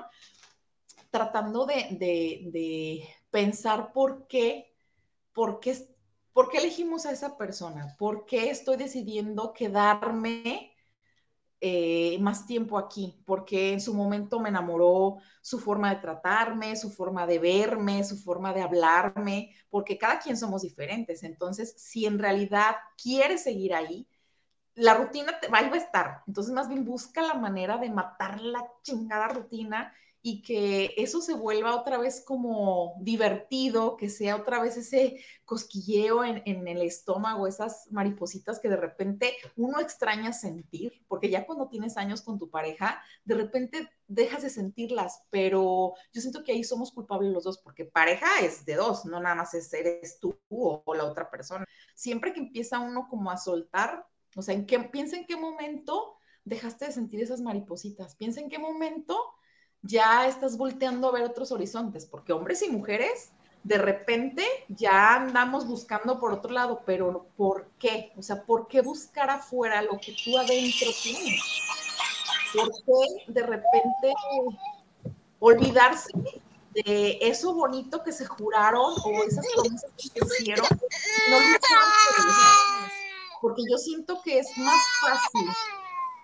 tratando 1.12 1.66
de, 1.66 1.98
de 2.00 3.08
pensar 3.30 3.92
por 3.94 4.28
qué, 4.28 4.74
por 5.34 5.60
qué 5.60 5.94
¿Por 6.34 6.50
qué 6.50 6.58
elegimos 6.58 7.06
a 7.06 7.12
esa 7.12 7.38
persona? 7.38 7.96
¿Por 8.00 8.26
qué 8.26 8.50
estoy 8.50 8.76
decidiendo 8.76 9.54
quedarme 9.54 10.73
eh, 11.66 12.18
más 12.20 12.46
tiempo 12.46 12.78
aquí? 12.78 13.24
Porque 13.26 13.72
en 13.72 13.80
su 13.80 13.94
momento 13.94 14.38
me 14.38 14.50
enamoró 14.50 15.16
su 15.42 15.60
forma 15.60 15.90
de 15.94 16.02
tratarme, 16.02 16.76
su 16.76 16.92
forma 16.92 17.26
de 17.26 17.40
verme, 17.40 18.04
su 18.04 18.18
forma 18.18 18.54
de 18.54 18.62
hablarme, 18.62 19.56
porque 19.70 19.98
cada 19.98 20.20
quien 20.20 20.36
somos 20.36 20.64
diferentes. 20.64 21.24
Entonces, 21.24 21.74
si 21.78 22.06
en 22.06 22.20
realidad 22.20 22.76
quieres 23.02 23.44
seguir 23.44 23.74
ahí, 23.74 24.06
la 24.76 24.96
rutina 24.96 25.40
te 25.40 25.48
va 25.48 25.60
a 25.60 25.76
estar. 25.78 26.24
Entonces, 26.28 26.54
más 26.54 26.68
bien 26.68 26.84
busca 26.84 27.22
la 27.22 27.36
manera 27.36 27.78
de 27.78 27.90
matar 27.90 28.42
la 28.42 28.68
chingada 28.82 29.30
rutina 29.30 29.94
y 30.26 30.42
que 30.42 30.94
eso 30.96 31.22
se 31.22 31.34
vuelva 31.34 31.76
otra 31.76 31.98
vez 31.98 32.24
como 32.26 32.96
divertido, 33.02 33.98
que 33.98 34.10
sea 34.10 34.38
otra 34.38 34.62
vez 34.62 34.78
ese 34.78 35.22
cosquilleo 35.44 36.24
en, 36.24 36.66
el 36.66 36.82
estómago, 36.82 37.46
esas 37.46 37.92
maripositas 37.92 38.62
que 38.62 38.70
de 38.70 38.78
repente 38.78 39.36
uno 39.58 39.82
extraña 39.82 40.32
sentir, 40.32 41.04
porque 41.10 41.30
ya 41.30 41.46
cuando 41.46 41.68
tienes 41.68 41.98
años 41.98 42.22
con 42.22 42.40
tu 42.40 42.50
pareja, 42.50 43.04
de 43.26 43.36
repente 43.36 43.90
dejas 44.08 44.44
de 44.44 44.50
sentirlas, 44.50 45.24
pero 45.30 45.94
yo 46.14 46.22
siento 46.22 46.42
que 46.46 46.54
ahí 46.54 46.64
somos 46.64 46.94
culpables 46.94 47.34
los 47.34 47.44
dos, 47.44 47.58
porque 47.58 47.84
pareja 47.84 48.40
es 48.42 48.64
de 48.66 48.76
dos, 48.76 49.04
no 49.04 49.20
nada 49.20 49.36
más 49.36 49.54
es 49.54 49.74
eres 49.74 50.20
tú 50.22 50.40
o, 50.48 50.82
la 50.96 51.04
otra 51.04 51.30
persona. 51.30 51.66
Siempre 51.96 52.32
que 52.32 52.40
empieza 52.40 52.80
uno 52.80 53.10
como 53.10 53.30
a 53.30 53.36
soltar, 53.36 54.08
o 54.38 54.42
sea, 54.42 54.56
¿en 54.56 54.66
qué, 54.66 54.80
piensa 54.80 55.18
en 55.18 55.26
qué 55.26 55.36
momento 55.36 56.16
dejaste 56.46 56.86
de 56.86 56.94
sentir 56.94 57.22
esas 57.22 57.42
maripositas, 57.42 58.16
piensa 58.16 58.40
en 58.40 58.50
qué 58.50 58.58
momento 58.58 59.18
ya 59.84 60.28
estás 60.28 60.58
volteando 60.58 61.08
a 61.08 61.12
ver 61.12 61.24
otros 61.24 61.52
horizontes, 61.52 62.06
porque 62.06 62.34
hombres 62.34 62.62
y 62.64 62.70
mujeres 62.70 63.32
de 63.64 63.78
repente 63.78 64.46
ya 64.68 65.16
andamos 65.16 65.66
buscando 65.66 66.20
por 66.20 66.34
otro 66.34 66.52
lado, 66.52 66.82
pero 66.86 67.28
¿por 67.38 67.68
qué? 67.80 68.12
O 68.18 68.22
sea, 68.22 68.44
¿por 68.44 68.68
qué 68.68 68.82
buscar 68.82 69.30
afuera 69.30 69.82
lo 69.82 70.00
que 70.00 70.16
tú 70.24 70.38
adentro 70.38 70.90
tienes? 71.02 71.42
¿Por 72.54 72.72
qué 72.72 73.32
de 73.32 73.42
repente 73.42 74.14
olvidarse 75.40 76.12
de 76.74 77.20
eso 77.22 77.54
bonito 77.54 78.04
que 78.04 78.12
se 78.12 78.26
juraron 78.26 78.94
o 79.04 79.24
esas 79.24 79.46
promesas 79.54 79.92
que 79.98 80.20
hicieron? 80.20 80.68
No 81.30 81.38
porque 83.42 83.62
yo 83.70 83.78
siento 83.78 84.22
que 84.24 84.40
es 84.40 84.58
más 84.58 84.82
fácil 85.02 85.50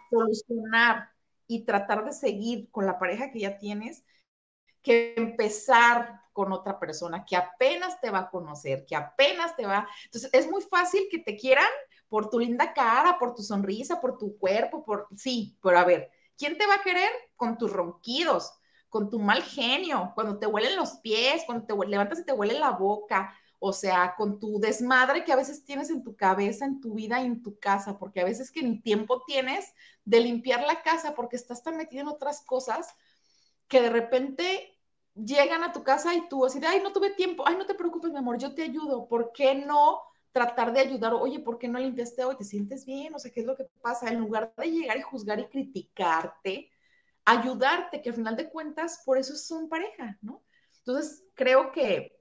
solucionar 0.09 1.09
y 1.49 1.65
tratar 1.65 2.05
de 2.05 2.13
seguir 2.13 2.69
con 2.71 2.85
la 2.85 2.99
pareja 2.99 3.31
que 3.31 3.39
ya 3.39 3.57
tienes 3.57 4.05
que 4.83 5.15
empezar 5.17 6.21
con 6.31 6.53
otra 6.53 6.79
persona 6.79 7.25
que 7.25 7.35
apenas 7.35 7.99
te 8.01 8.11
va 8.11 8.19
a 8.19 8.29
conocer, 8.29 8.85
que 8.85 8.95
apenas 8.95 9.55
te 9.55 9.65
va. 9.65 9.87
Entonces, 10.05 10.29
es 10.33 10.49
muy 10.49 10.61
fácil 10.61 11.07
que 11.11 11.19
te 11.19 11.35
quieran 11.35 11.67
por 12.07 12.29
tu 12.29 12.39
linda 12.39 12.73
cara, 12.73 13.17
por 13.19 13.35
tu 13.35 13.41
sonrisa, 13.43 13.99
por 13.99 14.17
tu 14.19 14.37
cuerpo, 14.37 14.85
por 14.85 15.07
sí, 15.17 15.57
pero 15.61 15.79
a 15.79 15.85
ver, 15.85 16.11
¿quién 16.37 16.57
te 16.57 16.67
va 16.67 16.75
a 16.75 16.83
querer 16.83 17.09
con 17.35 17.57
tus 17.57 17.73
ronquidos, 17.73 18.53
con 18.89 19.09
tu 19.09 19.19
mal 19.19 19.41
genio, 19.43 20.11
cuando 20.15 20.37
te 20.39 20.47
huelen 20.47 20.75
los 20.75 20.97
pies, 20.97 21.43
cuando 21.47 21.65
te 21.65 21.87
levantas 21.87 22.19
y 22.19 22.25
te 22.25 22.33
huele 22.33 22.59
la 22.59 22.71
boca? 22.71 23.35
O 23.59 23.73
sea, 23.73 24.15
con 24.15 24.39
tu 24.39 24.59
desmadre 24.59 25.25
que 25.25 25.33
a 25.33 25.35
veces 25.35 25.65
tienes 25.65 25.89
en 25.89 26.03
tu 26.03 26.15
cabeza, 26.15 26.65
en 26.65 26.79
tu 26.79 26.93
vida 26.93 27.21
en 27.21 27.43
tu 27.43 27.59
casa, 27.59 27.99
porque 27.99 28.21
a 28.21 28.25
veces 28.25 28.51
que 28.51 28.63
ni 28.63 28.81
tiempo 28.81 29.23
tienes 29.27 29.73
de 30.05 30.21
limpiar 30.21 30.65
la 30.65 30.81
casa 30.81 31.13
porque 31.13 31.35
estás 31.35 31.61
tan 31.61 31.75
metido 31.75 32.01
en 32.01 32.07
otras 32.07 32.41
cosas 32.41 32.87
que 33.67 33.81
de 33.81 33.89
repente 33.89 34.77
llegan 35.13 35.63
a 35.63 35.73
tu 35.73 35.83
casa 35.83 36.15
y 36.15 36.27
tú 36.29 36.45
así 36.45 36.59
de, 36.59 36.67
ay, 36.67 36.81
no 36.81 36.93
tuve 36.93 37.11
tiempo, 37.11 37.43
ay, 37.45 37.57
no 37.57 37.65
te 37.65 37.75
preocupes, 37.75 38.11
mi 38.11 38.17
amor, 38.17 38.37
yo 38.37 38.55
te 38.55 38.63
ayudo, 38.63 39.07
¿por 39.07 39.33
qué 39.33 39.55
no 39.55 40.01
tratar 40.31 40.71
de 40.71 40.79
ayudar? 40.79 41.13
Oye, 41.13 41.39
¿por 41.39 41.59
qué 41.59 41.67
no 41.67 41.79
limpiaste 41.79 42.23
hoy? 42.23 42.37
¿Te 42.37 42.45
sientes 42.45 42.85
bien? 42.85 43.13
O 43.13 43.19
sea, 43.19 43.31
¿qué 43.31 43.41
es 43.41 43.45
lo 43.45 43.57
que 43.57 43.65
pasa? 43.81 44.09
En 44.09 44.19
lugar 44.19 44.53
de 44.55 44.71
llegar 44.71 44.97
y 44.97 45.01
juzgar 45.01 45.39
y 45.39 45.47
criticarte, 45.47 46.71
ayudarte, 47.25 48.01
que 48.01 48.09
al 48.09 48.15
final 48.15 48.37
de 48.37 48.49
cuentas, 48.49 49.01
por 49.05 49.17
eso 49.17 49.35
son 49.35 49.67
pareja, 49.67 50.17
¿no? 50.21 50.43
Entonces, 50.77 51.25
creo 51.35 51.71
que 51.71 52.17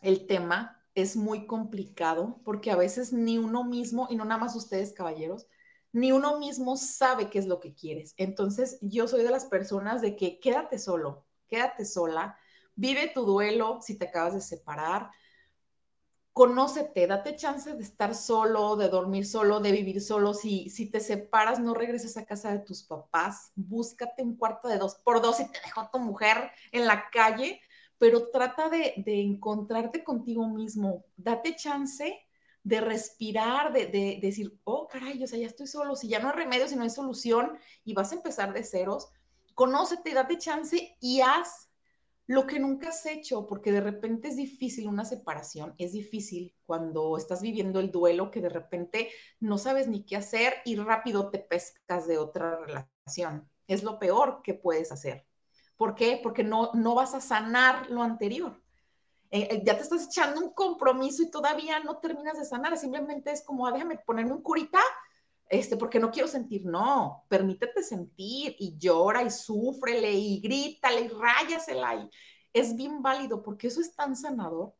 el 0.00 0.26
tema 0.26 0.77
es 1.02 1.16
muy 1.16 1.46
complicado 1.46 2.40
porque 2.44 2.70
a 2.70 2.76
veces 2.76 3.12
ni 3.12 3.38
uno 3.38 3.64
mismo, 3.64 4.06
y 4.10 4.16
no 4.16 4.24
nada 4.24 4.40
más 4.40 4.56
ustedes, 4.56 4.92
caballeros, 4.92 5.46
ni 5.92 6.12
uno 6.12 6.38
mismo 6.38 6.76
sabe 6.76 7.30
qué 7.30 7.38
es 7.38 7.46
lo 7.46 7.60
que 7.60 7.74
quieres. 7.74 8.14
Entonces, 8.16 8.78
yo 8.80 9.08
soy 9.08 9.22
de 9.22 9.30
las 9.30 9.46
personas 9.46 10.02
de 10.02 10.16
que 10.16 10.38
quédate 10.40 10.78
solo, 10.78 11.26
quédate 11.48 11.84
sola, 11.84 12.38
vive 12.74 13.10
tu 13.14 13.24
duelo 13.24 13.80
si 13.80 13.96
te 13.96 14.08
acabas 14.08 14.34
de 14.34 14.40
separar, 14.40 15.10
conócete, 16.32 17.08
date 17.08 17.34
chance 17.34 17.74
de 17.74 17.82
estar 17.82 18.14
solo, 18.14 18.76
de 18.76 18.88
dormir 18.88 19.26
solo, 19.26 19.58
de 19.58 19.72
vivir 19.72 20.00
solo. 20.00 20.34
Si, 20.34 20.70
si 20.70 20.88
te 20.88 21.00
separas, 21.00 21.58
no 21.58 21.74
regreses 21.74 22.16
a 22.16 22.26
casa 22.26 22.52
de 22.52 22.60
tus 22.60 22.84
papás, 22.84 23.50
búscate 23.56 24.22
un 24.22 24.36
cuarto 24.36 24.68
de 24.68 24.78
dos 24.78 24.94
por 24.96 25.20
dos 25.20 25.40
y 25.40 25.50
te 25.50 25.58
dejó 25.64 25.90
tu 25.92 25.98
mujer 25.98 26.52
en 26.70 26.86
la 26.86 27.10
calle 27.10 27.60
pero 27.98 28.30
trata 28.30 28.68
de, 28.68 28.94
encontrarte 29.06 30.04
contigo 30.04 30.48
mismo, 30.48 31.04
date 31.16 31.56
chance 31.56 32.18
de 32.62 32.80
respirar, 32.80 33.72
de, 33.72 34.18
decir, 34.20 34.58
oh, 34.64 34.86
caray, 34.86 35.22
o 35.22 35.26
sea, 35.26 35.38
ya 35.38 35.46
estoy 35.46 35.66
solo, 35.66 35.96
si 35.96 36.08
ya 36.08 36.18
no 36.18 36.28
hay 36.28 36.34
remedio, 36.34 36.68
si 36.68 36.76
no 36.76 36.82
hay 36.82 36.90
solución 36.90 37.58
y 37.84 37.94
vas 37.94 38.12
a 38.12 38.16
empezar 38.16 38.52
de 38.52 38.62
ceros, 38.62 39.08
conócete, 39.54 40.14
date 40.14 40.38
chance 40.38 40.96
y 41.00 41.20
haz 41.20 41.68
lo 42.28 42.46
que 42.46 42.60
nunca 42.60 42.90
has 42.90 43.06
hecho, 43.06 43.46
porque 43.46 43.72
de 43.72 43.80
repente 43.80 44.28
es 44.28 44.36
difícil 44.36 44.86
una 44.86 45.06
separación, 45.06 45.74
es 45.78 45.92
difícil 45.92 46.54
cuando 46.66 47.16
estás 47.16 47.40
viviendo 47.40 47.80
el 47.80 47.90
duelo, 47.90 48.30
que 48.30 48.42
de 48.42 48.50
repente 48.50 49.08
no 49.40 49.56
sabes 49.56 49.88
ni 49.88 50.04
qué 50.04 50.16
hacer 50.16 50.52
y 50.66 50.76
rápido 50.76 51.30
te 51.30 51.38
pescas 51.38 52.06
de 52.06 52.18
otra 52.18 52.58
relación. 52.58 53.48
Es 53.66 53.82
lo 53.82 53.98
peor 53.98 54.42
que 54.42 54.52
puedes 54.52 54.92
hacer. 54.92 55.27
¿Por 55.78 55.94
qué? 55.94 56.18
Porque 56.20 56.42
no, 56.42 56.72
no 56.74 56.96
vas 56.96 57.14
a 57.14 57.20
sanar 57.20 57.88
lo 57.88 58.02
anterior. 58.02 58.60
Eh, 59.30 59.46
eh, 59.50 59.62
ya 59.64 59.76
te 59.76 59.84
estás 59.84 60.06
echando 60.06 60.40
un 60.40 60.52
compromiso 60.52 61.22
y 61.22 61.30
todavía 61.30 61.78
no 61.80 61.98
terminas 61.98 62.36
de 62.36 62.44
sanar. 62.44 62.76
Simplemente 62.76 63.30
es 63.30 63.42
como, 63.42 63.64
ah, 63.64 63.72
déjame 63.72 63.96
ponerme 63.98 64.32
un 64.32 64.42
curita, 64.42 64.80
este, 65.48 65.76
porque 65.76 66.00
no 66.00 66.10
quiero 66.10 66.26
sentir. 66.26 66.66
No, 66.66 67.24
permítete 67.28 67.84
sentir 67.84 68.56
y 68.58 68.76
llora 68.76 69.22
y 69.22 69.30
súfrele 69.30 70.12
y 70.12 70.40
grítale 70.40 71.02
y 71.02 71.08
ráyasela. 71.08 71.94
Y 71.94 72.10
es 72.52 72.74
bien 72.74 73.00
válido 73.00 73.40
porque 73.44 73.68
eso 73.68 73.80
es 73.80 73.94
tan 73.94 74.16
sanador 74.16 74.74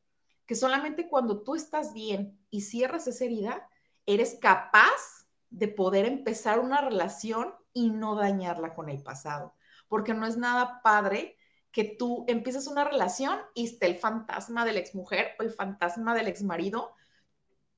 que 0.47 0.57
solamente 0.57 1.09
cuando 1.09 1.43
tú 1.43 1.55
estás 1.55 1.93
bien 1.93 2.41
y 2.51 2.63
cierras 2.63 3.07
esa 3.07 3.25
herida, 3.25 3.69
eres 4.05 4.37
capaz 4.41 5.29
de 5.49 5.69
poder 5.69 6.07
empezar 6.07 6.59
una 6.59 6.81
relación 6.81 7.55
y 7.73 7.91
no 7.91 8.17
dañarla 8.17 8.75
con 8.75 8.89
el 8.89 9.01
pasado 9.01 9.55
porque 9.89 10.15
no 10.15 10.27
es 10.27 10.37
nada 10.37 10.81
padre 10.83 11.37
que 11.73 11.85
tú 11.85 12.25
empieces 12.29 12.67
una 12.67 12.85
relación 12.85 13.39
y 13.55 13.67
esté 13.67 13.87
el 13.87 13.97
fantasma 13.97 14.65
de 14.65 14.73
la 14.73 14.81
exmujer 14.81 15.33
o 15.39 15.43
el 15.43 15.51
fantasma 15.51 16.15
del 16.15 16.29
exmarido, 16.29 16.93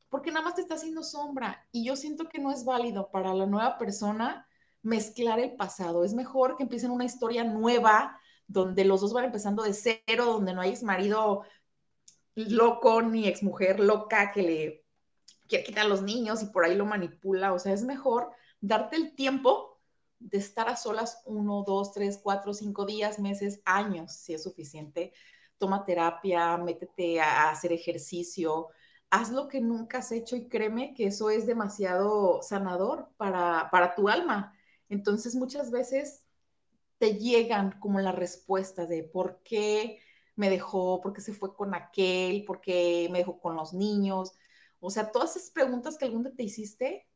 porque 0.09 0.31
nada 0.31 0.45
más 0.45 0.55
te 0.55 0.63
está 0.63 0.75
haciendo 0.75 1.03
sombra. 1.03 1.67
Y 1.73 1.85
yo 1.85 1.97
siento 1.97 2.29
que 2.29 2.39
no 2.39 2.51
es 2.53 2.65
válido 2.65 3.11
para 3.11 3.35
la 3.35 3.47
nueva 3.47 3.79
persona 3.79 4.47
mezclar 4.83 5.39
el 5.39 5.57
pasado. 5.57 6.05
Es 6.05 6.15
mejor 6.15 6.57
que 6.57 6.63
empiecen 6.63 6.91
una 6.91 7.05
historia 7.05 7.45
nueva 7.45 8.19
donde 8.47 8.85
los 8.85 9.01
dos 9.01 9.13
van 9.13 9.27
empezando 9.27 9.63
de 9.63 9.75
cero, 9.75 10.25
donde 10.25 10.53
no 10.53 10.61
hay 10.61 10.71
exmarido 10.71 11.45
loco 12.35 13.03
ni 13.03 13.27
exmujer 13.27 13.81
loca 13.81 14.33
que 14.33 14.43
le 14.43 14.85
quiere 15.47 15.65
quitar 15.65 15.87
a 15.87 15.89
los 15.89 16.03
niños 16.03 16.43
y 16.43 16.47
por 16.47 16.65
ahí 16.65 16.75
lo 16.75 16.87
manipula. 16.87 17.53
O 17.53 17.59
sea, 17.59 17.73
es 17.73 17.85
mejor 17.85 18.31
darte 18.61 18.97
el 18.97 19.15
tiempo 19.15 19.70
de 20.21 20.39
estar 20.39 20.69
a 20.69 20.77
solas 20.77 21.23
uno, 21.27 21.65
dos, 21.67 21.93
tres, 21.93 22.21
cuatro, 22.23 22.55
cinco 22.55 22.87
días, 22.87 23.19
meses, 23.19 23.61
años, 23.65 24.13
si 24.13 24.35
es 24.35 24.43
suficiente. 24.45 25.13
Toma 25.59 25.85
terapia, 25.85 26.57
métete 26.59 27.21
a 27.21 27.51
hacer 27.51 27.73
ejercicio, 27.73 28.69
haz 29.11 29.31
lo 29.31 29.49
que 29.49 29.61
nunca 29.61 29.99
has 29.99 30.13
hecho 30.13 30.37
y 30.37 30.49
créeme 30.49 30.95
que 30.95 31.07
eso 31.09 31.31
es 31.31 31.47
demasiado 31.47 32.43
sanador 32.43 33.11
para, 33.17 33.69
para 33.71 33.95
tu 33.95 34.09
alma. 34.09 34.55
Entonces 34.89 35.35
muchas 35.35 35.71
veces 35.71 36.25
te 36.99 37.15
llegan 37.15 37.79
como 37.81 38.01
la 38.01 38.13
respuesta 38.13 38.87
de 38.87 39.03
por 39.05 39.43
qué 39.43 40.01
me 40.37 40.51
dejó, 40.51 41.01
por 41.01 41.13
qué 41.13 41.21
se 41.21 41.33
fue 41.35 41.55
con 41.55 41.75
aquel, 41.75 42.45
por 42.45 42.61
qué 42.61 43.09
me 43.11 43.19
dejó 43.19 43.41
con 43.41 43.57
los 43.57 43.73
niños. 43.75 44.33
O 44.81 44.91
sea, 44.91 45.11
todas 45.13 45.37
esas 45.37 45.51
preguntas 45.51 45.99
que 45.99 46.05
algún 46.07 46.25
día 46.25 46.35
te 46.37 46.43
hiciste, 46.45 47.07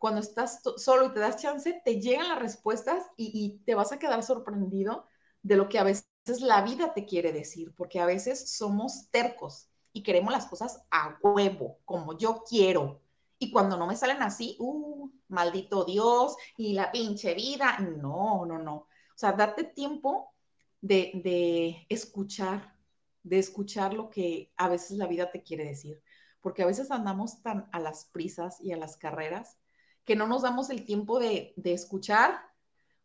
cuando 0.00 0.20
estás 0.20 0.62
solo 0.78 1.04
y 1.04 1.12
te 1.12 1.20
das 1.20 1.36
chance, 1.36 1.82
te 1.84 2.00
llegan 2.00 2.30
las 2.30 2.38
respuestas 2.38 3.04
y, 3.18 3.60
te 3.66 3.74
vas 3.74 3.92
a 3.92 3.98
quedar 3.98 4.22
sorprendido 4.22 5.04
de 5.42 5.56
lo 5.56 5.68
que 5.68 5.78
a 5.78 5.84
veces 5.84 6.06
la 6.40 6.62
vida 6.62 6.94
te 6.94 7.04
quiere 7.04 7.32
decir, 7.32 7.74
porque 7.76 8.00
a 8.00 8.06
veces 8.06 8.50
somos 8.56 9.10
tercos 9.10 9.68
y 9.92 10.02
queremos 10.02 10.32
las 10.32 10.46
cosas 10.46 10.82
a 10.90 11.18
huevo, 11.22 11.80
como 11.84 12.16
yo 12.16 12.42
quiero. 12.48 13.02
Y 13.38 13.52
cuando 13.52 13.76
no 13.76 13.86
me 13.86 13.94
salen 13.94 14.22
así, 14.22 14.56
uh, 14.58 15.10
maldito 15.28 15.84
Dios 15.84 16.34
y 16.56 16.72
la 16.72 16.90
pinche 16.90 17.34
vida. 17.34 17.78
No, 17.80 18.46
no, 18.46 18.58
no. 18.58 18.74
O 18.74 19.16
sea, 19.16 19.32
date 19.32 19.64
tiempo 19.64 20.32
de, 20.80 21.10
de 21.22 21.86
escuchar, 21.90 22.74
de 23.22 23.38
escuchar 23.38 23.92
lo 23.92 24.08
que 24.08 24.50
a 24.56 24.68
veces 24.70 24.96
la 24.96 25.06
vida 25.06 25.30
te 25.30 25.42
quiere 25.42 25.66
decir. 25.66 26.02
Porque 26.40 26.62
a 26.62 26.66
veces 26.66 26.90
andamos 26.90 27.42
tan 27.42 27.68
a 27.70 27.80
las 27.80 28.06
prisas 28.06 28.62
y 28.62 28.72
a 28.72 28.78
las 28.78 28.96
carreras 28.96 29.59
que 30.04 30.16
no 30.16 30.26
nos 30.26 30.42
damos 30.42 30.70
el 30.70 30.84
tiempo 30.84 31.18
de, 31.18 31.54
escuchar 31.64 32.40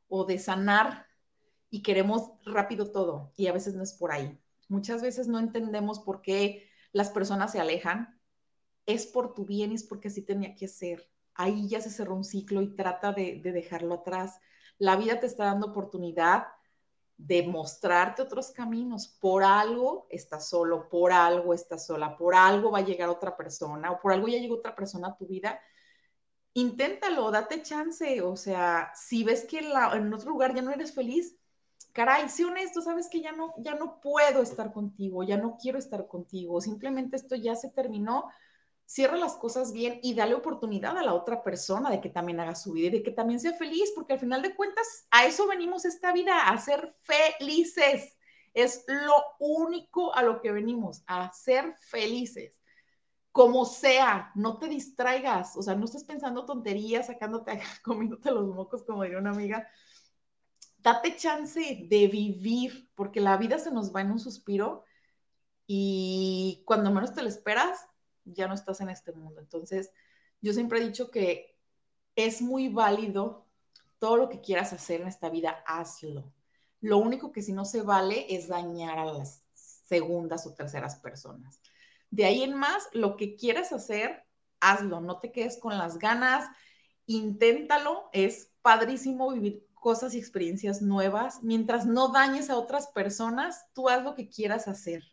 o 0.07 0.25
de 0.25 0.39
sanar 0.39 1.07
y 1.69 1.81
queremos 1.81 2.31
rápido 2.45 2.91
todo 2.91 3.33
y 3.35 3.47
a 3.47 3.53
veces 3.53 3.75
no 3.75 3.83
es 3.83 3.93
por 3.93 4.11
ahí. 4.11 4.39
Muchas 4.67 5.01
veces 5.01 5.27
no 5.27 5.39
entendemos 5.39 5.99
por 5.99 6.21
qué 6.21 6.69
las 6.91 7.09
personas 7.09 7.51
se 7.51 7.59
alejan. 7.59 8.19
Es 8.85 9.05
por 9.05 9.33
tu 9.33 9.45
bien 9.45 9.71
y 9.71 9.75
es 9.75 9.83
porque 9.83 10.07
así 10.07 10.21
tenía 10.21 10.55
que 10.55 10.67
ser. 10.67 11.09
Ahí 11.33 11.67
ya 11.67 11.81
se 11.81 11.89
cerró 11.89 12.15
un 12.15 12.23
ciclo 12.23 12.61
y 12.61 12.75
trata 12.75 13.11
de, 13.11 13.41
de 13.43 13.51
dejarlo 13.51 13.95
atrás. 13.95 14.39
La 14.77 14.95
vida 14.95 15.19
te 15.19 15.27
está 15.27 15.45
dando 15.45 15.67
oportunidad 15.67 16.47
de 17.17 17.47
mostrarte 17.47 18.21
otros 18.21 18.51
caminos. 18.51 19.07
Por 19.07 19.43
algo 19.43 20.07
estás 20.09 20.49
solo, 20.49 20.89
por 20.89 21.11
algo 21.11 21.53
estás 21.53 21.85
sola, 21.85 22.17
por 22.17 22.35
algo 22.35 22.71
va 22.71 22.79
a 22.79 22.85
llegar 22.85 23.09
otra 23.09 23.35
persona 23.35 23.91
o 23.91 23.99
por 23.99 24.13
algo 24.13 24.27
ya 24.27 24.39
llegó 24.39 24.55
otra 24.55 24.75
persona 24.75 25.09
a 25.09 25.17
tu 25.17 25.27
vida 25.27 25.59
inténtalo, 26.55 27.31
date 27.31 27.61
chance. 27.61 28.21
O 28.21 28.35
sea, 28.35 28.91
si 28.95 29.23
ves 29.23 29.45
que 29.45 29.59
en, 29.59 30.13
otro 30.13 30.31
lugar 30.31 30.55
ya 30.55 30.61
no 30.61 30.71
eres 30.71 30.93
feliz, 30.93 31.37
caray, 31.93 32.27
sé 32.29 32.45
honesto, 32.45 32.81
sabes 32.81 33.07
que 33.09 33.21
ya 33.21 33.31
no, 33.33 33.53
ya 33.59 33.75
no 33.75 34.01
puedo 34.01 34.41
estar 34.41 34.73
contigo, 34.73 35.23
ya 35.23 35.37
no 35.37 35.57
quiero 35.61 35.77
estar 35.77 36.07
contigo, 36.07 36.59
simplemente 36.59 37.17
esto 37.17 37.35
ya 37.35 37.55
se 37.55 37.69
terminó. 37.69 38.29
Cierra 38.87 39.17
las 39.17 39.33
cosas 39.33 39.73
bien 39.73 39.99
y 40.03 40.13
dale 40.13 40.35
oportunidad 40.35 40.95
a 40.95 41.03
la 41.03 41.15
otra 41.15 41.41
persona 41.43 41.89
de 41.89 42.01
que 42.01 42.09
también 42.09 42.39
haga 42.39 42.53
su 42.53 42.71
vida 42.71 42.87
y 42.87 42.91
de 42.91 43.03
que 43.03 43.11
también 43.11 43.39
sea 43.39 43.53
feliz, 43.53 43.91
porque 43.95 44.13
al 44.13 44.19
final 44.19 44.43
de 44.43 44.55
cuentas 44.55 45.07
a 45.09 45.25
eso 45.25 45.47
venimos 45.47 45.85
esta 45.85 46.13
vida, 46.13 46.47
a 46.47 46.57
ser 46.59 46.95
felices. 47.01 48.15
Es 48.53 48.85
lo 48.87 49.15
único 49.39 50.15
a 50.15 50.21
lo 50.21 50.39
que 50.39 50.51
venimos, 50.51 51.03
a 51.07 51.31
ser 51.33 51.75
felices 51.79 52.59
como 53.35 53.65
sea, 53.65 54.31
no 54.33 54.59
te 54.59 54.69
distraigas, 54.69 55.57
o 55.57 55.61
sea, 55.61 55.75
no 55.75 55.83
estés 55.83 56.05
pensando 56.05 56.45
tonterías, 56.45 57.07
sacándote, 57.07 57.59
comiéndote 57.83 58.31
los 58.31 58.47
mocos, 58.47 58.83
como 58.83 59.03
diría 59.03 59.17
una 59.17 59.31
amiga. 59.31 59.67
Date 60.77 61.17
chance 61.17 61.85
de 61.89 62.07
vivir, 62.07 62.89
porque 62.95 63.19
la 63.19 63.35
vida 63.35 63.59
se 63.59 63.71
nos 63.71 63.93
va 63.93 63.99
en 63.99 64.11
un 64.11 64.21
suspiro 64.21 64.85
y 65.67 66.63
cuando 66.65 66.91
menos 66.91 67.13
te 67.13 67.23
lo 67.23 67.27
esperas, 67.27 67.85
ya 68.23 68.47
no 68.47 68.53
estás 68.53 68.79
en 68.79 68.87
este 68.87 69.11
mundo. 69.11 69.41
Entonces, 69.41 69.91
yo 70.39 70.53
siempre 70.53 70.79
he 70.79 70.87
dicho 70.87 71.11
que 71.11 71.59
es 72.15 72.41
muy 72.41 72.69
válido 72.69 73.47
todo 73.99 74.15
lo 74.15 74.29
que 74.29 74.39
quieras 74.39 74.71
hacer 74.71 75.01
en 75.01 75.09
esta 75.09 75.29
vida, 75.29 75.61
hazlo. 75.67 76.31
Lo 76.79 76.99
único 76.99 77.33
que 77.33 77.41
si 77.41 77.51
no 77.51 77.65
se 77.65 77.81
vale 77.81 78.33
es 78.33 78.47
dañar 78.47 78.97
a 78.97 79.03
las 79.03 79.43
segundas 79.53 80.47
o 80.47 80.53
terceras 80.53 80.95
personas. 80.95 81.59
De 82.15 82.23
ahí 82.23 82.43
en 82.43 82.53
más, 82.53 82.87
lo 82.93 83.17
que 83.17 83.35
quieras 83.35 83.73
hacer, 83.73 84.23
hazlo, 84.61 85.01
no 85.01 85.19
te 85.19 85.33
quedes 85.33 85.57
con 85.59 85.77
las 85.77 85.99
ganas, 85.99 86.49
inténtalo, 87.07 88.09
es 88.13 88.53
padrísimo 88.61 89.33
vivir 89.33 89.67
cosas 89.73 90.15
y 90.15 90.19
experiencias 90.19 90.81
nuevas. 90.81 91.43
Mientras 91.43 91.85
no 91.85 92.13
dañes 92.13 92.49
a 92.49 92.55
otras 92.55 92.87
personas, 92.87 93.65
tú 93.73 93.89
haz 93.89 94.01
lo 94.01 94.15
que 94.15 94.29
quieras 94.29 94.69
hacer. 94.69 95.03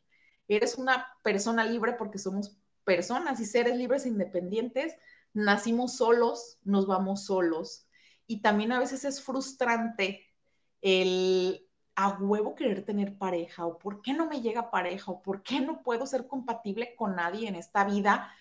Eres 0.46 0.78
una 0.78 1.08
persona 1.24 1.64
libre 1.64 1.94
porque 1.94 2.18
somos 2.18 2.56
personas 2.84 3.40
y 3.40 3.46
seres 3.46 3.76
libres 3.76 4.06
e 4.06 4.08
independientes. 4.08 4.94
Nacimos 5.34 5.96
solos, 5.96 6.60
nos 6.62 6.86
vamos 6.86 7.24
solos. 7.24 7.84
Y 8.28 8.42
también 8.42 8.70
a 8.70 8.78
veces 8.78 9.04
es 9.04 9.20
frustrante 9.20 10.24
el 10.82 11.66
a 11.94 12.10
huevo 12.18 12.54
querer 12.54 12.84
tener 12.84 13.16
pareja 13.18 13.66
o 13.66 13.78
por 13.78 14.02
qué 14.02 14.12
no 14.12 14.26
me 14.26 14.40
llega 14.40 14.70
pareja 14.70 15.10
o 15.10 15.22
por 15.22 15.42
qué 15.42 15.60
no 15.60 15.82
puedo 15.82 16.06
ser 16.06 16.26
compatible 16.26 16.94
con 16.96 17.16
nadie 17.16 17.48
en 17.48 17.54
esta 17.56 17.84
vida 17.84 18.32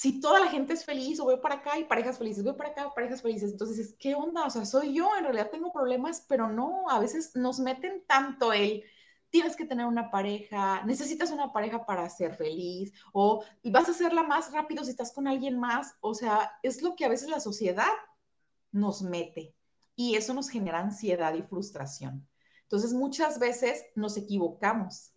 si 0.00 0.18
toda 0.18 0.40
la 0.40 0.46
gente 0.46 0.72
es 0.72 0.86
feliz 0.86 1.20
o 1.20 1.24
voy 1.24 1.36
para 1.40 1.56
acá 1.56 1.78
y 1.78 1.84
parejas 1.84 2.16
felices, 2.16 2.42
voy 2.42 2.54
para 2.54 2.70
acá, 2.70 2.90
parejas 2.94 3.20
felices, 3.20 3.52
entonces, 3.52 3.94
¿qué 3.98 4.14
onda? 4.14 4.46
O 4.46 4.50
sea, 4.50 4.64
soy 4.64 4.94
yo, 4.94 5.10
en 5.18 5.24
realidad 5.24 5.50
tengo 5.50 5.74
problemas, 5.74 6.24
pero 6.26 6.48
no, 6.48 6.88
a 6.88 6.98
veces 6.98 7.36
nos 7.36 7.60
meten 7.60 8.02
tanto 8.06 8.54
el, 8.54 8.82
tienes 9.28 9.56
que 9.56 9.66
tener 9.66 9.84
una 9.84 10.10
pareja, 10.10 10.82
necesitas 10.86 11.30
una 11.32 11.52
pareja 11.52 11.84
para 11.84 12.08
ser 12.08 12.34
feliz, 12.34 12.94
o 13.12 13.44
vas 13.64 13.88
a 13.88 13.90
hacerla 13.90 14.22
más 14.22 14.50
rápido 14.52 14.84
si 14.84 14.90
estás 14.92 15.12
con 15.12 15.28
alguien 15.28 15.60
más, 15.60 15.94
o 16.00 16.14
sea, 16.14 16.50
es 16.62 16.80
lo 16.80 16.96
que 16.96 17.04
a 17.04 17.10
veces 17.10 17.28
la 17.28 17.40
sociedad 17.40 17.92
nos 18.72 19.02
mete 19.02 19.54
y 19.96 20.14
eso 20.14 20.32
nos 20.32 20.48
genera 20.48 20.78
ansiedad 20.78 21.34
y 21.34 21.42
frustración. 21.42 22.26
Entonces, 22.70 22.92
muchas 22.92 23.40
veces 23.40 23.84
nos 23.96 24.16
equivocamos 24.16 25.12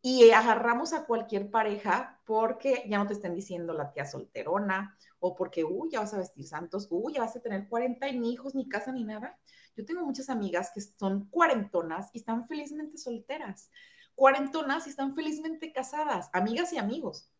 y 0.00 0.30
agarramos 0.30 0.94
a 0.94 1.04
cualquier 1.04 1.50
pareja 1.50 2.22
porque 2.24 2.86
ya 2.88 2.96
no 2.96 3.06
te 3.06 3.12
estén 3.12 3.34
diciendo 3.34 3.74
la 3.74 3.92
tía 3.92 4.06
solterona 4.06 4.96
o 5.18 5.36
porque, 5.36 5.62
uy, 5.62 5.90
ya 5.90 6.00
vas 6.00 6.14
a 6.14 6.18
vestir 6.18 6.46
santos, 6.46 6.88
uy, 6.90 7.12
ya 7.12 7.20
vas 7.20 7.36
a 7.36 7.40
tener 7.40 7.68
40 7.68 8.10
ni 8.12 8.32
hijos, 8.32 8.54
ni 8.54 8.66
casa, 8.66 8.92
ni 8.92 9.04
nada. 9.04 9.38
Yo 9.76 9.84
tengo 9.84 10.06
muchas 10.06 10.30
amigas 10.30 10.70
que 10.74 10.80
son 10.80 11.28
cuarentonas 11.28 12.08
y 12.14 12.20
están 12.20 12.48
felizmente 12.48 12.96
solteras, 12.96 13.70
cuarentonas 14.14 14.86
y 14.86 14.90
están 14.90 15.14
felizmente 15.14 15.74
casadas, 15.74 16.30
amigas 16.32 16.72
y 16.72 16.78
amigos. 16.78 17.30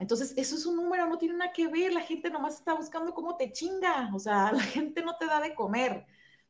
Entonces, 0.00 0.34
eso 0.36 0.56
es 0.56 0.66
un 0.66 0.74
número, 0.74 1.06
no 1.06 1.18
tiene 1.18 1.36
nada 1.36 1.52
que 1.52 1.68
ver, 1.68 1.92
la 1.92 2.00
gente 2.00 2.30
nomás 2.30 2.54
está 2.54 2.74
buscando 2.74 3.14
cómo 3.14 3.36
te 3.36 3.52
chinga, 3.52 4.10
o 4.12 4.18
sea, 4.18 4.50
la 4.52 4.62
gente 4.62 5.04
no 5.04 5.16
te 5.18 5.26
da 5.26 5.38
de 5.38 5.54
comer. 5.54 6.04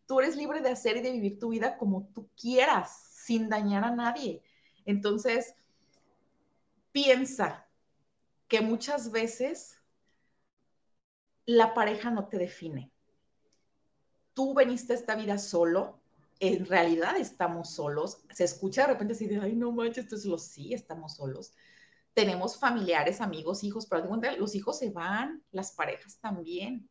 Tú 0.09 0.21
eres 0.21 0.37
libre 0.37 0.63
de 0.63 0.71
hacer 0.71 0.97
y 0.97 1.03
de 1.03 1.13
vivir 1.13 1.39
tu 1.39 1.51
vida 1.51 1.77
como 1.77 2.09
tú 2.15 2.31
quieras, 2.35 3.11
sin 3.13 3.51
dañar 3.51 3.85
a 3.85 3.95
nadie. 3.95 4.43
Entonces, 4.87 5.55
piensa 6.93 7.69
que 8.49 8.63
muchas 8.63 9.11
veces 9.11 9.83
la 11.45 11.75
pareja 11.75 12.11
no 12.11 12.27
te 12.27 12.39
define. 12.39 12.91
Tú 14.33 14.55
veniste 14.55 14.95
a 14.95 14.97
esta 14.97 15.15
vida 15.15 15.37
solo, 15.37 16.01
en 16.41 16.65
realidad 16.65 17.19
estamos 17.19 17.75
solos. 17.75 18.25
Se 18.33 18.45
escucha 18.45 18.87
de 18.87 18.95
repente 18.95 19.13
así 19.13 19.27
de, 19.27 19.39
ay, 19.41 19.57
no 19.57 19.73
manches, 19.73 20.05
esto 20.05 20.17
es 20.17 20.25
lo 20.25 20.39
sí, 20.39 20.73
estamos 20.73 21.17
solos. 21.17 21.53
Tenemos 22.15 22.59
familiares, 22.59 23.21
amigos, 23.21 23.63
hijos, 23.63 23.85
pero 23.85 24.09
los 24.39 24.55
hijos 24.55 24.79
se 24.79 24.89
van, 24.89 25.43
las 25.51 25.73
parejas 25.73 26.19
también. 26.19 26.89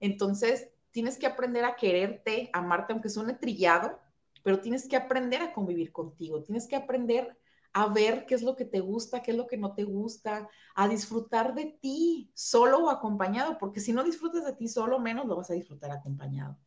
Entonces, 0.00 0.72
tienes 0.90 1.18
que 1.18 1.26
aprender 1.26 1.64
a 1.64 1.76
quererte, 1.76 2.50
amarte, 2.52 2.92
aunque 2.92 3.08
suene 3.08 3.34
trillado, 3.34 3.98
pero 4.42 4.60
tienes 4.60 4.88
que 4.88 4.96
aprender 4.96 5.42
a 5.42 5.52
convivir 5.52 5.92
contigo, 5.92 6.42
tienes 6.42 6.66
que 6.66 6.76
aprender 6.76 7.36
a 7.72 7.86
ver 7.86 8.26
qué 8.26 8.34
es 8.34 8.42
lo 8.42 8.56
que 8.56 8.64
te 8.64 8.80
gusta, 8.80 9.22
qué 9.22 9.30
es 9.30 9.36
lo 9.36 9.46
que 9.46 9.56
no 9.56 9.74
te 9.74 9.84
gusta, 9.84 10.48
a 10.74 10.88
disfrutar 10.88 11.54
de 11.54 11.78
ti 11.80 12.30
solo 12.34 12.84
o 12.84 12.90
acompañado, 12.90 13.58
porque 13.58 13.80
si 13.80 13.92
no 13.92 14.02
disfrutas 14.02 14.44
de 14.44 14.54
ti 14.54 14.66
solo, 14.66 14.98
menos 14.98 15.26
lo 15.26 15.36
vas 15.36 15.50
a 15.50 15.54
disfrutar 15.54 15.90
acompañado. 15.92 16.58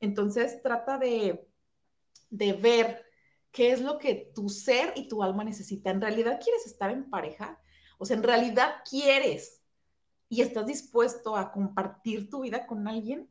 Entonces, 0.00 0.62
trata 0.62 0.98
de, 0.98 1.48
de 2.30 2.52
ver 2.52 3.04
qué 3.50 3.72
es 3.72 3.80
lo 3.80 3.98
que 3.98 4.30
tu 4.34 4.48
ser 4.48 4.92
y 4.96 5.08
tu 5.08 5.22
alma 5.22 5.44
necesita. 5.44 5.90
¿En 5.90 6.00
realidad 6.00 6.40
quieres 6.42 6.66
estar 6.66 6.90
en 6.90 7.10
pareja? 7.10 7.60
O 7.98 8.04
sea, 8.04 8.16
¿en 8.16 8.22
realidad 8.22 8.76
quieres 8.88 9.61
y 10.32 10.40
estás 10.40 10.64
dispuesto 10.64 11.36
a 11.36 11.52
compartir 11.52 12.30
tu 12.30 12.40
vida 12.40 12.66
con 12.66 12.88
alguien? 12.88 13.28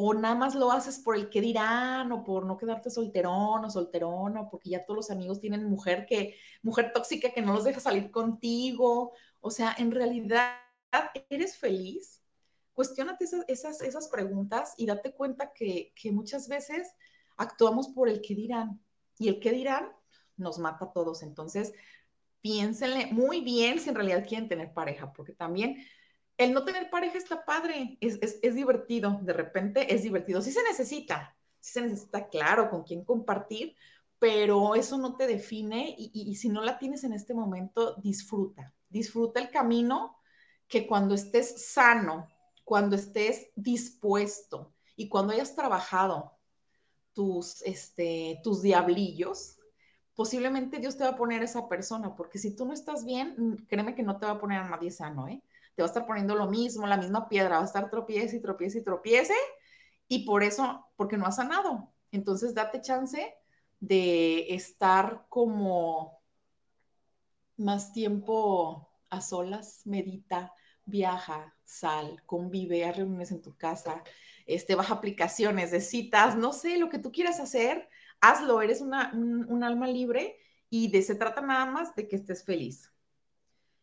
o 0.00 0.14
nada 0.14 0.36
más 0.36 0.54
lo 0.54 0.70
haces 0.70 1.00
por 1.00 1.16
el 1.16 1.28
que 1.28 1.40
dirán 1.40 2.12
o 2.12 2.22
por 2.22 2.46
no 2.46 2.56
quedarte 2.56 2.88
solterón 2.88 3.64
o 3.64 3.70
solterona, 3.70 4.48
porque 4.48 4.70
ya 4.70 4.84
todos 4.84 4.96
los 4.96 5.10
amigos 5.10 5.40
tienen 5.40 5.64
mujer 5.64 6.06
que 6.06 6.36
mujer 6.62 6.92
tóxica 6.92 7.32
que 7.32 7.42
no 7.42 7.52
los 7.52 7.64
deja 7.64 7.80
salir 7.80 8.12
contigo, 8.12 9.12
o 9.40 9.50
sea, 9.50 9.74
en 9.76 9.90
realidad 9.90 10.52
eres 11.28 11.56
feliz. 11.56 12.22
Cuestiónate 12.74 13.24
esas, 13.24 13.44
esas, 13.48 13.80
esas 13.80 14.06
preguntas 14.06 14.74
y 14.76 14.86
date 14.86 15.12
cuenta 15.12 15.52
que, 15.52 15.92
que 16.00 16.12
muchas 16.12 16.46
veces 16.46 16.94
actuamos 17.36 17.88
por 17.88 18.08
el 18.08 18.20
que 18.20 18.36
dirán 18.36 18.80
y 19.18 19.26
el 19.26 19.40
que 19.40 19.50
dirán 19.50 19.90
nos 20.36 20.60
mata 20.60 20.84
a 20.84 20.92
todos. 20.92 21.24
Entonces, 21.24 21.72
piénsenle 22.40 23.06
muy 23.06 23.40
bien 23.40 23.80
si 23.80 23.88
en 23.88 23.96
realidad 23.96 24.24
quieren 24.28 24.48
tener 24.48 24.72
pareja, 24.72 25.12
porque 25.12 25.32
también 25.32 25.84
el 26.38 26.52
no 26.54 26.64
tener 26.64 26.88
pareja 26.88 27.18
está 27.18 27.44
padre, 27.44 27.98
es, 28.00 28.54
divertido, 28.54 29.18
de 29.22 29.32
repente 29.32 29.92
es 29.92 30.04
divertido. 30.04 30.40
Sí 30.40 30.52
se 30.52 30.62
necesita, 30.62 31.36
sí 31.58 31.72
se 31.72 31.82
necesita, 31.82 32.28
claro, 32.28 32.70
con 32.70 32.84
quién 32.84 33.04
compartir, 33.04 33.74
pero 34.20 34.76
eso 34.76 34.98
no 34.98 35.16
te 35.16 35.26
define 35.26 35.94
y, 35.98 36.10
y, 36.14 36.36
si 36.36 36.48
no 36.48 36.62
la 36.62 36.78
tienes 36.78 37.02
en 37.04 37.12
este 37.12 37.34
momento, 37.34 37.94
disfruta, 37.96 38.72
disfruta 38.88 39.40
el 39.40 39.50
camino 39.50 40.16
que 40.68 40.86
cuando 40.86 41.14
estés 41.14 41.66
sano, 41.72 42.28
cuando 42.64 42.94
estés 42.94 43.50
dispuesto 43.56 44.74
y 44.94 45.08
cuando 45.08 45.32
hayas 45.32 45.56
trabajado 45.56 46.38
tus, 47.14 47.62
este, 47.62 48.40
tus 48.44 48.62
diablillos, 48.62 49.58
posiblemente 50.14 50.78
Dios 50.78 50.96
te 50.96 51.04
va 51.04 51.10
a 51.10 51.16
poner 51.16 51.42
esa 51.42 51.68
persona, 51.68 52.14
porque 52.14 52.38
si 52.38 52.54
tú 52.54 52.64
no 52.64 52.72
estás 52.72 53.04
bien, 53.04 53.56
créeme 53.68 53.96
que 53.96 54.04
no 54.04 54.18
te 54.18 54.26
va 54.26 54.32
a 54.32 54.40
poner 54.40 54.58
a 54.58 54.68
nadie 54.68 54.90
sano, 54.92 55.26
¿eh? 55.26 55.42
Te 55.78 55.82
va 55.82 55.86
a 55.86 55.90
estar 55.90 56.06
poniendo 56.08 56.34
lo 56.34 56.48
mismo, 56.48 56.88
la 56.88 56.96
misma 56.96 57.28
piedra, 57.28 57.58
va 57.58 57.62
a 57.62 57.66
estar 57.66 57.88
tropiece 57.88 58.34
y 58.34 58.40
tropiece 58.40 58.80
y 58.80 58.82
tropiece, 58.82 59.34
y 60.08 60.26
por 60.26 60.42
eso, 60.42 60.84
porque 60.96 61.16
no 61.16 61.24
ha 61.24 61.30
sanado. 61.30 61.92
Entonces, 62.10 62.52
date 62.52 62.80
chance 62.80 63.32
de 63.78 64.52
estar 64.52 65.26
como 65.28 66.20
más 67.56 67.92
tiempo 67.92 68.88
a 69.08 69.20
solas, 69.20 69.82
medita, 69.84 70.52
viaja, 70.84 71.54
sal, 71.64 72.24
convive, 72.26 72.84
a 72.84 72.90
reuniones 72.90 73.30
en 73.30 73.40
tu 73.40 73.56
casa, 73.56 74.02
este, 74.46 74.74
baja 74.74 74.94
aplicaciones 74.94 75.70
de 75.70 75.80
citas, 75.80 76.34
no 76.34 76.52
sé, 76.52 76.76
lo 76.78 76.88
que 76.88 76.98
tú 76.98 77.12
quieras 77.12 77.38
hacer, 77.38 77.88
hazlo, 78.20 78.62
eres 78.62 78.80
una, 78.80 79.12
un, 79.14 79.62
alma 79.62 79.86
libre 79.86 80.40
y 80.70 80.90
de 80.90 81.02
se 81.02 81.14
trata 81.14 81.40
nada 81.40 81.66
más 81.66 81.94
de 81.94 82.08
que 82.08 82.16
estés 82.16 82.44
feliz. 82.44 82.92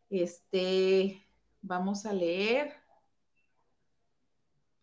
Este, 0.10 1.25
Vamos 1.68 2.06
a 2.06 2.14
leer 2.14 2.76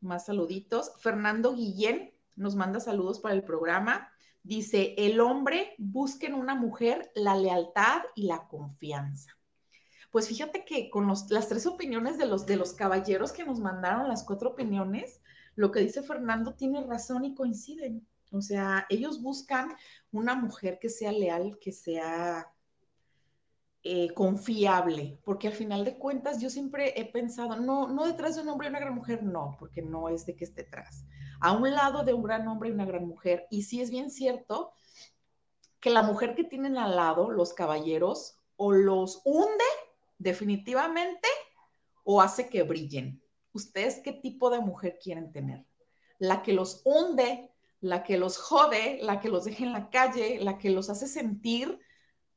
más 0.01 0.26
saluditos. 0.26 0.91
Fernando 0.99 1.55
Guillén 1.55 2.12
nos 2.35 2.57
manda 2.57 2.80
saludos 2.80 3.20
para 3.20 3.37
el 3.37 3.45
programa. 3.45 4.11
Dice, 4.43 4.97
el 4.99 5.20
hombre 5.20 5.76
busca 5.78 6.26
en 6.26 6.35
una 6.35 6.57
mujer 6.57 7.12
la 7.14 7.37
lealtad 7.37 8.03
y 8.16 8.24
la 8.24 8.49
confianza. 8.49 9.30
Pues 10.11 10.26
fíjate 10.26 10.64
que 10.64 10.91
con 10.91 11.07
las 11.07 11.49
tres 11.49 11.66
opiniones 11.66 12.18
de 12.18 12.26
los, 12.26 12.47
de 12.47 12.57
los 12.57 12.72
caballeros 12.72 13.30
que 13.30 13.45
nos 13.45 13.61
mandaron, 13.61 14.09
las 14.09 14.24
cuatro 14.24 14.51
opiniones, 14.51 15.20
lo 15.55 15.70
que 15.70 15.78
dice 15.78 16.03
Fernando 16.03 16.55
tiene 16.55 16.83
razón 16.83 17.24
y 17.24 17.37
coinciden. 17.37 18.05
O 18.33 18.41
sea, 18.41 18.87
ellos 18.91 19.22
buscan 19.22 19.76
una 20.11 20.35
mujer 20.35 20.80
que 20.80 20.89
sea 20.89 21.12
leal, 21.12 21.59
que 21.61 21.70
sea 21.70 22.53
eh, 23.85 24.14
confiable, 24.14 25.18
porque 25.24 25.49
al 25.49 25.55
final 25.55 25.85
de 25.85 25.99
cuentas 25.99 26.41
yo 26.41 26.51
siempre 26.51 27.01
he 27.01 27.05
pensado, 27.05 27.57
no, 27.57 27.89
no 27.89 28.07
detrás 28.07 28.37
de 28.37 28.43
un 28.43 28.49
hombre 28.49 28.68
y 28.68 28.70
una 28.70 28.78
gran 28.78 28.95
mujer, 28.95 29.24
no, 29.24 29.57
porque 29.59 29.83
no 29.83 30.09
es 30.09 30.24
de 30.24 30.37
que 30.37 30.45
esté 30.45 30.62
detrás. 30.62 31.05
A 31.41 31.51
un 31.53 31.68
lado 31.70 32.05
de 32.05 32.12
un 32.14 32.22
gran 32.22 32.47
hombre 32.47 32.68
y 32.68 32.72
una 32.72 32.85
gran 32.85 33.09
mujer. 33.09 33.47
Y 33.51 33.64
sí 33.64 33.80
es 33.80 33.91
bien 33.91 34.11
cierto 34.11 34.72
que 35.80 35.91
la 35.91 36.03
mujer 36.03 36.37
que 36.37 36.45
tienen 36.45 36.78
al 36.78 36.95
lado, 36.95 37.30
los 37.33 37.53
caballeros, 37.55 38.39
o 38.57 38.70
los 38.70 39.20
hunde 39.24 39.64
definitivamente 40.18 41.28
o 42.05 42.20
hace 42.22 42.49
que 42.49 42.62
brillen. 42.62 43.20
¿Ustedes 43.53 44.01
qué 44.05 44.12
tipo 44.12 44.51
de 44.51 44.61
mujer 44.61 45.01
quieren 45.03 45.33
tener? 45.33 45.66
La 46.18 46.43
que 46.43 46.53
los 46.53 46.83
hunde, 46.85 47.51
la 47.80 48.05
que 48.05 48.16
los 48.16 48.39
jode, 48.39 49.01
la 49.03 49.18
que 49.18 49.28
los 49.28 49.45
deja 49.45 49.64
en 49.64 49.72
la 49.72 49.91
calle, 49.91 50.39
la 50.41 50.59
que 50.59 50.70
los 50.70 50.89
hace 50.89 51.09
sentir 51.09 51.80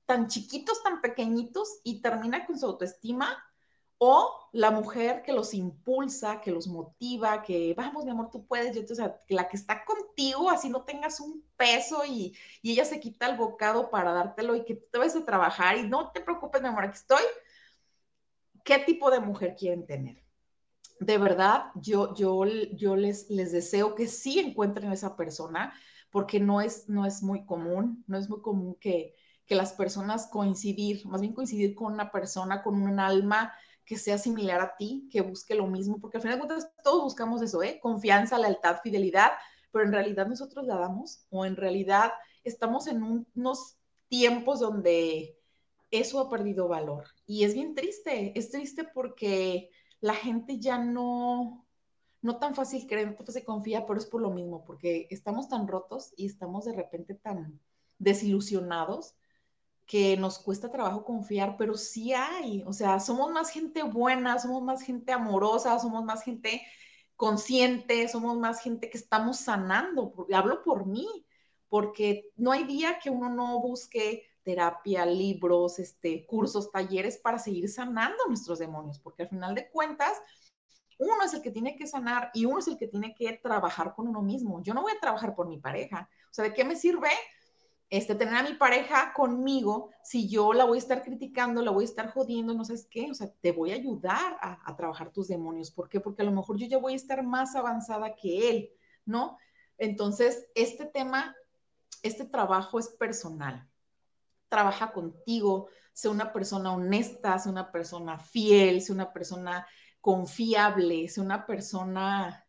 tan 0.05 0.27
chiquitos, 0.27 0.83
tan 0.83 1.01
pequeñitos 1.01 1.79
y 1.83 2.01
termina 2.01 2.45
con 2.45 2.59
su 2.59 2.65
autoestima, 2.65 3.37
o 3.97 4.49
la 4.51 4.71
mujer 4.71 5.21
que 5.23 5.31
los 5.31 5.53
impulsa, 5.53 6.41
que 6.41 6.51
los 6.51 6.67
motiva, 6.67 7.41
que 7.41 7.73
vamos, 7.75 8.03
mi 8.03 8.11
amor, 8.11 8.29
tú 8.29 8.45
puedes, 8.45 8.75
yo, 8.75 8.81
o 8.89 8.95
sea, 8.95 9.17
la 9.29 9.47
que 9.47 9.55
está 9.57 9.85
contigo, 9.85 10.49
así 10.49 10.69
no 10.69 10.83
tengas 10.83 11.19
un 11.19 11.43
peso 11.55 12.03
y, 12.05 12.35
y 12.61 12.73
ella 12.73 12.85
se 12.85 12.99
quita 12.99 13.27
el 13.27 13.37
bocado 13.37 13.89
para 13.89 14.11
dártelo 14.11 14.55
y 14.55 14.65
que 14.65 14.75
te 14.75 14.97
vayas 14.97 15.15
a 15.15 15.25
trabajar 15.25 15.77
y 15.77 15.87
no 15.87 16.11
te 16.11 16.21
preocupes, 16.21 16.61
mi 16.61 16.67
amor, 16.67 16.83
aquí 16.85 16.97
estoy. 16.97 17.23
¿Qué 18.63 18.79
tipo 18.79 19.09
de 19.11 19.19
mujer 19.19 19.55
quieren 19.57 19.85
tener? 19.85 20.21
De 20.99 21.17
verdad, 21.17 21.71
yo, 21.75 22.13
yo, 22.15 22.45
yo 22.45 22.95
les, 22.95 23.29
les 23.29 23.51
deseo 23.51 23.95
que 23.95 24.07
sí 24.07 24.39
encuentren 24.39 24.91
esa 24.91 25.15
persona, 25.15 25.73
porque 26.09 26.39
no 26.39 26.61
es, 26.61 26.89
no 26.89 27.05
es 27.05 27.23
muy 27.23 27.45
común, 27.45 28.03
no 28.07 28.17
es 28.17 28.29
muy 28.29 28.41
común 28.41 28.75
que, 28.75 29.15
que 29.45 29.55
las 29.55 29.73
personas 29.73 30.27
coincidir, 30.27 31.05
más 31.05 31.21
bien 31.21 31.33
coincidir 31.33 31.75
con 31.75 31.93
una 31.93 32.11
persona, 32.11 32.63
con 32.63 32.81
un 32.81 32.99
alma 32.99 33.53
que 33.85 33.97
sea 33.97 34.17
similar 34.17 34.59
a 34.61 34.75
ti, 34.75 35.07
que 35.11 35.21
busque 35.21 35.53
lo 35.53 35.67
mismo, 35.67 35.99
porque 35.99 36.17
al 36.17 36.23
final 36.23 36.39
de 36.39 36.47
cuentas 36.47 36.71
todos 36.83 37.03
buscamos 37.03 37.41
eso, 37.41 37.61
¿eh? 37.61 37.79
Confianza, 37.81 38.39
lealtad, 38.39 38.77
fidelidad, 38.81 39.31
pero 39.71 39.85
en 39.85 39.91
realidad 39.91 40.27
nosotros 40.27 40.65
la 40.65 40.77
damos 40.77 41.25
o 41.29 41.45
en 41.45 41.55
realidad 41.55 42.11
estamos 42.43 42.87
en 42.87 43.03
unos 43.35 43.77
tiempos 44.07 44.59
donde 44.59 45.37
eso 45.91 46.19
ha 46.19 46.29
perdido 46.29 46.67
valor. 46.67 47.05
Y 47.27 47.43
es 47.43 47.53
bien 47.53 47.75
triste, 47.75 48.37
es 48.37 48.49
triste 48.49 48.83
porque 48.83 49.69
la 49.99 50.15
gente 50.15 50.59
ya 50.59 50.79
no, 50.79 51.65
no 52.21 52.37
tan 52.37 52.55
fácil 52.55 52.87
cree, 52.87 53.05
no 53.05 53.13
tan 53.13 53.25
fácil 53.27 53.45
confía, 53.45 53.85
pero 53.85 53.99
es 53.99 54.05
por 54.07 54.21
lo 54.21 54.31
mismo, 54.31 54.65
porque 54.65 55.07
estamos 55.11 55.47
tan 55.47 55.67
rotos 55.67 56.11
y 56.17 56.25
estamos 56.25 56.65
de 56.65 56.73
repente 56.73 57.13
tan 57.13 57.59
desilusionados 57.99 59.15
que 59.86 60.17
nos 60.17 60.39
cuesta 60.39 60.71
trabajo 60.71 61.05
confiar, 61.05 61.57
pero 61.57 61.75
sí 61.75 62.13
hay, 62.13 62.63
o 62.65 62.73
sea, 62.73 62.99
somos 62.99 63.31
más 63.31 63.49
gente 63.49 63.83
buena, 63.83 64.39
somos 64.39 64.63
más 64.63 64.81
gente 64.81 65.11
amorosa, 65.11 65.77
somos 65.79 66.03
más 66.03 66.23
gente 66.23 66.61
consciente, 67.15 68.07
somos 68.07 68.38
más 68.38 68.61
gente 68.61 68.89
que 68.89 68.97
estamos 68.97 69.38
sanando, 69.38 70.27
hablo 70.33 70.63
por 70.63 70.86
mí, 70.86 71.07
porque 71.69 72.31
no 72.36 72.51
hay 72.51 72.63
día 72.63 72.99
que 72.99 73.09
uno 73.09 73.29
no 73.29 73.61
busque 73.61 74.23
terapia, 74.43 75.05
libros, 75.05 75.79
este, 75.79 76.25
cursos, 76.25 76.71
talleres 76.71 77.17
para 77.17 77.39
seguir 77.39 77.69
sanando 77.69 78.25
nuestros 78.27 78.59
demonios, 78.59 78.99
porque 78.99 79.23
al 79.23 79.29
final 79.29 79.55
de 79.55 79.69
cuentas, 79.69 80.17
uno 80.97 81.23
es 81.23 81.33
el 81.33 81.41
que 81.41 81.51
tiene 81.51 81.75
que 81.75 81.88
sanar 81.88 82.31
y 82.33 82.45
uno 82.45 82.59
es 82.59 82.67
el 82.67 82.77
que 82.77 82.88
tiene 82.88 83.13
que 83.15 83.33
trabajar 83.43 83.93
con 83.95 84.07
uno 84.07 84.21
mismo. 84.21 84.61
Yo 84.63 84.73
no 84.73 84.81
voy 84.81 84.93
a 84.95 84.99
trabajar 84.99 85.36
por 85.36 85.47
mi 85.47 85.57
pareja. 85.57 86.09
O 86.31 86.33
sea, 86.33 86.45
¿de 86.45 86.53
qué 86.53 86.63
me 86.63 86.77
sirve 86.77 87.09
este, 87.89 88.15
tener 88.15 88.36
a 88.36 88.43
mi 88.43 88.55
pareja 88.55 89.13
conmigo 89.13 89.91
si 90.03 90.27
yo 90.27 90.53
la 90.53 90.65
voy 90.65 90.77
a 90.77 90.81
estar 90.81 91.03
criticando, 91.03 91.61
la 91.61 91.71
voy 91.71 91.83
a 91.83 91.88
estar 91.88 92.11
jodiendo, 92.11 92.53
no 92.53 92.65
sabes 92.65 92.88
qué? 92.89 93.09
O 93.11 93.13
sea, 93.13 93.31
te 93.41 93.51
voy 93.51 93.71
a 93.71 93.75
ayudar 93.75 94.38
a, 94.41 94.59
a 94.69 94.75
trabajar 94.75 95.11
tus 95.11 95.27
demonios. 95.27 95.71
¿Por 95.71 95.89
qué? 95.89 95.99
Porque 95.99 96.21
a 96.21 96.25
lo 96.25 96.31
mejor 96.31 96.57
yo 96.57 96.67
ya 96.67 96.77
voy 96.77 96.93
a 96.93 96.97
estar 96.97 97.23
más 97.23 97.55
avanzada 97.55 98.15
que 98.15 98.49
él, 98.49 98.69
¿no? 99.05 99.38
Entonces, 99.77 100.47
este 100.55 100.86
tema, 100.86 101.36
este 102.01 102.25
trabajo 102.25 102.79
es 102.79 102.89
personal 102.89 103.69
trabaja 104.49 104.91
contigo, 104.91 105.67
sea 105.93 106.11
una 106.11 106.31
persona 106.31 106.71
honesta, 106.73 107.38
sea 107.39 107.51
una 107.51 107.71
persona 107.71 108.17
fiel, 108.17 108.81
sea 108.81 108.95
una 108.95 109.11
persona 109.11 109.67
confiable, 109.99 111.07
sea 111.09 111.23
una 111.23 111.45
persona 111.45 112.45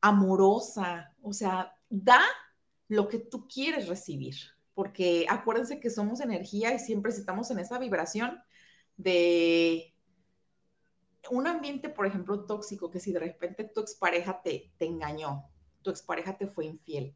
amorosa, 0.00 1.14
o 1.22 1.32
sea, 1.32 1.74
da 1.88 2.20
lo 2.88 3.08
que 3.08 3.18
tú 3.18 3.48
quieres 3.48 3.88
recibir, 3.88 4.36
porque 4.78 5.26
acuérdense 5.28 5.80
que 5.80 5.90
somos 5.90 6.20
energía 6.20 6.72
y 6.72 6.78
siempre 6.78 7.10
estamos 7.10 7.50
en 7.50 7.58
esa 7.58 7.80
vibración 7.80 8.40
de 8.96 9.92
un 11.32 11.48
ambiente, 11.48 11.88
por 11.88 12.06
ejemplo, 12.06 12.46
tóxico, 12.46 12.88
que 12.88 13.00
si 13.00 13.12
de 13.12 13.18
repente 13.18 13.64
tu 13.64 13.80
expareja 13.80 14.40
te, 14.40 14.70
te 14.78 14.84
engañó, 14.84 15.50
tu 15.82 15.90
expareja 15.90 16.38
te 16.38 16.46
fue 16.46 16.66
infiel, 16.66 17.12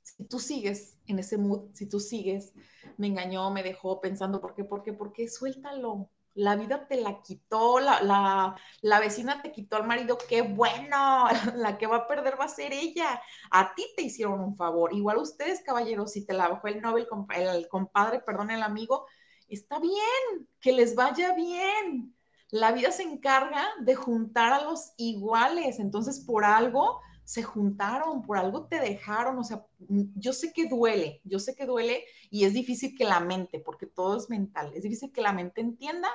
si 0.00 0.24
tú 0.24 0.38
sigues 0.38 0.96
en 1.06 1.18
ese 1.18 1.36
mood, 1.36 1.68
si 1.74 1.86
tú 1.86 2.00
sigues, 2.00 2.54
me 2.96 3.08
engañó, 3.08 3.50
me 3.50 3.62
dejó 3.62 4.00
pensando, 4.00 4.40
¿por 4.40 4.54
qué? 4.54 4.64
¿Por 4.64 4.82
qué? 4.82 4.94
¿Por 4.94 5.12
qué? 5.12 5.28
Suéltalo. 5.28 6.08
La 6.38 6.54
vida 6.56 6.86
te 6.86 7.00
la 7.00 7.20
quitó, 7.20 7.80
la, 7.80 8.00
la, 8.02 8.56
la 8.82 9.00
vecina 9.00 9.42
te 9.42 9.50
quitó 9.50 9.76
al 9.76 9.86
marido, 9.86 10.16
qué 10.28 10.42
bueno, 10.42 11.26
la 11.56 11.76
que 11.78 11.86
va 11.86 11.96
a 11.96 12.06
perder 12.06 12.38
va 12.40 12.44
a 12.44 12.48
ser 12.48 12.72
ella. 12.72 13.20
A 13.50 13.74
ti 13.74 13.84
te 13.96 14.02
hicieron 14.02 14.40
un 14.40 14.56
favor. 14.56 14.94
Igual 14.94 15.18
ustedes, 15.18 15.62
caballeros, 15.62 16.12
si 16.12 16.24
te 16.24 16.34
la 16.34 16.48
bajó 16.48 16.68
el 16.68 16.80
Nobel, 16.80 17.08
el 17.34 17.68
compadre, 17.68 18.20
perdón, 18.20 18.50
el 18.52 18.62
amigo, 18.62 19.06
está 19.48 19.80
bien, 19.80 20.48
que 20.60 20.72
les 20.72 20.94
vaya 20.94 21.34
bien. 21.34 22.14
La 22.50 22.72
vida 22.72 22.92
se 22.92 23.02
encarga 23.02 23.66
de 23.80 23.94
juntar 23.94 24.52
a 24.52 24.62
los 24.62 24.92
iguales, 24.96 25.80
entonces 25.80 26.20
por 26.20 26.44
algo 26.44 27.00
se 27.24 27.42
juntaron, 27.42 28.22
por 28.22 28.38
algo 28.38 28.68
te 28.68 28.80
dejaron, 28.80 29.38
o 29.38 29.44
sea, 29.44 29.66
yo 29.78 30.32
sé 30.32 30.50
que 30.54 30.66
duele, 30.66 31.20
yo 31.24 31.38
sé 31.38 31.54
que 31.54 31.66
duele 31.66 32.04
y 32.30 32.44
es 32.44 32.54
difícil 32.54 32.96
que 32.96 33.04
la 33.04 33.20
mente, 33.20 33.60
porque 33.60 33.84
todo 33.86 34.16
es 34.16 34.30
mental, 34.30 34.72
es 34.74 34.82
difícil 34.82 35.12
que 35.12 35.20
la 35.20 35.34
mente 35.34 35.60
entienda, 35.60 36.08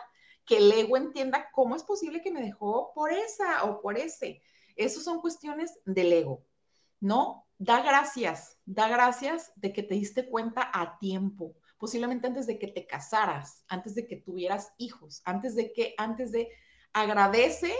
que 0.45 0.57
el 0.57 0.71
ego 0.71 0.97
entienda 0.97 1.49
cómo 1.51 1.75
es 1.75 1.83
posible 1.83 2.21
que 2.21 2.31
me 2.31 2.41
dejó 2.41 2.91
por 2.93 3.11
esa 3.11 3.63
o 3.63 3.81
por 3.81 3.97
ese. 3.97 4.41
Esas 4.75 5.03
son 5.03 5.21
cuestiones 5.21 5.79
del 5.85 6.11
ego, 6.11 6.45
¿no? 6.99 7.47
Da 7.57 7.81
gracias, 7.81 8.57
da 8.65 8.87
gracias 8.87 9.53
de 9.55 9.71
que 9.71 9.83
te 9.83 9.95
diste 9.95 10.27
cuenta 10.27 10.69
a 10.73 10.97
tiempo, 10.99 11.55
posiblemente 11.77 12.27
antes 12.27 12.47
de 12.47 12.59
que 12.59 12.67
te 12.67 12.87
casaras, 12.87 13.63
antes 13.67 13.95
de 13.95 14.07
que 14.07 14.17
tuvieras 14.17 14.73
hijos, 14.77 15.21
antes 15.25 15.55
de 15.55 15.71
que, 15.71 15.93
antes 15.97 16.31
de, 16.31 16.49
agradece 16.91 17.73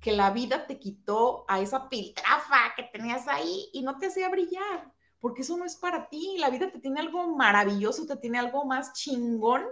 que 0.00 0.12
la 0.12 0.30
vida 0.30 0.66
te 0.66 0.78
quitó 0.78 1.44
a 1.48 1.60
esa 1.60 1.88
piltrafa 1.88 2.74
que 2.76 2.84
tenías 2.84 3.26
ahí 3.26 3.68
y 3.72 3.82
no 3.82 3.98
te 3.98 4.06
hacía 4.06 4.28
brillar, 4.28 4.92
porque 5.18 5.42
eso 5.42 5.56
no 5.56 5.64
es 5.64 5.76
para 5.76 6.08
ti. 6.08 6.36
La 6.38 6.50
vida 6.50 6.70
te 6.70 6.78
tiene 6.78 7.00
algo 7.00 7.36
maravilloso, 7.36 8.06
te 8.06 8.16
tiene 8.16 8.38
algo 8.38 8.64
más 8.64 8.92
chingón 8.92 9.64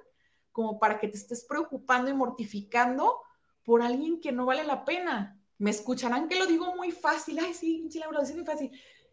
como 0.57 0.79
para 0.79 0.99
que 0.99 1.09
te 1.09 1.19
estés 1.19 1.45
preocupando 1.45 2.11
y 2.11 2.15
mortificando 2.15 3.21
por 3.63 3.83
alguien 3.83 4.23
que 4.23 4.33
no 4.33 4.47
vale 4.47 4.65
la 4.65 4.87
pena. 4.87 5.39
Me 5.59 5.69
escucharán 5.69 6.29
que 6.29 6.39
lo 6.39 6.47
digo 6.47 6.75
muy 6.75 6.93
fácil. 6.93 7.39
Ay, 7.41 7.53
sí, 7.53 7.91
Laura, 8.01 8.23
es 8.23 8.35
muy 8.35 8.47
fácil. 8.47 8.73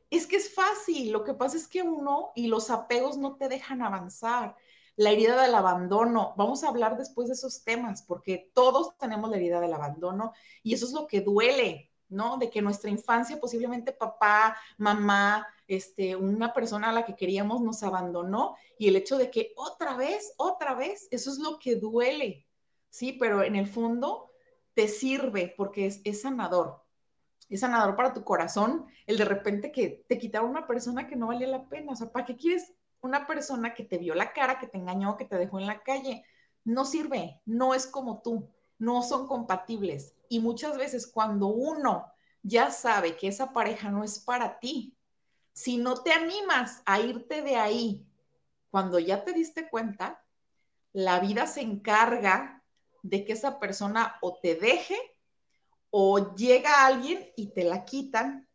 Es 0.09 0.25
que 0.25 0.37
es 0.37 0.55
fácil. 0.55 1.11
Lo 1.11 1.25
que 1.25 1.33
pasa 1.33 1.57
es 1.57 1.67
que 1.67 1.81
uno 1.81 2.31
y 2.33 2.47
los 2.47 2.69
apegos 2.69 3.17
no 3.17 3.35
te 3.35 3.49
dejan 3.49 3.81
avanzar 3.81 4.55
la 4.95 5.09
herida 5.09 5.41
del 5.41 5.53
abandono. 5.53 6.33
Vamos 6.37 6.63
a 6.63 6.69
hablar 6.69 6.97
después 6.97 7.27
de 7.27 7.33
esos 7.33 7.65
temas, 7.65 8.03
porque 8.03 8.49
todos 8.53 8.97
tenemos 8.97 9.29
la 9.29 9.35
herida 9.35 9.59
del 9.59 9.73
abandono 9.73 10.31
y 10.63 10.73
eso 10.75 10.85
es 10.85 10.93
lo 10.93 11.07
que 11.07 11.19
duele, 11.19 11.91
¿no? 12.09 12.37
De 12.37 12.49
que 12.49 12.61
nuestra 12.61 12.89
infancia, 12.89 13.39
posiblemente 13.39 13.91
papá, 13.91 14.57
mamá, 14.77 15.47
este, 15.67 16.15
una 16.15 16.53
persona 16.53 16.89
a 16.89 16.93
la 16.93 17.05
que 17.05 17.15
queríamos 17.15 17.61
nos 17.61 17.83
abandonó 17.83 18.55
y 18.77 18.87
el 18.87 18.95
hecho 18.95 19.17
de 19.17 19.31
que 19.31 19.53
otra 19.55 19.95
vez, 19.95 20.33
otra 20.37 20.75
vez, 20.75 21.07
eso 21.11 21.31
es 21.31 21.39
lo 21.39 21.59
que 21.59 21.75
duele, 21.75 22.45
¿sí? 22.89 23.13
Pero 23.13 23.43
en 23.43 23.55
el 23.55 23.67
fondo 23.67 24.31
te 24.73 24.87
sirve 24.87 25.53
porque 25.55 25.87
es, 26.03 26.21
sanador. 26.21 26.83
Es 27.49 27.61
sanador 27.61 27.95
para 27.95 28.13
tu 28.13 28.23
corazón 28.23 28.87
el 29.05 29.17
de 29.17 29.25
repente 29.25 29.71
que 29.71 30.03
te 30.07 30.17
quitaron 30.17 30.49
una 30.49 30.67
persona 30.67 31.07
que 31.07 31.15
no 31.15 31.27
valía 31.27 31.47
la 31.47 31.67
pena. 31.67 31.91
O 31.91 31.95
sea, 31.95 32.11
¿para 32.11 32.25
qué 32.25 32.35
quieres 32.35 32.73
una 33.01 33.27
persona 33.27 33.73
que 33.73 33.83
te 33.83 33.97
vio 33.97 34.15
la 34.15 34.33
cara, 34.33 34.59
que 34.59 34.67
te 34.67 34.77
engañó, 34.77 35.17
que 35.17 35.25
te 35.25 35.37
dejó 35.37 35.59
en 35.59 35.67
la 35.67 35.83
calle, 35.83 36.23
no 36.63 36.85
sirve, 36.85 37.41
no 37.45 37.73
es 37.73 37.85
como 37.85 38.21
tú, 38.21 38.49
no 38.77 39.01
son 39.03 39.27
compatibles. 39.27 40.15
Y 40.29 40.39
muchas 40.39 40.77
veces 40.77 41.07
cuando 41.07 41.47
uno 41.47 42.11
ya 42.41 42.71
sabe 42.71 43.15
que 43.15 43.27
esa 43.27 43.53
pareja 43.53 43.89
no 43.89 44.03
es 44.03 44.19
para 44.19 44.59
ti, 44.59 44.95
si 45.53 45.77
no 45.77 46.01
te 46.01 46.11
animas 46.11 46.81
a 46.85 46.99
irte 46.99 47.41
de 47.41 47.55
ahí, 47.55 48.05
cuando 48.71 48.97
ya 48.99 49.23
te 49.23 49.33
diste 49.33 49.69
cuenta, 49.69 50.23
la 50.91 51.19
vida 51.19 51.47
se 51.47 51.61
encarga 51.61 52.63
de 53.03 53.25
que 53.25 53.33
esa 53.33 53.59
persona 53.59 54.17
o 54.21 54.39
te 54.41 54.55
deje 54.55 54.97
o 55.91 56.33
llega 56.35 56.85
alguien 56.85 57.31
y 57.35 57.47
te 57.51 57.63
la 57.63 57.85
quitan 57.85 58.47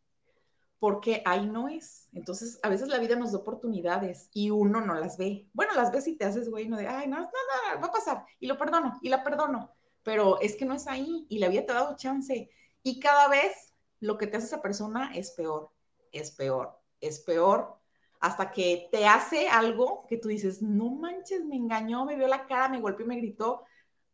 porque 0.79 1.21
ahí 1.25 1.45
no 1.45 1.67
es. 1.67 2.07
Entonces, 2.13 2.59
a 2.63 2.69
veces 2.69 2.87
la 2.87 2.99
vida 2.99 3.15
nos 3.15 3.31
da 3.31 3.39
oportunidades 3.39 4.29
y 4.33 4.49
uno 4.49 4.81
no 4.81 4.95
las 4.95 5.17
ve. 5.17 5.47
Bueno, 5.53 5.73
las 5.75 5.91
ves 5.91 6.07
y 6.07 6.15
te 6.15 6.25
haces 6.25 6.49
güey, 6.49 6.67
no 6.67 6.77
de, 6.77 6.87
ay, 6.87 7.07
no, 7.07 7.19
no, 7.19 7.25
no, 7.25 7.81
va 7.81 7.87
a 7.87 7.91
pasar. 7.91 8.25
Y 8.39 8.47
lo 8.47 8.57
perdono, 8.57 8.97
y 9.01 9.09
la 9.09 9.23
perdono. 9.23 9.73
Pero 10.09 10.39
es 10.41 10.55
que 10.55 10.65
no 10.65 10.73
es 10.73 10.87
ahí 10.87 11.27
y 11.29 11.37
la 11.37 11.49
vida 11.49 11.65
te 11.65 11.71
ha 11.71 11.75
dado 11.75 11.95
chance. 11.95 12.49
Y 12.81 12.99
cada 12.99 13.27
vez 13.27 13.73
lo 13.99 14.17
que 14.17 14.25
te 14.25 14.37
hace 14.37 14.47
esa 14.47 14.61
persona 14.61 15.11
es 15.13 15.31
peor, 15.31 15.69
es 16.11 16.31
peor, 16.31 16.79
es 16.99 17.19
peor. 17.19 17.77
Hasta 18.19 18.51
que 18.51 18.89
te 18.91 19.05
hace 19.05 19.47
algo 19.47 20.05
que 20.07 20.17
tú 20.17 20.29
dices, 20.29 20.61
no 20.61 20.89
manches, 20.89 21.45
me 21.45 21.55
engañó, 21.55 22.05
me 22.05 22.15
vio 22.15 22.27
la 22.27 22.47
cara, 22.47 22.69
me 22.69 22.81
golpeó, 22.81 23.05
me 23.05 23.17
gritó. 23.17 23.63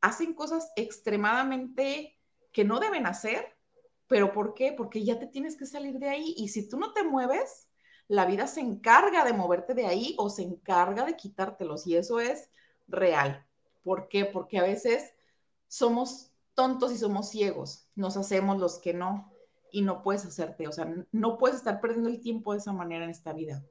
Hacen 0.02 0.34
cosas 0.34 0.72
extremadamente 0.76 2.20
que 2.52 2.66
no 2.66 2.80
deben 2.80 3.08
hacer 3.08 3.56
¿Pero 4.08 4.32
por 4.32 4.54
qué? 4.54 4.72
Porque 4.72 5.04
ya 5.04 5.20
te 5.20 5.28
tienes 5.28 5.56
que 5.58 5.66
salir 5.66 5.98
de 6.00 6.10
ahí 6.10 6.36
y 6.38 6.50
si 6.50 6.68
tú 6.68 6.78
no 6.78 6.93
te 6.93 7.04
mueves, 7.04 7.68
la 8.08 8.26
vida 8.26 8.46
se 8.48 8.62
encarga 8.62 9.26
de 9.26 9.34
moverte 9.34 9.74
de 9.74 9.88
ahí 9.88 10.16
o 10.18 10.30
se 10.30 10.43
encarga 10.43 11.06
de 11.06 11.16
quitártelos 11.16 11.88
y 11.88 11.96
eso 11.96 12.20
es 12.20 12.52
real. 12.88 13.46
¿Por 13.84 14.08
qué? 14.08 14.26
Porque 14.26 14.60
a 14.60 14.64
veces 14.64 15.14
somos 15.76 16.32
tontos 16.54 16.94
y 16.94 16.98
somos 16.98 17.30
ciegos, 17.30 17.90
nos 17.96 18.16
hacemos 18.16 18.58
los 18.60 18.80
que 18.80 18.94
no 18.94 19.34
y 19.74 19.82
no 19.82 20.04
puedes 20.04 20.26
hacerte, 20.26 20.70
o 20.70 20.72
sea, 20.72 20.90
no 21.12 21.38
puedes 21.38 21.58
estar 21.58 21.82
perdiendo 21.82 22.08
el 22.08 22.22
tiempo 22.22 22.54
de 22.54 22.60
esa 22.60 22.72
manera 22.72 23.04
en 23.04 23.10
esta 23.10 23.34
vida. 23.34 23.62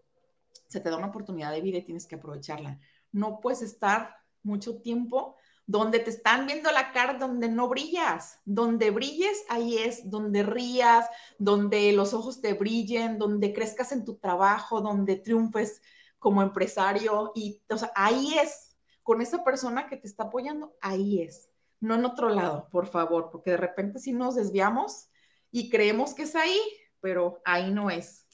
Se 0.68 0.80
te 0.80 0.90
da 0.90 0.98
una 0.98 1.06
oportunidad 1.06 1.50
de 1.50 1.62
vida 1.62 1.78
y 1.78 1.84
tienes 1.86 2.06
que 2.06 2.16
aprovecharla. 2.16 2.78
No 3.10 3.40
puedes 3.40 3.62
estar 3.62 4.16
mucho 4.42 4.82
tiempo 4.82 5.36
donde 5.66 5.98
te 5.98 6.10
están 6.10 6.46
viendo 6.46 6.70
la 6.72 6.92
cara, 6.92 7.14
donde 7.14 7.48
no 7.48 7.70
brillas, 7.70 8.38
donde 8.44 8.90
brilles, 8.90 9.42
ahí 9.48 9.78
es, 9.78 10.10
donde 10.10 10.42
rías, 10.42 11.06
donde 11.38 11.90
los 11.92 12.12
ojos 12.12 12.42
te 12.42 12.52
brillen, 12.52 13.18
donde 13.18 13.54
crezcas 13.54 13.92
en 13.92 14.04
tu 14.04 14.16
trabajo, 14.16 14.82
donde 14.82 15.16
triunfes 15.16 15.80
como 16.18 16.42
empresario, 16.42 17.32
y 17.34 17.62
o 17.70 17.78
sea, 17.78 17.90
ahí 17.94 18.34
es, 18.38 18.76
con 19.02 19.22
esa 19.22 19.42
persona 19.42 19.88
que 19.88 19.96
te 19.96 20.06
está 20.06 20.24
apoyando, 20.24 20.76
ahí 20.82 21.22
es, 21.22 21.48
no 21.80 21.94
en 21.94 22.04
otro 22.04 22.28
lado, 22.28 22.68
por 22.70 22.86
favor, 22.86 23.30
porque 23.30 23.50
de 23.50 23.56
repente 23.56 23.98
si 23.98 24.12
nos 24.12 24.34
desviamos 24.34 25.08
y 25.50 25.70
creemos 25.70 26.14
que 26.14 26.22
es 26.22 26.34
ahí, 26.34 26.58
pero 27.00 27.40
ahí 27.44 27.70
no 27.70 27.90
es. 27.90 28.26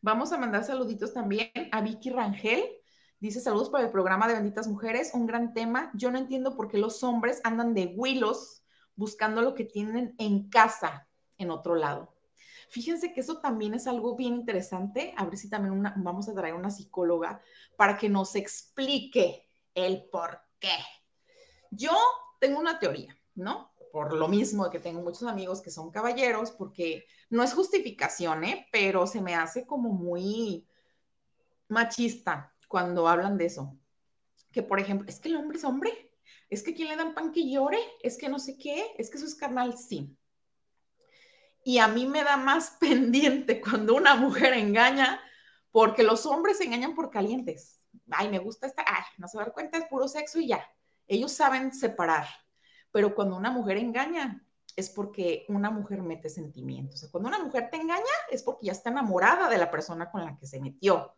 Vamos 0.00 0.32
a 0.32 0.38
mandar 0.38 0.64
saluditos 0.64 1.14
también 1.14 1.50
a 1.70 1.80
Vicky 1.80 2.10
Rangel. 2.10 2.64
Dice 3.20 3.40
saludos 3.40 3.70
para 3.70 3.84
el 3.84 3.92
programa 3.92 4.26
de 4.26 4.34
Benditas 4.34 4.66
Mujeres, 4.66 5.12
un 5.14 5.26
gran 5.26 5.54
tema. 5.54 5.92
Yo 5.94 6.10
no 6.10 6.18
entiendo 6.18 6.56
por 6.56 6.68
qué 6.68 6.78
los 6.78 7.04
hombres 7.04 7.40
andan 7.44 7.72
de 7.72 7.94
huilos 7.96 8.64
buscando 8.96 9.42
lo 9.42 9.54
que 9.54 9.64
tienen 9.64 10.14
en 10.18 10.48
casa 10.48 11.06
en 11.38 11.50
otro 11.50 11.76
lado. 11.76 12.16
Fíjense 12.68 13.12
que 13.12 13.20
eso 13.20 13.38
también 13.38 13.74
es 13.74 13.86
algo 13.86 14.16
bien 14.16 14.34
interesante. 14.34 15.14
A 15.16 15.24
ver 15.24 15.36
si 15.36 15.48
también 15.50 15.82
vamos 15.96 16.28
a 16.28 16.34
traer 16.34 16.54
una 16.54 16.70
psicóloga 16.70 17.40
para 17.76 17.96
que 17.96 18.08
nos 18.08 18.34
explique 18.34 19.46
el 19.74 20.08
por 20.10 20.40
qué. 20.58 20.74
Yo 21.74 21.92
tengo 22.38 22.60
una 22.60 22.78
teoría, 22.78 23.16
¿no? 23.34 23.72
Por 23.92 24.14
lo 24.14 24.28
mismo 24.28 24.70
que 24.70 24.78
tengo 24.78 25.02
muchos 25.02 25.24
amigos 25.24 25.60
que 25.60 25.70
son 25.70 25.90
caballeros, 25.90 26.50
porque 26.52 27.06
no 27.30 27.42
es 27.42 27.52
justificación, 27.52 28.44
¿eh? 28.44 28.68
Pero 28.72 29.06
se 29.06 29.20
me 29.20 29.34
hace 29.34 29.66
como 29.66 29.90
muy 29.90 30.66
machista 31.68 32.54
cuando 32.68 33.08
hablan 33.08 33.36
de 33.36 33.46
eso. 33.46 33.76
Que, 34.50 34.62
por 34.62 34.80
ejemplo, 34.80 35.08
es 35.08 35.18
que 35.18 35.28
el 35.28 35.36
hombre 35.36 35.58
es 35.58 35.64
hombre, 35.64 36.12
es 36.48 36.62
que 36.62 36.74
quien 36.74 36.88
le 36.88 36.96
dan 36.96 37.14
pan 37.14 37.32
que 37.32 37.50
llore, 37.50 37.80
es 38.02 38.16
que 38.16 38.28
no 38.28 38.38
sé 38.38 38.56
qué, 38.58 38.94
es 38.98 39.10
que 39.10 39.16
eso 39.16 39.26
es 39.26 39.34
carnal, 39.34 39.76
sí 39.76 40.16
y 41.64 41.78
a 41.78 41.88
mí 41.88 42.06
me 42.06 42.24
da 42.24 42.36
más 42.36 42.70
pendiente 42.80 43.60
cuando 43.60 43.94
una 43.94 44.14
mujer 44.14 44.54
engaña, 44.54 45.20
porque 45.70 46.02
los 46.02 46.26
hombres 46.26 46.58
se 46.58 46.64
engañan 46.64 46.94
por 46.94 47.10
calientes. 47.10 47.80
Ay, 48.10 48.28
me 48.28 48.38
gusta 48.38 48.66
esta, 48.66 48.84
ay, 48.86 49.04
no 49.18 49.28
se 49.28 49.38
dar 49.38 49.52
cuenta, 49.52 49.78
es 49.78 49.86
puro 49.86 50.08
sexo 50.08 50.40
y 50.40 50.48
ya. 50.48 50.66
Ellos 51.12 51.32
saben 51.32 51.72
separar. 51.72 52.26
Pero 52.90 53.14
cuando 53.14 53.36
una 53.36 53.50
mujer 53.50 53.76
engaña, 53.76 54.44
es 54.76 54.90
porque 54.90 55.44
una 55.48 55.70
mujer 55.70 56.02
mete 56.02 56.28
sentimientos. 56.28 57.04
O 57.04 57.10
cuando 57.10 57.28
una 57.28 57.38
mujer 57.38 57.68
te 57.70 57.76
engaña, 57.76 58.02
es 58.30 58.42
porque 58.42 58.66
ya 58.66 58.72
está 58.72 58.90
enamorada 58.90 59.48
de 59.48 59.58
la 59.58 59.70
persona 59.70 60.10
con 60.10 60.24
la 60.24 60.36
que 60.36 60.46
se 60.46 60.60
metió. 60.60 61.14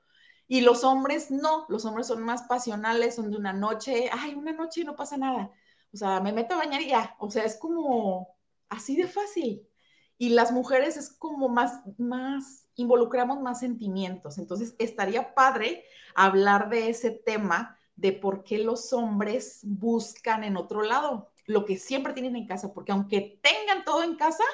Y 0.46 0.60
los 0.60 0.84
hombres 0.84 1.30
no, 1.30 1.66
los 1.68 1.84
hombres 1.84 2.06
son 2.06 2.22
más 2.22 2.42
pasionales, 2.42 3.14
son 3.14 3.30
de 3.30 3.36
una 3.36 3.52
noche, 3.52 4.10
ay, 4.12 4.34
una 4.34 4.52
noche 4.52 4.80
y 4.82 4.84
no 4.84 4.96
pasa 4.96 5.16
nada. 5.16 5.50
O 5.92 5.96
sea, 5.96 6.20
me 6.20 6.32
meto 6.32 6.54
a 6.54 6.58
bañar 6.58 6.82
y 6.82 6.88
ya. 6.88 7.16
O 7.18 7.30
sea, 7.30 7.44
es 7.44 7.56
como 7.56 8.36
así 8.68 8.96
de 8.96 9.06
fácil 9.06 9.66
y 10.18 10.30
las 10.30 10.52
mujeres 10.52 10.96
es 10.96 11.10
como 11.10 11.48
más, 11.48 11.80
más, 11.98 12.68
involucramos 12.74 13.40
más 13.40 13.60
sentimientos. 13.60 14.38
Entonces, 14.38 14.74
estaría 14.78 15.34
padre 15.34 15.84
hablar 16.14 16.68
de 16.68 16.88
ese 16.88 17.10
tema 17.10 17.78
de 17.96 18.12
por 18.12 18.42
qué 18.42 18.58
los 18.58 18.92
hombres 18.92 19.60
buscan 19.62 20.44
en 20.44 20.56
otro 20.56 20.82
lado 20.82 21.30
lo 21.46 21.64
que 21.64 21.76
siempre 21.76 22.12
tienen 22.12 22.36
en 22.36 22.46
casa, 22.46 22.72
porque 22.72 22.92
aunque 22.92 23.38
tengan 23.42 23.84
todo 23.84 24.02
en 24.02 24.16
casa, 24.16 24.44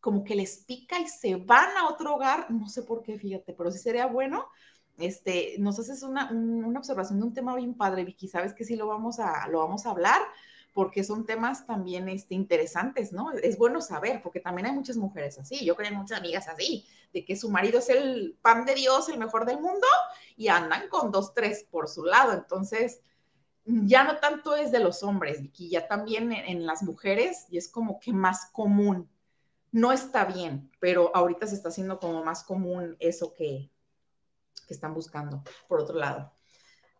como 0.00 0.24
que 0.24 0.34
les 0.34 0.58
pica 0.58 0.98
y 1.00 1.06
se 1.08 1.36
van 1.36 1.76
a 1.76 1.88
otro 1.88 2.14
hogar, 2.14 2.50
no 2.50 2.68
sé 2.68 2.82
por 2.82 3.02
qué, 3.02 3.18
fíjate, 3.18 3.52
pero 3.52 3.70
sí 3.70 3.78
sería 3.78 4.06
bueno. 4.06 4.46
Este, 4.98 5.56
nos 5.58 5.78
haces 5.78 6.02
una, 6.02 6.30
una 6.30 6.78
observación 6.78 7.18
de 7.18 7.26
un 7.26 7.34
tema 7.34 7.56
bien 7.56 7.74
padre, 7.74 8.04
Vicky, 8.04 8.28
sabes 8.28 8.52
que 8.52 8.64
sí 8.64 8.76
lo 8.76 8.86
vamos 8.86 9.18
a, 9.18 9.48
lo 9.48 9.58
vamos 9.60 9.86
a 9.86 9.90
hablar, 9.90 10.20
porque 10.72 11.04
son 11.04 11.26
temas 11.26 11.66
también 11.66 12.08
este, 12.08 12.34
interesantes, 12.34 13.12
¿no? 13.12 13.30
Es 13.32 13.58
bueno 13.58 13.80
saber, 13.80 14.22
porque 14.22 14.40
también 14.40 14.66
hay 14.66 14.72
muchas 14.72 14.96
mujeres 14.96 15.38
así, 15.38 15.64
yo 15.64 15.76
creo 15.76 15.92
muchas 15.92 16.18
amigas 16.18 16.48
así, 16.48 16.86
de 17.12 17.24
que 17.24 17.36
su 17.36 17.50
marido 17.50 17.78
es 17.78 17.90
el 17.90 18.38
pan 18.40 18.64
de 18.64 18.74
Dios, 18.74 19.08
el 19.08 19.18
mejor 19.18 19.44
del 19.44 19.60
mundo, 19.60 19.86
y 20.36 20.48
andan 20.48 20.88
con 20.88 21.10
dos, 21.10 21.34
tres 21.34 21.66
por 21.70 21.88
su 21.88 22.04
lado. 22.04 22.32
Entonces, 22.32 23.02
ya 23.64 24.04
no 24.04 24.18
tanto 24.18 24.56
es 24.56 24.72
de 24.72 24.80
los 24.80 25.02
hombres, 25.02 25.42
Vicky, 25.42 25.68
ya 25.68 25.86
también 25.86 26.32
en, 26.32 26.64
las 26.66 26.82
mujeres, 26.82 27.46
y 27.50 27.58
es 27.58 27.68
como 27.68 28.00
que 28.00 28.12
más 28.12 28.46
común. 28.52 29.10
No 29.70 29.92
está 29.92 30.24
bien, 30.24 30.70
pero 30.80 31.10
ahorita 31.14 31.46
se 31.46 31.54
está 31.54 31.68
haciendo 31.68 31.98
como 31.98 32.24
más 32.24 32.44
común 32.44 32.96
eso 32.98 33.32
que, 33.34 33.70
que 34.66 34.74
están 34.74 34.94
buscando, 34.94 35.42
por 35.68 35.80
otro 35.80 35.96
lado. 35.98 36.32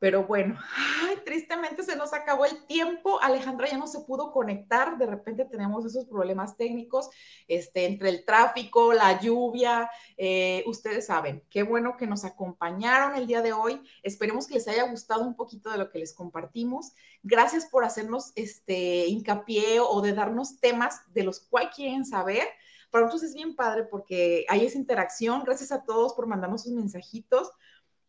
Pero 0.02 0.24
bueno, 0.24 0.58
tristemente 1.24 1.84
se 1.84 1.94
nos 1.94 2.12
acabó 2.12 2.44
el 2.44 2.66
tiempo. 2.66 3.22
Alejandra 3.22 3.68
ya 3.70 3.78
no 3.78 3.86
se 3.86 4.00
pudo 4.00 4.32
conectar. 4.32 4.98
De 4.98 5.06
repente 5.06 5.44
tenemos 5.44 5.86
esos 5.86 6.06
problemas 6.06 6.56
técnicos 6.56 7.08
este, 7.46 7.86
entre 7.86 8.08
el 8.08 8.24
tráfico, 8.24 8.92
la 8.92 9.20
lluvia. 9.20 9.88
Eh, 10.16 10.64
ustedes 10.66 11.06
saben, 11.06 11.44
qué 11.48 11.62
bueno 11.62 11.96
que 11.96 12.08
nos 12.08 12.24
acompañaron 12.24 13.14
el 13.14 13.28
día 13.28 13.42
de 13.42 13.52
hoy. 13.52 13.80
Esperemos 14.02 14.48
que 14.48 14.54
les 14.54 14.66
haya 14.66 14.90
gustado 14.90 15.22
un 15.22 15.36
poquito 15.36 15.70
de 15.70 15.78
lo 15.78 15.88
que 15.88 16.00
les 16.00 16.12
compartimos. 16.12 16.94
Gracias 17.22 17.66
por 17.66 17.84
hacernos 17.84 18.32
este 18.34 19.06
hincapié 19.06 19.78
o 19.78 20.00
de 20.00 20.14
darnos 20.14 20.58
temas 20.58 21.00
de 21.14 21.22
los 21.22 21.38
cuales 21.38 21.76
quieren 21.76 22.04
saber 22.04 22.48
para 22.90 23.06
nosotros 23.06 23.30
es 23.30 23.34
bien 23.34 23.56
padre 23.56 23.84
porque 23.84 24.44
hay 24.48 24.66
esa 24.66 24.76
interacción. 24.76 25.44
Gracias 25.44 25.72
a 25.72 25.84
todos 25.84 26.12
por 26.12 26.26
mandarnos 26.26 26.64
sus 26.64 26.72
mensajitos 26.72 27.52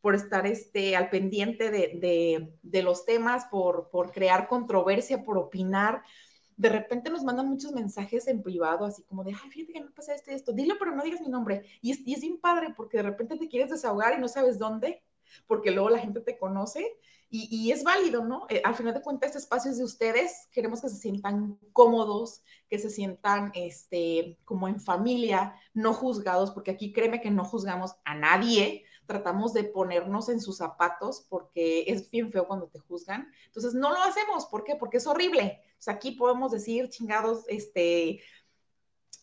por 0.03 0.15
estar 0.15 0.45
este, 0.45 0.97
al 0.97 1.09
pendiente 1.09 1.71
de, 1.71 2.81
los 2.83 3.05
temas, 3.05 3.45
por, 3.45 3.89
por, 3.89 4.11
crear 4.11 4.49
controversia, 4.49 5.23
por 5.23 5.37
opinar. 5.37 6.03
De 6.57 6.67
repente 6.67 7.09
nos 7.09 7.23
mandan 7.23 7.47
muchos 7.47 7.71
mensajes 7.71 8.27
en 8.27 8.43
privado, 8.43 8.83
así 8.83 9.03
como 9.03 9.23
de, 9.23 9.31
ay, 9.31 9.49
fíjate 9.49 9.71
que 9.71 9.79
no 9.79 9.93
pasa 9.93 10.13
esto 10.13 10.29
y 10.29 10.33
esto, 10.33 10.51
dilo, 10.51 10.75
pero 10.77 10.93
no 10.93 11.03
digas 11.03 11.21
mi 11.21 11.29
nombre. 11.29 11.63
Y 11.81 11.91
es, 11.91 11.99
y 12.05 12.15
es 12.15 12.19
bien 12.19 12.37
padre 12.37 12.73
porque 12.75 12.97
de 12.97 13.03
repente 13.03 13.37
te 13.37 13.47
quieres 13.47 13.69
desahogar 13.69 14.13
y 14.17 14.19
no 14.19 14.27
sabes 14.27 14.59
dónde, 14.59 15.01
porque 15.47 15.71
luego 15.71 15.89
la 15.89 15.99
gente 15.99 16.19
te 16.19 16.37
conoce 16.37 16.85
y, 17.29 17.47
y, 17.49 17.71
es 17.71 17.85
válido, 17.85 18.25
¿no? 18.25 18.45
Eh, 18.49 18.61
al 18.65 18.75
final 18.75 18.93
de 18.93 19.01
cuentas, 19.01 19.29
este 19.29 19.39
espacio 19.39 19.71
es 19.71 19.77
de 19.77 19.85
ustedes, 19.85 20.49
queremos 20.51 20.81
que 20.81 20.89
se 20.89 20.97
sientan 20.97 21.57
cómodos, 21.71 22.43
que 22.69 22.77
se 22.77 22.89
sientan 22.89 23.53
este, 23.55 24.37
como 24.43 24.67
en 24.67 24.81
familia, 24.81 25.55
no 25.73 25.93
juzgados, 25.93 26.51
porque 26.51 26.71
aquí 26.71 26.91
créeme 26.91 27.21
que 27.21 27.31
no 27.31 27.45
juzgamos 27.45 27.95
a 28.03 28.15
nadie, 28.15 28.83
tratamos 29.05 29.53
de 29.53 29.63
ponernos 29.63 30.29
en 30.29 30.39
sus 30.39 30.57
zapatos 30.57 31.25
porque 31.29 31.85
es 31.87 32.09
bien 32.09 32.31
feo 32.31 32.47
cuando 32.47 32.67
te 32.67 32.79
juzgan. 32.79 33.27
Entonces, 33.45 33.73
no 33.73 33.91
lo 33.91 34.01
hacemos. 34.03 34.45
¿Por 34.47 34.63
qué? 34.63 34.75
Porque 34.75 34.97
es 34.97 35.07
horrible. 35.07 35.61
aquí 35.87 36.11
podemos 36.11 36.51
decir, 36.51 36.89
chingados, 36.89 37.43
este, 37.47 38.21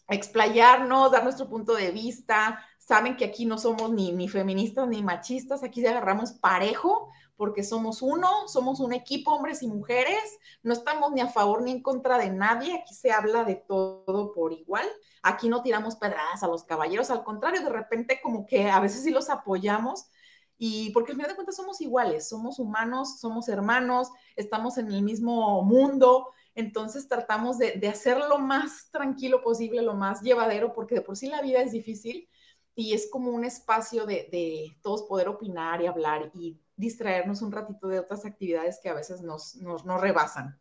explayarnos, 0.08 1.12
dar 1.12 1.24
nuestro 1.24 1.48
punto 1.48 1.74
de 1.74 1.90
vista. 1.90 2.64
Saben 2.78 3.16
que 3.16 3.24
aquí 3.24 3.46
no 3.46 3.56
somos 3.56 3.92
ni, 3.92 4.12
ni 4.12 4.28
feministas 4.28 4.88
ni 4.88 5.02
machistas, 5.02 5.62
aquí 5.62 5.84
agarramos 5.86 6.32
parejo 6.32 7.08
porque 7.40 7.64
somos 7.64 8.02
uno, 8.02 8.28
somos 8.48 8.80
un 8.80 8.92
equipo, 8.92 9.30
hombres 9.30 9.62
y 9.62 9.66
mujeres, 9.66 10.38
no 10.62 10.74
estamos 10.74 11.10
ni 11.12 11.22
a 11.22 11.26
favor 11.26 11.62
ni 11.62 11.70
en 11.70 11.82
contra 11.82 12.18
de 12.18 12.28
nadie, 12.28 12.74
aquí 12.74 12.92
se 12.92 13.12
habla 13.12 13.44
de 13.44 13.54
todo 13.54 14.34
por 14.34 14.52
igual, 14.52 14.86
aquí 15.22 15.48
no 15.48 15.62
tiramos 15.62 15.96
pedradas 15.96 16.42
a 16.42 16.48
los 16.48 16.64
caballeros, 16.64 17.08
al 17.08 17.24
contrario, 17.24 17.62
de 17.62 17.70
repente 17.70 18.20
como 18.22 18.44
que 18.44 18.68
a 18.68 18.78
veces 18.78 19.04
sí 19.04 19.10
los 19.10 19.30
apoyamos, 19.30 20.10
y 20.58 20.90
porque 20.90 21.12
al 21.12 21.16
final 21.16 21.30
de 21.30 21.34
cuentas 21.34 21.56
somos 21.56 21.80
iguales, 21.80 22.28
somos 22.28 22.58
humanos, 22.58 23.18
somos 23.20 23.48
hermanos, 23.48 24.10
estamos 24.36 24.76
en 24.76 24.92
el 24.92 25.00
mismo 25.00 25.62
mundo, 25.62 26.34
entonces 26.54 27.08
tratamos 27.08 27.56
de, 27.56 27.80
hacer 27.88 28.18
lo 28.18 28.38
más 28.38 28.90
tranquilo 28.90 29.40
posible, 29.40 29.80
lo 29.80 29.94
más 29.94 30.20
llevadero, 30.20 30.74
porque 30.74 30.96
de 30.96 31.00
por 31.00 31.16
sí 31.16 31.28
la 31.28 31.40
vida 31.40 31.62
es 31.62 31.72
difícil 31.72 32.28
y 32.74 32.92
es 32.92 33.08
como 33.10 33.30
un 33.30 33.46
espacio 33.46 34.04
de, 34.04 34.28
de 34.30 34.76
todos 34.82 35.04
poder 35.04 35.28
opinar 35.28 35.80
y 35.80 35.86
hablar 35.86 36.30
y 36.34 36.60
distraernos 36.80 37.42
un 37.42 37.52
ratito 37.52 37.86
de 37.86 38.00
otras 38.00 38.24
actividades 38.24 38.80
que 38.82 38.88
a 38.88 38.94
veces 38.94 39.20
nos, 39.20 39.54
nos, 39.56 39.84
rebasan. 40.00 40.58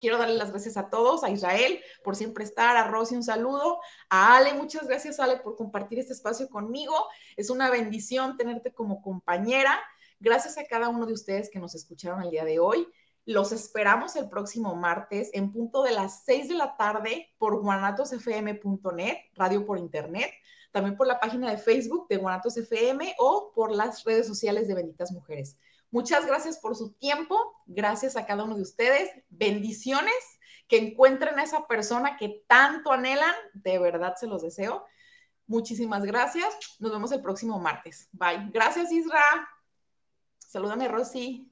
Quiero 0.00 0.16
darle 0.16 0.36
las 0.36 0.50
gracias 0.50 0.76
a 0.76 0.88
todos, 0.88 1.24
a 1.24 1.30
Israel 1.30 1.80
por 2.02 2.16
siempre 2.16 2.44
estar, 2.44 2.76
a 2.76 2.88
Rosy 2.88 3.16
un 3.16 3.22
saludo, 3.22 3.80
a 4.08 4.36
Ale, 4.36 4.54
muchas 4.54 4.86
gracias 4.86 5.20
Ale 5.20 5.38
por 5.38 5.56
compartir 5.56 5.98
este 5.98 6.12
espacio 6.12 6.48
conmigo. 6.48 6.94
Es 7.36 7.50
una 7.50 7.70
bendición 7.70 8.36
tenerte 8.36 8.72
como 8.72 9.02
compañera. 9.02 9.78
Gracias 10.20 10.56
a 10.58 10.64
cada 10.64 10.88
uno 10.88 11.06
de 11.06 11.12
ustedes 11.12 11.50
que 11.50 11.58
nos 11.58 11.74
escucharon 11.74 12.22
el 12.22 12.30
día 12.30 12.44
de 12.44 12.58
hoy. 12.58 12.86
Los 13.24 13.52
esperamos 13.52 14.16
el 14.16 14.28
próximo 14.28 14.74
martes 14.74 15.30
en 15.32 15.52
punto 15.52 15.82
de 15.82 15.92
las 15.92 16.24
6 16.24 16.48
de 16.48 16.54
la 16.54 16.76
tarde 16.76 17.32
por 17.38 17.60
guanatosfm.net, 17.60 19.16
radio 19.34 19.64
por 19.64 19.78
internet 19.78 20.30
también 20.72 20.96
por 20.96 21.06
la 21.06 21.20
página 21.20 21.50
de 21.50 21.58
Facebook 21.58 22.08
de 22.08 22.16
Guanatos 22.16 22.56
FM 22.56 23.14
o 23.18 23.52
por 23.54 23.70
las 23.70 24.02
redes 24.04 24.26
sociales 24.26 24.66
de 24.66 24.74
Benditas 24.74 25.12
Mujeres. 25.12 25.56
Muchas 25.90 26.26
gracias 26.26 26.58
por 26.58 26.74
su 26.74 26.92
tiempo, 26.94 27.38
gracias 27.66 28.16
a 28.16 28.24
cada 28.24 28.44
uno 28.44 28.56
de 28.56 28.62
ustedes, 28.62 29.10
bendiciones, 29.28 30.14
que 30.66 30.78
encuentren 30.78 31.38
a 31.38 31.42
esa 31.42 31.66
persona 31.66 32.16
que 32.16 32.42
tanto 32.48 32.92
anhelan, 32.92 33.34
de 33.52 33.78
verdad 33.78 34.14
se 34.16 34.26
los 34.26 34.42
deseo. 34.42 34.86
Muchísimas 35.46 36.02
gracias, 36.02 36.54
nos 36.78 36.92
vemos 36.92 37.12
el 37.12 37.20
próximo 37.20 37.58
martes. 37.58 38.08
Bye. 38.12 38.48
Gracias 38.52 38.90
Isra. 38.90 39.22
Salúdame 40.38 40.88
Rosy. 40.88 41.51